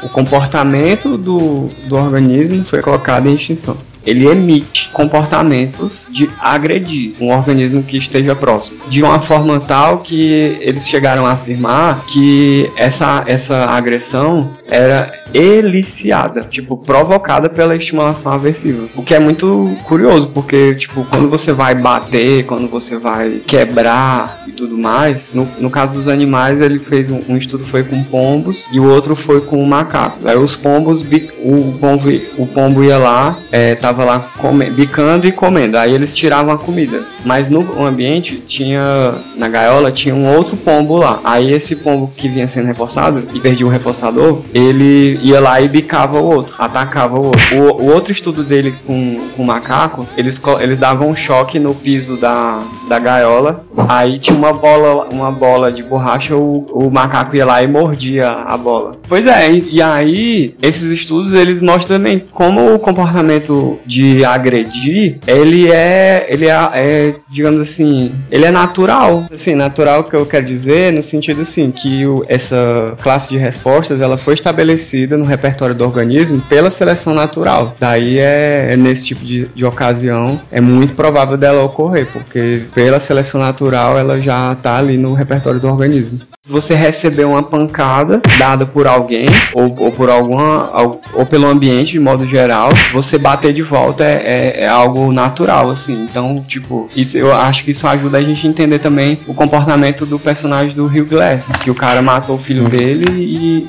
o 0.02 0.08
comportamento 0.08 1.16
do, 1.16 1.68
do 1.86 1.96
organismo 1.96 2.64
foi 2.64 2.80
colocado 2.80 3.28
em 3.28 3.34
extinção. 3.34 3.76
Ele 4.08 4.26
emite 4.26 4.88
comportamentos 4.92 6.08
de 6.10 6.28
agredir 6.40 7.12
um 7.20 7.30
organismo 7.30 7.82
que 7.82 7.98
esteja 7.98 8.34
próximo. 8.34 8.78
De 8.88 9.02
uma 9.02 9.20
forma 9.20 9.60
tal 9.60 9.98
que 9.98 10.56
eles 10.60 10.88
chegaram 10.88 11.26
a 11.26 11.32
afirmar 11.32 12.04
que 12.06 12.70
essa, 12.74 13.22
essa 13.26 13.66
agressão 13.66 14.56
era 14.66 15.12
eliciada, 15.32 16.42
tipo, 16.42 16.76
provocada 16.76 17.48
pela 17.48 17.76
estimulação 17.76 18.32
aversiva. 18.32 18.88
O 18.96 19.02
que 19.02 19.14
é 19.14 19.20
muito 19.20 19.70
curioso, 19.84 20.28
porque, 20.28 20.74
tipo, 20.74 21.04
quando 21.04 21.28
você 21.28 21.52
vai 21.52 21.74
bater, 21.74 22.44
quando 22.46 22.68
você 22.68 22.96
vai 22.96 23.40
quebrar 23.46 24.44
e 24.46 24.52
tudo 24.52 24.78
mais, 24.78 25.18
no, 25.32 25.46
no 25.58 25.70
caso 25.70 25.92
dos 25.92 26.08
animais, 26.08 26.60
ele 26.60 26.78
fez 26.78 27.10
um, 27.10 27.22
um 27.28 27.36
estudo 27.36 27.66
foi 27.66 27.82
com 27.82 28.02
pombos 28.04 28.64
e 28.72 28.80
o 28.80 28.88
outro 28.88 29.14
foi 29.14 29.40
com 29.40 29.62
macacos. 29.64 30.24
Aí 30.24 30.36
os 30.36 30.56
pombos, 30.56 31.02
o 31.02 31.72
pombo, 31.78 32.08
o 32.38 32.46
pombo 32.46 32.82
ia 32.82 32.98
lá, 32.98 33.36
é, 33.52 33.74
tava 33.74 33.97
lá 34.04 34.20
come, 34.38 34.70
bicando 34.70 35.26
e 35.26 35.32
comendo. 35.32 35.78
Aí 35.78 35.94
eles 35.94 36.14
tiravam 36.14 36.52
a 36.52 36.58
comida. 36.58 37.02
Mas 37.24 37.48
no 37.48 37.84
ambiente 37.84 38.36
tinha, 38.46 39.14
na 39.36 39.48
gaiola, 39.48 39.90
tinha 39.90 40.14
um 40.14 40.34
outro 40.34 40.56
pombo 40.56 40.96
lá. 40.96 41.20
Aí 41.24 41.50
esse 41.50 41.76
pombo 41.76 42.10
que 42.16 42.28
vinha 42.28 42.48
sendo 42.48 42.66
reforçado 42.66 43.24
e 43.34 43.40
perdia 43.40 43.66
o 43.66 43.70
reforçador, 43.70 44.42
ele 44.54 45.18
ia 45.22 45.40
lá 45.40 45.60
e 45.60 45.68
bicava 45.68 46.18
o 46.20 46.24
outro, 46.24 46.54
atacava 46.58 47.18
o 47.18 47.26
outro. 47.26 47.56
O, 47.56 47.82
o 47.82 47.92
outro 47.92 48.12
estudo 48.12 48.42
dele 48.42 48.74
com, 48.86 49.20
com 49.36 49.42
o 49.42 49.46
macaco, 49.46 50.06
eles, 50.16 50.40
eles 50.60 50.78
davam 50.78 51.10
um 51.10 51.14
choque 51.14 51.58
no 51.58 51.74
piso 51.74 52.16
da, 52.16 52.62
da 52.88 52.98
gaiola. 52.98 53.64
Aí 53.88 54.18
tinha 54.18 54.36
uma 54.36 54.52
bola, 54.52 55.08
uma 55.12 55.30
bola 55.30 55.70
de 55.70 55.82
borracha, 55.82 56.36
o, 56.36 56.66
o 56.72 56.90
macaco 56.90 57.36
ia 57.36 57.46
lá 57.46 57.62
e 57.62 57.66
mordia 57.66 58.28
a 58.28 58.56
bola. 58.56 58.96
Pois 59.08 59.26
é, 59.26 59.52
e, 59.52 59.76
e 59.76 59.82
aí 59.82 60.54
esses 60.62 60.90
estudos 60.90 61.32
eles 61.32 61.60
mostram 61.60 61.86
também 61.86 62.22
como 62.32 62.74
o 62.74 62.78
comportamento 62.78 63.78
de 63.88 64.24
agredir, 64.24 65.18
ele 65.26 65.72
é, 65.72 66.26
ele 66.28 66.46
é, 66.46 66.70
é, 66.74 67.14
digamos 67.30 67.62
assim, 67.62 68.12
ele 68.30 68.44
é 68.44 68.50
natural. 68.50 69.24
Assim, 69.32 69.54
natural 69.54 70.04
que 70.04 70.14
eu 70.14 70.26
quero 70.26 70.46
dizer 70.46 70.92
no 70.92 71.02
sentido 71.02 71.42
assim 71.42 71.70
que 71.70 72.06
o, 72.06 72.24
essa 72.28 72.94
classe 73.02 73.30
de 73.30 73.38
respostas 73.38 74.00
ela 74.00 74.18
foi 74.18 74.34
estabelecida 74.34 75.16
no 75.16 75.24
repertório 75.24 75.74
do 75.74 75.84
organismo 75.84 76.40
pela 76.48 76.70
seleção 76.70 77.14
natural. 77.14 77.74
Daí 77.80 78.18
é, 78.18 78.72
é 78.72 78.76
nesse 78.76 79.06
tipo 79.06 79.24
de, 79.24 79.46
de 79.46 79.64
ocasião 79.64 80.38
é 80.52 80.60
muito 80.60 80.94
provável 80.94 81.36
dela 81.36 81.64
ocorrer, 81.64 82.06
porque 82.12 82.62
pela 82.74 83.00
seleção 83.00 83.40
natural 83.40 83.98
ela 83.98 84.20
já 84.20 84.52
está 84.52 84.76
ali 84.76 84.98
no 84.98 85.14
repertório 85.14 85.60
do 85.60 85.68
organismo. 85.68 86.20
Você 86.50 86.74
receber 86.74 87.24
uma 87.24 87.42
pancada 87.42 88.22
dada 88.38 88.64
por 88.64 88.86
alguém 88.86 89.26
ou, 89.52 89.74
ou 89.78 89.92
por 89.92 90.08
alguma 90.08 90.70
ou, 90.80 91.00
ou 91.12 91.26
pelo 91.26 91.46
ambiente 91.46 91.92
de 91.92 92.00
modo 92.00 92.24
geral, 92.26 92.70
você 92.92 93.18
bater 93.18 93.52
de 93.52 93.62
volta 93.68 94.04
é, 94.04 94.22
é, 94.56 94.60
é 94.64 94.68
algo 94.68 95.12
natural 95.12 95.70
assim. 95.70 95.92
Então, 96.08 96.44
tipo, 96.48 96.88
isso, 96.96 97.16
eu 97.16 97.34
acho 97.34 97.64
que 97.64 97.70
isso 97.72 97.86
ajuda 97.86 98.18
a 98.18 98.22
gente 98.22 98.46
a 98.46 98.50
entender 98.50 98.78
também 98.78 99.18
o 99.26 99.34
comportamento 99.34 100.04
do 100.06 100.18
personagem 100.18 100.74
do 100.74 100.86
Hugh 100.86 101.06
Glass, 101.08 101.42
que 101.62 101.70
o 101.70 101.74
cara 101.74 102.00
matou 102.02 102.36
o 102.36 102.42
filho 102.42 102.68
dele 102.68 103.04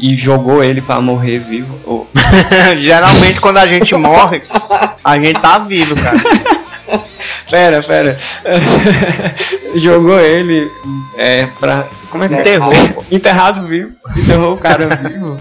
e, 0.01 0.13
e 0.13 0.17
jogou 0.17 0.63
ele 0.63 0.81
pra 0.81 0.99
morrer 1.01 1.39
vivo. 1.39 1.75
Ou- 1.85 2.09
Geralmente 2.79 3.39
quando 3.41 3.57
a 3.57 3.67
gente 3.67 3.93
morre, 3.95 4.41
a 5.03 5.15
gente 5.15 5.39
tá 5.39 5.59
vivo, 5.59 5.95
cara. 5.95 6.19
Pera, 7.49 7.81
pera. 7.81 8.19
Jogou 9.81 10.19
ele 10.19 10.69
é, 11.17 11.47
pra. 11.59 11.85
Como 12.11 12.23
é 12.23 12.27
que 12.27 12.35
é? 12.35 12.39
Enterrou. 12.41 12.73
Enterrado 13.11 13.63
vivo. 13.67 13.91
Enterrou 14.15 14.53
o 14.53 14.57
cara 14.57 14.87
vivo. 14.97 15.37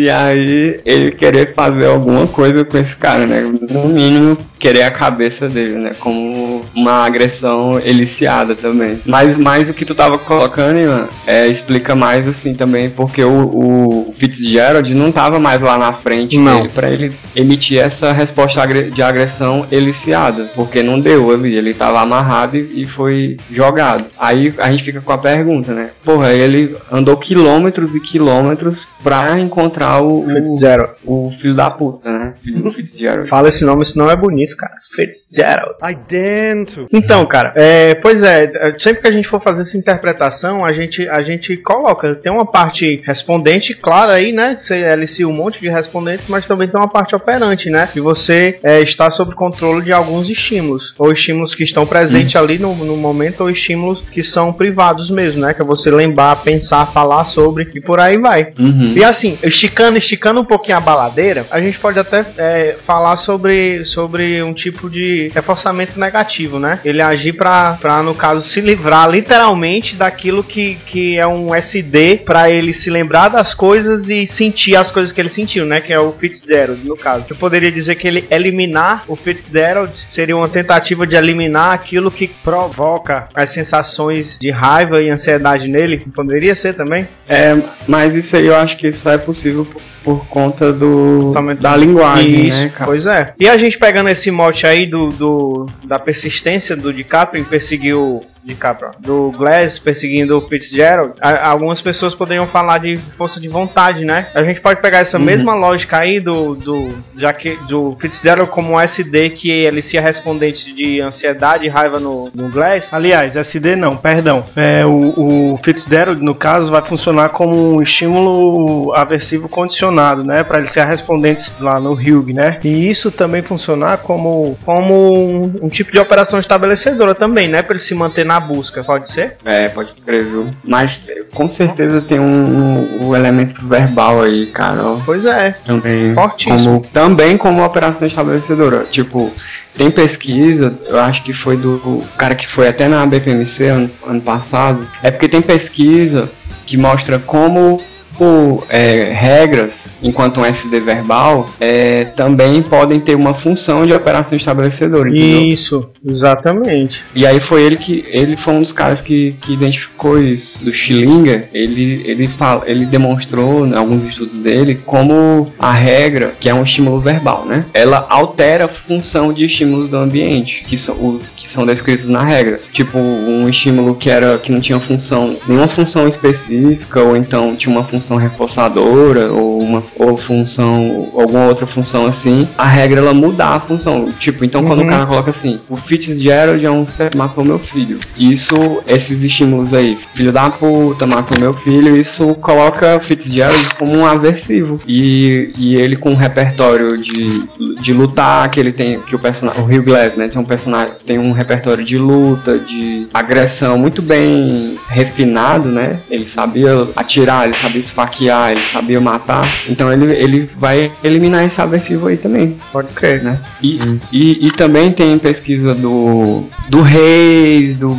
E 0.00 0.08
aí 0.08 0.80
ele 0.84 1.10
querer 1.10 1.52
fazer 1.54 1.86
alguma 1.86 2.26
coisa 2.26 2.64
com 2.64 2.78
esse 2.78 2.96
cara, 2.96 3.26
né? 3.26 3.42
No 3.42 3.88
mínimo, 3.88 4.38
querer 4.58 4.82
a 4.82 4.90
cabeça 4.90 5.48
dele, 5.48 5.74
né? 5.76 5.92
Como 5.98 6.62
uma 6.74 7.04
agressão 7.04 7.80
eliciada 7.80 8.54
também. 8.54 9.00
Mas, 9.04 9.36
mas 9.36 9.68
o 9.68 9.74
que 9.74 9.84
tu 9.84 9.94
tava 9.94 10.18
colocando, 10.18 10.78
Ivan, 10.78 11.08
é, 11.26 11.46
explica 11.48 11.94
mais 11.94 12.26
assim 12.28 12.54
também, 12.54 12.88
porque 12.88 13.24
o, 13.24 13.30
o 13.30 14.14
Fitzgerald 14.18 14.92
não 14.94 15.10
tava 15.12 15.38
mais 15.38 15.60
lá 15.60 15.76
na 15.76 15.94
frente 15.94 16.38
Não. 16.38 16.58
dele 16.58 16.68
pra 16.74 16.90
ele 16.90 17.12
emitir 17.36 17.78
essa 17.78 18.12
resposta 18.12 18.66
de 18.66 19.02
agressão 19.02 19.66
eliciada. 19.72 20.44
Porque 20.54 20.82
não 20.82 21.00
deu 21.00 21.30
ali, 21.30 21.56
ele 21.56 21.74
tava 21.74 22.00
amarrado 22.00 22.56
e, 22.56 22.82
e 22.82 22.84
foi 22.84 23.36
jogado. 23.50 24.04
Aí 24.18 24.52
a 24.58 24.70
gente 24.70 24.84
fica 24.84 25.00
com 25.00 25.12
a 25.12 25.18
pergunta, 25.18 25.72
né? 25.72 25.90
Porra, 26.04 26.32
ele 26.32 26.76
andou 26.92 27.16
quilômetros 27.16 27.94
e 27.94 28.00
quilômetros 28.00 28.86
pra 29.02 29.38
encontrar 29.38 29.89
o, 29.98 30.22
o, 30.22 30.26
Fitzgerald. 30.26 30.92
o 31.04 31.32
filho 31.40 31.56
da 31.56 31.70
puta, 31.70 32.10
né? 32.10 32.34
Filho 32.42 32.62
do 32.62 32.72
Fitzgerald. 32.72 33.28
Fala 33.28 33.48
esse 33.48 33.64
nome, 33.64 33.82
esse 33.82 33.96
nome 33.96 34.12
é 34.12 34.16
bonito, 34.16 34.56
cara. 34.56 34.74
Fitzgerald. 34.94 35.74
Aí 35.80 35.96
dentro. 36.08 36.86
Então, 36.92 37.24
cara, 37.26 37.52
é, 37.56 37.94
pois 37.94 38.22
é, 38.22 38.50
é, 38.54 38.78
sempre 38.78 39.02
que 39.02 39.08
a 39.08 39.12
gente 39.12 39.28
for 39.28 39.40
fazer 39.40 39.62
essa 39.62 39.76
interpretação, 39.76 40.64
a 40.64 40.72
gente, 40.72 41.08
a 41.08 41.22
gente 41.22 41.56
coloca, 41.56 42.14
tem 42.14 42.32
uma 42.32 42.46
parte 42.46 43.00
respondente, 43.04 43.74
claro 43.74 44.12
aí, 44.12 44.32
né? 44.32 44.54
que 44.54 44.62
Você 44.62 44.74
alicia 44.84 45.26
um 45.26 45.32
monte 45.32 45.60
de 45.60 45.68
respondentes, 45.68 46.28
mas 46.28 46.46
também 46.46 46.68
tem 46.68 46.78
uma 46.78 46.88
parte 46.88 47.14
operante, 47.14 47.70
né? 47.70 47.88
Que 47.92 48.00
você 48.00 48.58
é, 48.62 48.80
está 48.80 49.10
sob 49.10 49.34
controle 49.34 49.84
de 49.84 49.92
alguns 49.92 50.28
estímulos, 50.28 50.94
ou 50.98 51.12
estímulos 51.12 51.54
que 51.54 51.64
estão 51.64 51.86
presentes 51.86 52.36
ali 52.36 52.58
no, 52.58 52.74
no 52.74 52.96
momento, 52.96 53.42
ou 53.42 53.50
estímulos 53.50 54.02
que 54.10 54.22
são 54.22 54.52
privados 54.52 55.10
mesmo, 55.10 55.42
né? 55.42 55.54
Que 55.54 55.62
é 55.62 55.64
você 55.64 55.90
lembrar, 55.90 56.36
pensar, 56.36 56.86
falar 56.86 57.24
sobre 57.24 57.70
e 57.74 57.80
por 57.80 58.00
aí 58.00 58.18
vai. 58.18 58.52
Uhum. 58.58 58.92
E 58.96 59.04
assim, 59.04 59.38
esticando, 59.70 59.98
esticando 59.98 60.40
um 60.40 60.44
pouquinho 60.44 60.76
a 60.76 60.80
baladeira, 60.80 61.46
a 61.50 61.60
gente 61.60 61.78
pode 61.78 61.98
até 61.98 62.24
é, 62.36 62.76
falar 62.80 63.16
sobre, 63.16 63.84
sobre 63.84 64.42
um 64.42 64.52
tipo 64.52 64.90
de 64.90 65.30
reforçamento 65.32 65.98
negativo, 65.98 66.58
né? 66.58 66.80
Ele 66.84 67.00
agir 67.00 67.32
pra, 67.32 67.78
no 68.04 68.14
caso, 68.14 68.46
se 68.46 68.60
livrar 68.60 69.08
literalmente 69.08 69.96
daquilo 69.96 70.42
que, 70.42 70.76
que 70.86 71.16
é 71.16 71.26
um 71.26 71.54
SD 71.54 72.22
pra 72.26 72.50
ele 72.50 72.74
se 72.74 72.90
lembrar 72.90 73.28
das 73.28 73.54
coisas 73.54 74.10
e 74.10 74.26
sentir 74.26 74.76
as 74.76 74.90
coisas 74.90 75.12
que 75.12 75.20
ele 75.20 75.28
sentiu, 75.28 75.64
né? 75.64 75.80
Que 75.80 75.92
é 75.92 76.00
o 76.00 76.12
Fitzgerald, 76.12 76.84
no 76.84 76.96
caso. 76.96 77.26
Eu 77.30 77.36
poderia 77.36 77.70
dizer 77.70 77.94
que 77.94 78.08
ele 78.08 78.26
eliminar 78.30 79.04
o 79.06 79.14
Fitzgerald 79.14 80.06
seria 80.08 80.36
uma 80.36 80.48
tentativa 80.48 81.06
de 81.06 81.16
eliminar 81.16 81.72
aquilo 81.74 82.10
que 82.10 82.26
provoca 82.26 83.28
as 83.34 83.50
sensações 83.50 84.36
de 84.40 84.50
raiva 84.50 85.00
e 85.00 85.08
ansiedade 85.10 85.68
nele. 85.68 85.98
Poderia 86.14 86.54
ser 86.54 86.74
também? 86.74 87.06
É, 87.28 87.56
mas 87.86 88.14
isso 88.14 88.36
aí 88.36 88.46
eu 88.46 88.56
acho 88.56 88.76
que 88.76 88.90
só 88.92 89.12
é 89.12 89.18
possível 89.18 89.59
por, 89.64 89.82
por 90.04 90.26
conta 90.26 90.72
do 90.72 91.32
da 91.60 91.76
linguagem, 91.76 92.46
Isso, 92.46 92.62
né, 92.62 92.68
cara? 92.70 92.84
pois 92.86 93.06
é. 93.06 93.34
E 93.38 93.48
a 93.48 93.56
gente 93.58 93.78
pegando 93.78 94.08
esse 94.08 94.30
mote 94.30 94.66
aí 94.66 94.86
do, 94.86 95.08
do- 95.08 95.66
da 95.84 95.98
persistência 95.98 96.76
do 96.76 96.92
DiCaprio 96.92 97.40
em 97.40 97.44
perseguir 97.44 97.94
o 97.96 98.22
DiCaprio, 98.42 98.92
do 98.98 99.30
Glass 99.32 99.78
perseguindo 99.78 100.38
o 100.38 100.40
Fitzgerald, 100.40 101.12
a- 101.20 101.50
algumas 101.50 101.82
pessoas 101.82 102.14
poderiam 102.14 102.46
falar 102.46 102.78
de 102.78 102.96
força 102.96 103.38
de 103.38 103.46
vontade, 103.48 104.04
né? 104.06 104.26
A 104.34 104.42
gente 104.42 104.60
pode 104.62 104.80
pegar 104.80 104.98
essa 105.00 105.18
Uhum. 105.18 105.24
mesma 105.24 105.54
lógica 105.54 105.98
aí 106.00 106.18
do, 106.18 106.54
do 106.54 106.90
já 107.16 107.34
que 107.34 107.56
do 107.68 107.94
Fitzgerald 108.00 108.50
como 108.50 108.72
um 108.72 108.80
SD 108.80 109.28
que 109.30 109.50
ele 109.50 109.82
se 109.82 109.98
respondente 110.00 110.72
de 110.74 111.00
ansiedade 111.02 111.66
e 111.66 111.68
raiva 111.68 112.00
no, 112.00 112.30
no 112.34 112.48
Glass. 112.48 112.88
Aliás, 112.94 113.36
SD 113.36 113.76
não, 113.76 113.94
perdão. 113.94 114.42
É, 114.56 114.86
o, 114.86 115.52
o 115.54 115.60
Fitzgerald, 115.62 116.22
no 116.22 116.34
caso, 116.34 116.70
vai 116.72 116.80
funcionar 116.80 117.28
como 117.28 117.74
um 117.76 117.82
estímulo 117.82 118.94
aversivo 118.96 119.48
condicionado, 119.90 120.24
né? 120.24 120.42
Para 120.42 120.58
ele 120.58 120.68
ser 120.68 120.80
a 120.80 120.84
respondente 120.84 121.52
lá 121.60 121.78
no 121.80 121.92
Hugh, 121.92 122.32
né? 122.32 122.58
E 122.64 122.88
isso 122.88 123.10
também 123.10 123.42
funcionar 123.42 123.98
como, 123.98 124.56
Como 124.64 125.12
um, 125.12 125.58
um 125.62 125.68
tipo 125.68 125.92
de 125.92 125.98
operação 125.98 126.38
estabelecedora 126.40 127.14
também, 127.14 127.48
né? 127.48 127.62
Pra 127.62 127.74
ele 127.74 127.82
se 127.82 127.94
manter 127.94 128.24
na 128.24 128.38
busca, 128.40 128.82
pode 128.82 129.10
ser? 129.10 129.36
É, 129.44 129.68
pode 129.68 129.92
crer, 130.04 130.24
viu? 130.24 130.46
Mas 130.64 131.00
com 131.34 131.50
certeza 131.50 132.00
tem 132.00 132.18
um, 132.20 133.06
um- 133.08 133.16
elemento 133.16 133.66
verbal 133.66 134.22
aí, 134.22 134.46
cara. 134.46 134.80
Pois 135.04 135.24
é. 135.24 135.54
Também 135.66 136.14
Fortíssimo. 136.14 136.80
como, 136.80 136.86
também 136.92 137.36
como 137.36 137.64
operação 137.64 138.06
estabelecedora. 138.06 138.84
Tipo, 138.90 139.32
tem 139.76 139.90
pesquisa, 139.90 140.74
eu 140.86 140.98
acho 141.00 141.22
que 141.24 141.32
foi 141.32 141.56
do 141.56 142.02
cara 142.16 142.34
que 142.34 142.46
foi 142.54 142.68
até 142.68 142.86
na 142.88 143.04
BPMC 143.04 143.64
ano, 143.66 143.90
ano 144.06 144.20
passado. 144.20 144.86
É 145.02 145.10
porque 145.10 145.28
tem 145.28 145.42
pesquisa 145.42 146.30
que 146.66 146.76
mostra 146.76 147.18
como 147.18 147.82
o, 148.20 148.62
é, 148.68 149.12
regras, 149.12 149.72
enquanto 150.02 150.40
um 150.40 150.44
SD 150.44 150.80
verbal, 150.80 151.48
é, 151.58 152.04
também 152.04 152.62
podem 152.62 153.00
ter 153.00 153.14
uma 153.14 153.34
função 153.34 153.86
de 153.86 153.94
operação 153.94 154.36
estabelecedora. 154.36 155.10
Isso, 155.12 155.88
exatamente. 156.06 157.02
E 157.14 157.26
aí 157.26 157.40
foi 157.40 157.62
ele 157.62 157.76
que 157.76 158.04
ele 158.08 158.36
foi 158.36 158.54
um 158.54 158.60
dos 158.60 158.72
caras 158.72 159.00
que, 159.00 159.34
que 159.40 159.52
identificou 159.52 160.22
isso. 160.22 160.62
Do 160.64 160.72
Schillinger, 160.72 161.48
ele 161.52 162.02
ele 162.04 162.28
fala, 162.28 162.62
ele 162.66 162.84
demonstrou 162.84 163.66
em 163.66 163.74
alguns 163.74 164.04
estudos 164.04 164.38
dele 164.42 164.80
como 164.84 165.52
a 165.58 165.72
regra, 165.72 166.34
que 166.38 166.48
é 166.48 166.54
um 166.54 166.64
estímulo 166.64 167.00
verbal, 167.00 167.44
né? 167.46 167.64
Ela 167.72 168.06
altera 168.08 168.66
a 168.66 168.68
função 168.68 169.32
de 169.32 169.46
estímulos 169.46 169.88
do 169.88 169.96
ambiente, 169.96 170.64
que 170.64 170.76
são 170.76 170.96
os 171.14 171.39
são 171.52 171.66
descritos 171.66 172.08
na 172.08 172.22
regra. 172.24 172.60
Tipo, 172.72 172.98
um 172.98 173.48
estímulo 173.48 173.94
que 173.94 174.10
era 174.10 174.38
que 174.38 174.50
não 174.50 174.60
tinha 174.60 174.80
função, 174.80 175.36
nenhuma 175.46 175.68
função 175.68 176.08
específica 176.08 177.00
ou 177.00 177.16
então 177.16 177.54
tinha 177.56 177.74
uma 177.74 177.84
função 177.84 178.16
reforçadora 178.16 179.30
ou 179.32 179.60
uma 179.60 179.82
ou 179.98 180.16
função 180.16 181.10
alguma 181.14 181.46
outra 181.46 181.66
função 181.66 182.06
assim, 182.06 182.48
a 182.56 182.66
regra 182.66 183.00
ela 183.00 183.14
muda 183.14 183.46
a 183.46 183.60
função. 183.60 184.10
Tipo, 184.18 184.44
então 184.44 184.64
quando 184.64 184.80
Uhum. 184.80 184.86
o 184.86 184.90
cara 184.90 185.06
coloca 185.06 185.30
assim, 185.30 185.58
o 185.68 185.76
Fitzgerald 185.76 186.64
é 186.64 186.70
um 186.70 186.86
matou 187.16 187.44
meu 187.44 187.58
filho. 187.58 187.98
Isso, 188.16 188.82
esses 188.86 189.22
estímulos 189.22 189.72
aí, 189.74 189.98
filho 190.14 190.32
da 190.32 190.50
puta, 190.50 191.06
matou 191.06 191.38
meu 191.38 191.52
filho, 191.54 191.96
isso 191.96 192.34
coloca 192.36 192.96
o 192.96 193.00
Fitzgerald 193.00 193.74
como 193.76 193.92
um 193.96 194.06
aversivo. 194.06 194.80
E, 194.86 195.52
e 195.56 195.74
ele 195.74 195.96
com 195.96 196.10
um 196.10 196.14
repertório 196.16 196.98
de, 196.98 197.44
de 197.80 197.92
lutar, 197.92 198.50
que 198.50 198.58
ele 198.60 198.72
tem, 198.72 199.00
que 199.00 199.14
o 199.14 199.18
personagem, 199.18 199.62
o 199.62 199.66
Hugh 199.66 199.82
Glass, 199.82 200.16
né, 200.16 200.28
tem 200.28 200.40
um 200.40 200.44
personagem, 200.44 200.94
tem 201.06 201.18
um 201.18 201.32
repertório 201.40 201.84
de 201.84 201.96
luta, 201.96 202.58
de 202.58 203.08
agressão 203.12 203.78
muito 203.78 204.02
bem 204.02 204.78
refinado, 204.88 205.68
né? 205.68 205.98
Ele 206.10 206.28
sabia 206.34 206.86
atirar, 206.94 207.46
ele 207.46 207.54
sabia 207.54 207.80
esfaquear, 207.80 208.52
ele 208.52 208.60
sabia 208.72 209.00
matar. 209.00 209.46
Então 209.68 209.90
ele, 209.92 210.12
ele 210.12 210.50
vai 210.58 210.92
eliminar 211.02 211.44
esse 211.44 211.60
aversivo 211.60 212.08
aí 212.08 212.16
também. 212.16 212.58
Pode 212.70 212.92
crer. 212.94 213.22
Né? 213.22 213.38
E, 213.62 213.80
e, 214.12 214.46
e 214.46 214.50
também 214.52 214.92
tem 214.92 215.18
pesquisa 215.18 215.74
do, 215.74 216.44
do 216.68 216.82
Reis, 216.82 217.76
do, 217.76 217.96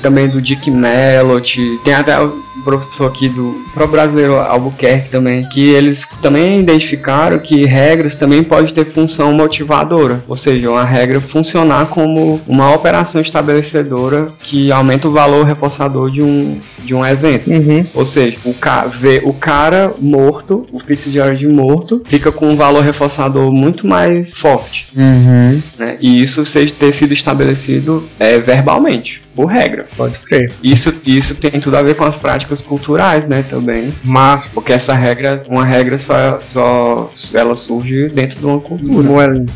também 0.00 0.28
do 0.28 0.40
Dick 0.40 0.70
Mellot, 0.70 1.80
tem 1.84 1.94
até 1.94 2.20
o 2.20 2.46
professor 2.64 3.06
aqui 3.06 3.28
do 3.28 3.64
pro 3.72 3.86
brasileiro 3.86 4.36
Albuquerque 4.36 5.10
também, 5.10 5.42
que 5.50 5.68
eles 5.68 6.00
também 6.20 6.60
identificaram 6.60 7.38
que 7.38 7.64
regras 7.64 8.16
também 8.16 8.42
pode 8.42 8.72
ter 8.72 8.92
função 8.92 9.32
motivadora, 9.32 10.22
ou 10.26 10.36
seja, 10.36 10.70
uma 10.70 10.84
regra 10.84 11.20
funcionar 11.20 11.86
como 11.86 12.40
uma 12.46 12.74
operação 12.74 13.20
estabelecedora 13.20 14.28
que 14.40 14.72
aumenta 14.72 15.06
o 15.06 15.12
valor 15.12 15.44
reforçador 15.44 16.10
de 16.10 16.22
um, 16.22 16.58
de 16.78 16.94
um 16.94 17.04
evento. 17.04 17.50
Ou 17.94 18.06
seja, 18.06 18.38
o, 18.44 18.54
ca 18.54 18.86
vê 18.86 19.20
o 19.24 19.32
cara 19.32 19.94
morto, 19.98 20.66
o 20.72 20.80
Fitzgerald 20.80 21.46
morto, 21.46 22.02
fica 22.06 22.32
com 22.32 22.48
um 22.48 22.56
valor 22.56 22.82
reforçador 22.82 23.52
muito 23.52 23.86
mais 23.86 24.30
forte. 24.40 24.88
Né? 25.78 25.98
E 26.00 26.22
isso 26.22 26.44
seja, 26.46 26.72
ter 26.78 26.92
sido 26.94 27.12
estabelecido 27.12 28.08
é, 28.18 28.38
verbalmente, 28.38 29.22
por 29.36 29.46
regra. 29.46 29.86
Pode 29.96 30.18
crer. 30.20 30.50
Isso, 30.64 30.92
isso 31.06 31.34
tem 31.34 31.60
tudo 31.60 31.76
a 31.76 31.82
ver 31.82 31.94
com 31.94 32.04
as 32.04 32.16
práticas 32.16 32.62
culturais, 32.62 33.28
né, 33.28 33.44
também. 33.48 33.92
Mas, 34.02 34.46
porque 34.46 34.72
essa 34.72 34.94
regra, 34.94 35.44
uma 35.46 35.64
regra 35.64 35.98
só, 35.98 36.40
só 36.40 37.12
ela 37.34 37.54
surge 37.54 38.08
dentro 38.08 38.40
de 38.40 38.46
uma 38.46 38.58
cultura. 38.58 39.02
Moelinho, 39.02 39.46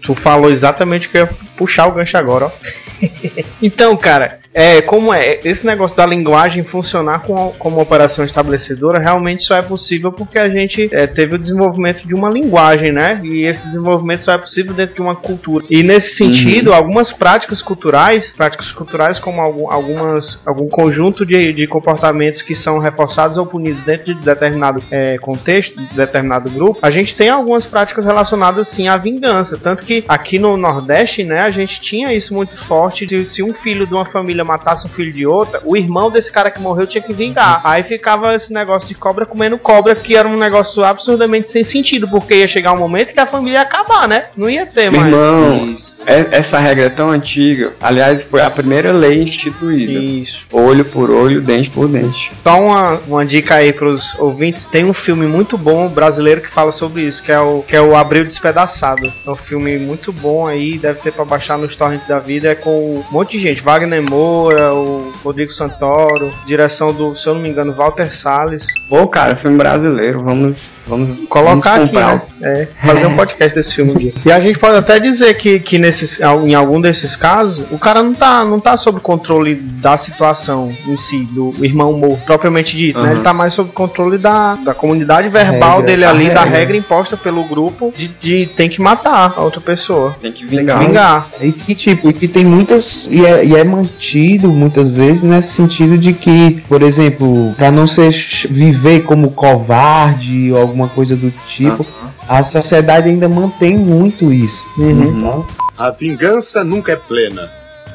tu 0.00 0.14
falou 0.14 0.50
exatamente 0.50 1.06
o 1.06 1.10
que 1.10 1.18
eu 1.18 1.22
ia 1.22 1.45
puxar 1.56 1.86
o 1.86 1.92
gancho 1.92 2.16
agora, 2.16 2.46
ó. 2.46 2.50
então, 3.62 3.96
cara, 3.96 4.38
é, 4.58 4.80
como 4.80 5.12
é, 5.12 5.38
esse 5.44 5.66
negócio 5.66 5.94
da 5.94 6.06
linguagem 6.06 6.64
funcionar 6.64 7.18
com, 7.18 7.52
como 7.58 7.78
operação 7.78 8.24
estabelecedora 8.24 9.02
realmente 9.02 9.42
só 9.42 9.54
é 9.54 9.60
possível 9.60 10.10
porque 10.10 10.38
a 10.38 10.48
gente 10.48 10.88
é, 10.92 11.06
teve 11.06 11.34
o 11.34 11.38
desenvolvimento 11.38 12.08
de 12.08 12.14
uma 12.14 12.30
linguagem, 12.30 12.90
né? 12.90 13.20
E 13.22 13.44
esse 13.44 13.66
desenvolvimento 13.66 14.24
só 14.24 14.32
é 14.32 14.38
possível 14.38 14.72
dentro 14.72 14.94
de 14.94 15.02
uma 15.02 15.14
cultura. 15.14 15.66
E 15.68 15.82
nesse 15.82 16.14
sentido, 16.14 16.72
algumas 16.72 17.12
práticas 17.12 17.60
culturais, 17.60 18.32
práticas 18.32 18.72
culturais 18.72 19.18
como 19.18 19.42
algum, 19.42 19.70
algumas, 19.70 20.40
algum 20.46 20.70
conjunto 20.70 21.26
de, 21.26 21.52
de 21.52 21.66
comportamentos 21.66 22.40
que 22.40 22.54
são 22.54 22.78
reforçados 22.78 23.36
ou 23.36 23.44
punidos 23.44 23.82
dentro 23.82 24.06
de 24.06 24.14
determinado 24.14 24.82
é, 24.90 25.18
contexto, 25.18 25.78
de 25.78 25.94
determinado 25.94 26.48
grupo, 26.48 26.78
a 26.80 26.90
gente 26.90 27.14
tem 27.14 27.28
algumas 27.28 27.66
práticas 27.66 28.06
relacionadas 28.06 28.68
sim 28.68 28.88
à 28.88 28.96
vingança. 28.96 29.58
Tanto 29.62 29.84
que 29.84 30.02
aqui 30.08 30.38
no 30.38 30.56
Nordeste, 30.56 31.24
né, 31.24 31.45
a 31.46 31.50
gente 31.50 31.80
tinha 31.80 32.12
isso 32.12 32.34
muito 32.34 32.56
forte 32.56 33.06
de 33.06 33.24
se 33.24 33.42
um 33.42 33.54
filho 33.54 33.86
de 33.86 33.94
uma 33.94 34.04
família 34.04 34.44
matasse 34.44 34.86
um 34.86 34.90
filho 34.90 35.12
de 35.12 35.26
outra, 35.26 35.60
o 35.64 35.76
irmão 35.76 36.10
desse 36.10 36.30
cara 36.30 36.50
que 36.50 36.60
morreu 36.60 36.86
tinha 36.86 37.02
que 37.02 37.12
vingar. 37.12 37.60
Aí 37.64 37.82
ficava 37.82 38.34
esse 38.34 38.52
negócio 38.52 38.88
de 38.88 38.94
cobra 38.94 39.24
comendo 39.24 39.58
cobra, 39.58 39.94
que 39.94 40.16
era 40.16 40.28
um 40.28 40.36
negócio 40.36 40.84
absurdamente 40.84 41.48
sem 41.48 41.64
sentido, 41.64 42.08
porque 42.08 42.34
ia 42.34 42.48
chegar 42.48 42.72
um 42.72 42.78
momento 42.78 43.12
que 43.14 43.20
a 43.20 43.26
família 43.26 43.58
ia 43.58 43.62
acabar, 43.62 44.06
né? 44.08 44.26
Não 44.36 44.50
ia 44.50 44.66
ter 44.66 44.90
mais. 44.90 45.06
Irmão, 45.06 45.76
é- 46.06 46.38
essa 46.38 46.58
regra 46.58 46.84
é 46.84 46.88
tão 46.88 47.10
antiga. 47.10 47.72
Aliás, 47.80 48.22
foi 48.30 48.40
a 48.40 48.48
primeira 48.48 48.92
lei 48.92 49.22
instituída. 49.24 49.92
Isso. 49.92 50.46
Olho 50.52 50.84
por 50.84 51.10
olho, 51.10 51.40
dente 51.40 51.70
por 51.70 51.88
dente. 51.88 52.30
Só 52.42 52.60
uma, 52.60 53.00
uma 53.06 53.26
dica 53.26 53.56
aí 53.56 53.72
pros 53.72 54.14
ouvintes: 54.18 54.64
tem 54.64 54.84
um 54.84 54.92
filme 54.92 55.26
muito 55.26 55.58
bom 55.58 55.88
brasileiro 55.88 56.40
que 56.40 56.50
fala 56.50 56.70
sobre 56.70 57.02
isso, 57.02 57.22
que 57.22 57.32
é 57.32 57.40
o, 57.40 57.62
que 57.62 57.74
é 57.74 57.80
o 57.80 57.96
Abril 57.96 58.24
Despedaçado. 58.24 59.12
É 59.26 59.30
um 59.30 59.36
filme 59.36 59.78
muito 59.78 60.12
bom 60.12 60.46
aí, 60.46 60.78
deve 60.78 61.00
ter 61.00 61.12
pra 61.12 61.24
baixar 61.36 61.58
nos 61.58 61.76
torrents 61.76 62.08
da 62.08 62.18
vida. 62.18 62.48
É 62.48 62.54
com 62.54 62.94
um 62.94 63.04
monte 63.10 63.32
de 63.32 63.40
gente: 63.40 63.60
Wagner 63.62 64.02
Moura, 64.02 64.72
o 64.72 65.12
Rodrigo 65.22 65.52
Santoro, 65.52 66.32
direção 66.46 66.92
do, 66.92 67.14
se 67.14 67.26
eu 67.26 67.34
não 67.34 67.42
me 67.42 67.48
engano, 67.48 67.72
Walter 67.72 68.12
Salles. 68.14 68.66
Pô, 68.88 69.06
cara, 69.06 69.36
filme 69.36 69.58
brasileiro, 69.58 70.22
vamos, 70.22 70.56
vamos 70.86 71.28
Colocar 71.28 71.78
vamos 71.78 71.94
aqui, 71.94 71.96
né? 71.96 72.22
É, 72.42 72.68
fazer 72.86 73.06
um 73.06 73.16
podcast 73.16 73.54
desse 73.54 73.74
filme 73.74 73.92
um 73.92 73.96
dia. 73.96 74.12
E 74.24 74.32
a 74.32 74.40
gente 74.40 74.58
pode 74.58 74.76
até 74.76 74.98
dizer 74.98 75.34
que, 75.34 75.58
que 75.58 75.78
nesses, 75.78 76.20
em 76.20 76.54
algum 76.54 76.80
desses 76.80 77.16
casos, 77.16 77.64
o 77.70 77.78
cara 77.78 78.02
não 78.02 78.14
tá, 78.14 78.44
não 78.44 78.60
tá 78.60 78.76
sob 78.76 79.00
controle 79.00 79.54
da 79.54 79.96
situação 79.96 80.68
em 80.86 80.96
si, 80.96 81.24
do 81.24 81.54
irmão 81.62 81.92
morto, 81.92 82.24
propriamente 82.24 82.76
dito, 82.76 82.98
né? 82.98 83.08
Aham. 83.08 83.14
Ele 83.16 83.22
tá 83.22 83.32
mais 83.32 83.54
sob 83.54 83.70
controle 83.72 84.18
da, 84.18 84.54
da 84.54 84.74
comunidade 84.74 85.28
verbal 85.28 85.78
regra, 85.78 85.86
dele 85.86 86.04
ali, 86.04 86.30
da 86.30 86.42
regra. 86.42 86.58
regra 86.58 86.76
imposta 86.76 87.16
pelo 87.16 87.44
grupo 87.44 87.92
de, 87.96 88.08
de 88.08 88.46
tem 88.46 88.68
que 88.68 88.80
matar 88.80 89.34
a 89.36 89.40
outra 89.40 89.60
pessoa. 89.60 90.16
Tem 90.20 90.32
que 90.32 90.46
Tem 90.46 90.66
que 90.66 90.74
vingar. 90.74 91.25
E 91.40 91.52
que 91.52 91.74
tipo, 91.74 92.08
e 92.08 92.12
que 92.12 92.26
tem 92.26 92.44
muitas. 92.44 93.06
E 93.10 93.24
é, 93.24 93.44
e 93.44 93.54
é 93.54 93.64
mantido 93.64 94.48
muitas 94.48 94.90
vezes 94.90 95.22
nesse 95.22 95.52
sentido 95.52 95.98
de 95.98 96.12
que, 96.12 96.62
por 96.68 96.82
exemplo, 96.82 97.52
pra 97.56 97.70
não 97.70 97.86
ser 97.86 98.10
viver 98.50 99.02
como 99.02 99.30
covarde 99.32 100.52
ou 100.52 100.60
alguma 100.60 100.88
coisa 100.88 101.14
do 101.14 101.30
tipo, 101.48 101.86
a 102.28 102.42
sociedade 102.44 103.08
ainda 103.08 103.28
mantém 103.28 103.76
muito 103.76 104.32
isso. 104.32 104.64
Então, 104.78 105.46
A 105.76 105.90
vingança 105.90 106.64
nunca 106.64 106.92
é 106.92 106.96
plena. 106.96 107.50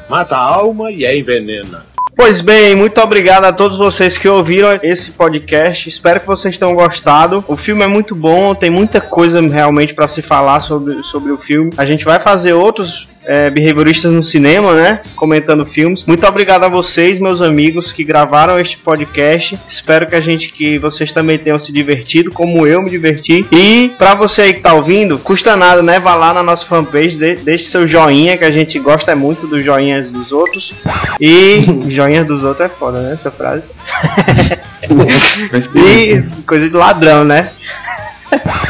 Mata 0.08 0.36
a 0.36 0.40
alma 0.40 0.90
e 0.90 1.04
a 1.04 1.16
envenena. 1.16 1.92
Pois 2.14 2.40
bem, 2.42 2.74
muito 2.74 3.00
obrigado 3.00 3.46
a 3.46 3.52
todos 3.52 3.78
vocês 3.78 4.18
que 4.18 4.28
ouviram 4.28 4.78
esse 4.82 5.12
podcast. 5.12 5.88
Espero 5.88 6.20
que 6.20 6.26
vocês 6.26 6.58
tenham 6.58 6.74
gostado. 6.74 7.42
O 7.48 7.56
filme 7.56 7.82
é 7.82 7.86
muito 7.86 8.14
bom, 8.14 8.54
tem 8.54 8.70
muita 8.70 9.00
coisa 9.00 9.40
realmente 9.40 9.94
para 9.94 10.06
se 10.06 10.20
falar 10.20 10.60
sobre, 10.60 11.02
sobre 11.02 11.32
o 11.32 11.38
filme. 11.38 11.70
A 11.76 11.86
gente 11.86 12.04
vai 12.04 12.20
fazer 12.20 12.52
outros 12.52 13.08
é, 13.24 13.50
behavioristas 13.50 14.12
no 14.12 14.22
cinema, 14.22 14.74
né? 14.74 15.00
Comentando 15.14 15.64
filmes. 15.64 16.04
Muito 16.04 16.26
obrigado 16.26 16.64
a 16.64 16.68
vocês, 16.68 17.18
meus 17.18 17.40
amigos, 17.40 17.92
que 17.92 18.04
gravaram 18.04 18.58
este 18.58 18.78
podcast. 18.78 19.58
Espero 19.68 20.06
que 20.06 20.14
a 20.14 20.20
gente, 20.20 20.52
que 20.52 20.78
vocês 20.78 21.12
também 21.12 21.38
tenham 21.38 21.58
se 21.58 21.72
divertido, 21.72 22.30
como 22.30 22.66
eu 22.66 22.82
me 22.82 22.90
diverti. 22.90 23.46
E 23.52 23.90
para 23.98 24.14
você 24.14 24.42
aí 24.42 24.54
que 24.54 24.60
tá 24.60 24.74
ouvindo, 24.74 25.18
custa 25.18 25.56
nada, 25.56 25.82
né? 25.82 25.98
Vá 25.98 26.14
lá 26.14 26.32
na 26.32 26.42
nossa 26.42 26.66
fanpage, 26.66 27.16
de, 27.16 27.36
deixe 27.36 27.64
seu 27.64 27.86
joinha, 27.86 28.36
que 28.36 28.44
a 28.44 28.50
gente 28.50 28.78
gosta 28.78 29.14
muito 29.14 29.46
dos 29.46 29.64
joinhas 29.64 30.10
dos 30.10 30.32
outros. 30.32 30.72
E 31.20 31.64
joinhas 31.90 32.26
dos 32.26 32.42
outros 32.44 32.66
é 32.66 32.68
foda, 32.68 33.00
né? 33.00 33.12
Essa 33.12 33.30
frase. 33.30 33.64
e 35.74 36.22
coisa 36.44 36.68
de 36.68 36.74
ladrão, 36.74 37.24
né? 37.24 37.50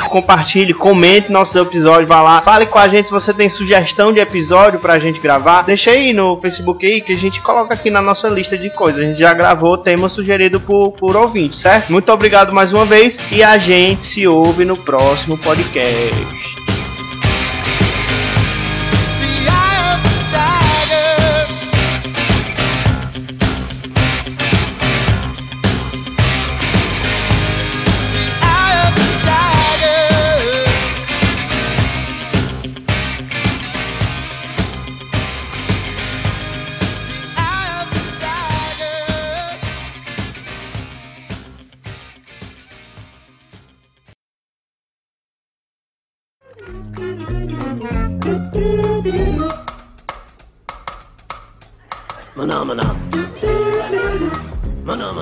Compartilhe, 0.09 0.75
comente 0.75 1.33
nossos 1.33 1.57
episódios, 1.57 2.09
vá 2.09 2.21
lá, 2.21 2.43
fale 2.43 2.67
com 2.67 2.79
a 2.79 2.89
gente 2.89 3.07
se 3.07 3.13
você 3.13 3.33
tem 3.33 3.49
sugestão 3.49 4.13
de 4.13 4.21
episódio 4.21 4.79
pra 4.79 4.99
gente 4.99 5.21
gravar. 5.21 5.63
Deixa 5.63 5.91
aí 5.91 6.13
no 6.13 6.39
Facebook 6.41 6.85
aí 6.85 7.01
que 7.01 7.13
a 7.13 7.17
gente 7.17 7.41
coloca 7.41 7.75
aqui 7.75 7.91
na 7.91 8.03
nossa 8.03 8.29
lista 8.29 8.59
de 8.59 8.71
coisas. 8.71 9.03
A 9.03 9.07
gente 9.07 9.19
já 9.19 9.33
gravou 9.33 9.79
tema 9.79 10.09
sugerido 10.09 10.61
por, 10.61 10.93
por 10.93 11.17
ouvinte, 11.17 11.57
certo? 11.57 11.91
Muito 11.91 12.13
obrigado 12.13 12.53
mais 12.53 12.73
uma 12.73 12.85
vez 12.85 13.19
e 13.31 13.43
a 13.43 13.57
gente 13.59 14.05
se 14.05 14.27
ouve 14.27 14.65
no 14.65 14.77
próximo 14.77 15.39
podcast. 15.39 16.62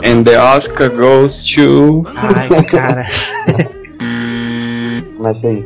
And 0.03 0.25
the 0.25 0.37
Oscar 0.37 0.89
goes 0.89 1.45
to. 1.55 2.05
Ai, 2.17 2.49
cara. 2.65 3.07
começa 5.17 5.47
aí. 5.49 5.65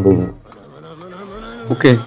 Bruno. 0.00 0.34
O 1.70 1.76
quê? 1.76 1.98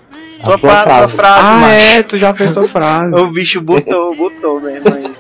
A 0.42 0.46
Tua, 0.46 0.58
sua 0.60 0.70
fra- 0.70 0.84
tua 0.84 1.08
frase. 1.08 1.16
frase, 1.16 1.40
Ah, 1.48 1.58
macho. 1.58 1.74
é, 1.98 2.04
tu 2.04 2.16
já 2.18 2.36
fez 2.36 2.54
tua 2.54 2.68
frase. 2.70 3.16
O 3.16 3.28
bicho 3.32 3.62
botou, 3.62 4.16
botou 4.16 4.62
mesmo 4.62 4.94
aí. 4.94 5.12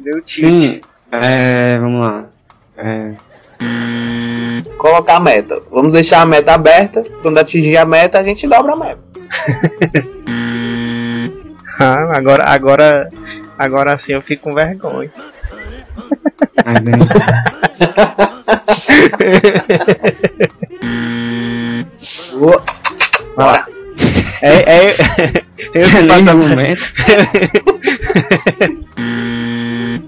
Deu 0.00 0.20
tilt. 0.22 0.60
Sim, 0.60 0.80
é, 1.12 1.78
vamos 1.78 2.04
lá. 2.04 2.24
É, 2.76 3.12
Colocar 4.76 5.16
a 5.16 5.20
meta. 5.20 5.62
Vamos 5.70 5.92
deixar 5.92 6.20
a 6.20 6.26
meta 6.26 6.52
aberta. 6.52 7.04
Quando 7.22 7.38
atingir 7.38 7.76
a 7.76 7.84
meta, 7.86 8.18
a 8.18 8.24
gente 8.24 8.46
dobra 8.48 8.72
a 8.72 8.76
meta. 8.76 8.98
Ah, 11.80 12.16
agora, 12.16 12.44
agora, 12.44 13.10
agora 13.58 13.98
sim 13.98 14.12
eu 14.12 14.22
fico 14.22 14.44
com 14.44 14.54
vergonha. 14.54 15.10
Bora. 23.36 23.66
É, 24.42 24.54
é, 24.54 24.90
eu 25.74 25.88
que 25.88 26.08
faço 26.08 26.30
a 26.30 26.34
momento. 26.34 26.80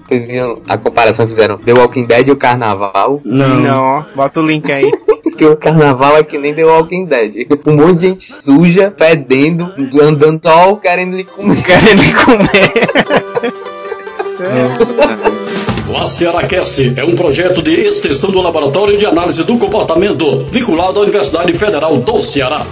Vocês 0.07 0.27
viram 0.27 0.61
a 0.67 0.77
comparação 0.77 1.25
que 1.25 1.31
fizeram 1.31 1.57
The 1.57 1.73
Walking 1.73 2.05
Dead 2.05 2.27
e 2.27 2.31
o 2.31 2.35
Carnaval? 2.35 3.21
Não. 3.23 3.59
Não, 3.61 3.83
ó, 3.83 4.03
bota 4.15 4.39
o 4.39 4.45
link 4.45 4.71
aí. 4.71 4.91
Porque 5.35 5.45
o 5.45 5.57
Carnaval 5.57 6.15
é 6.15 6.23
que 6.23 6.37
nem 6.37 6.55
The 6.55 6.63
Walking 6.63 7.03
Dead. 7.07 7.45
Um 7.67 7.75
monte 7.75 7.99
de 7.99 8.07
gente 8.07 8.31
suja, 8.31 8.93
fedendo, 8.97 9.69
andando 10.01 10.39
só 10.41 10.75
querendo 10.77 11.17
lhe 11.17 11.25
comer. 11.25 11.59
Querendo 11.61 12.25
comer. 12.25 12.71
O 15.89 15.97
AcearaCast 15.97 16.97
é 16.97 17.03
um 17.03 17.15
projeto 17.15 17.61
de 17.61 17.73
extensão 17.73 18.31
do 18.31 18.41
Laboratório 18.41 18.97
de 18.97 19.05
Análise 19.05 19.43
do 19.43 19.57
Comportamento, 19.59 20.45
vinculado 20.53 20.99
à 20.99 21.03
Universidade 21.03 21.51
Federal 21.51 21.97
do 21.97 22.21
Ceará. 22.21 22.65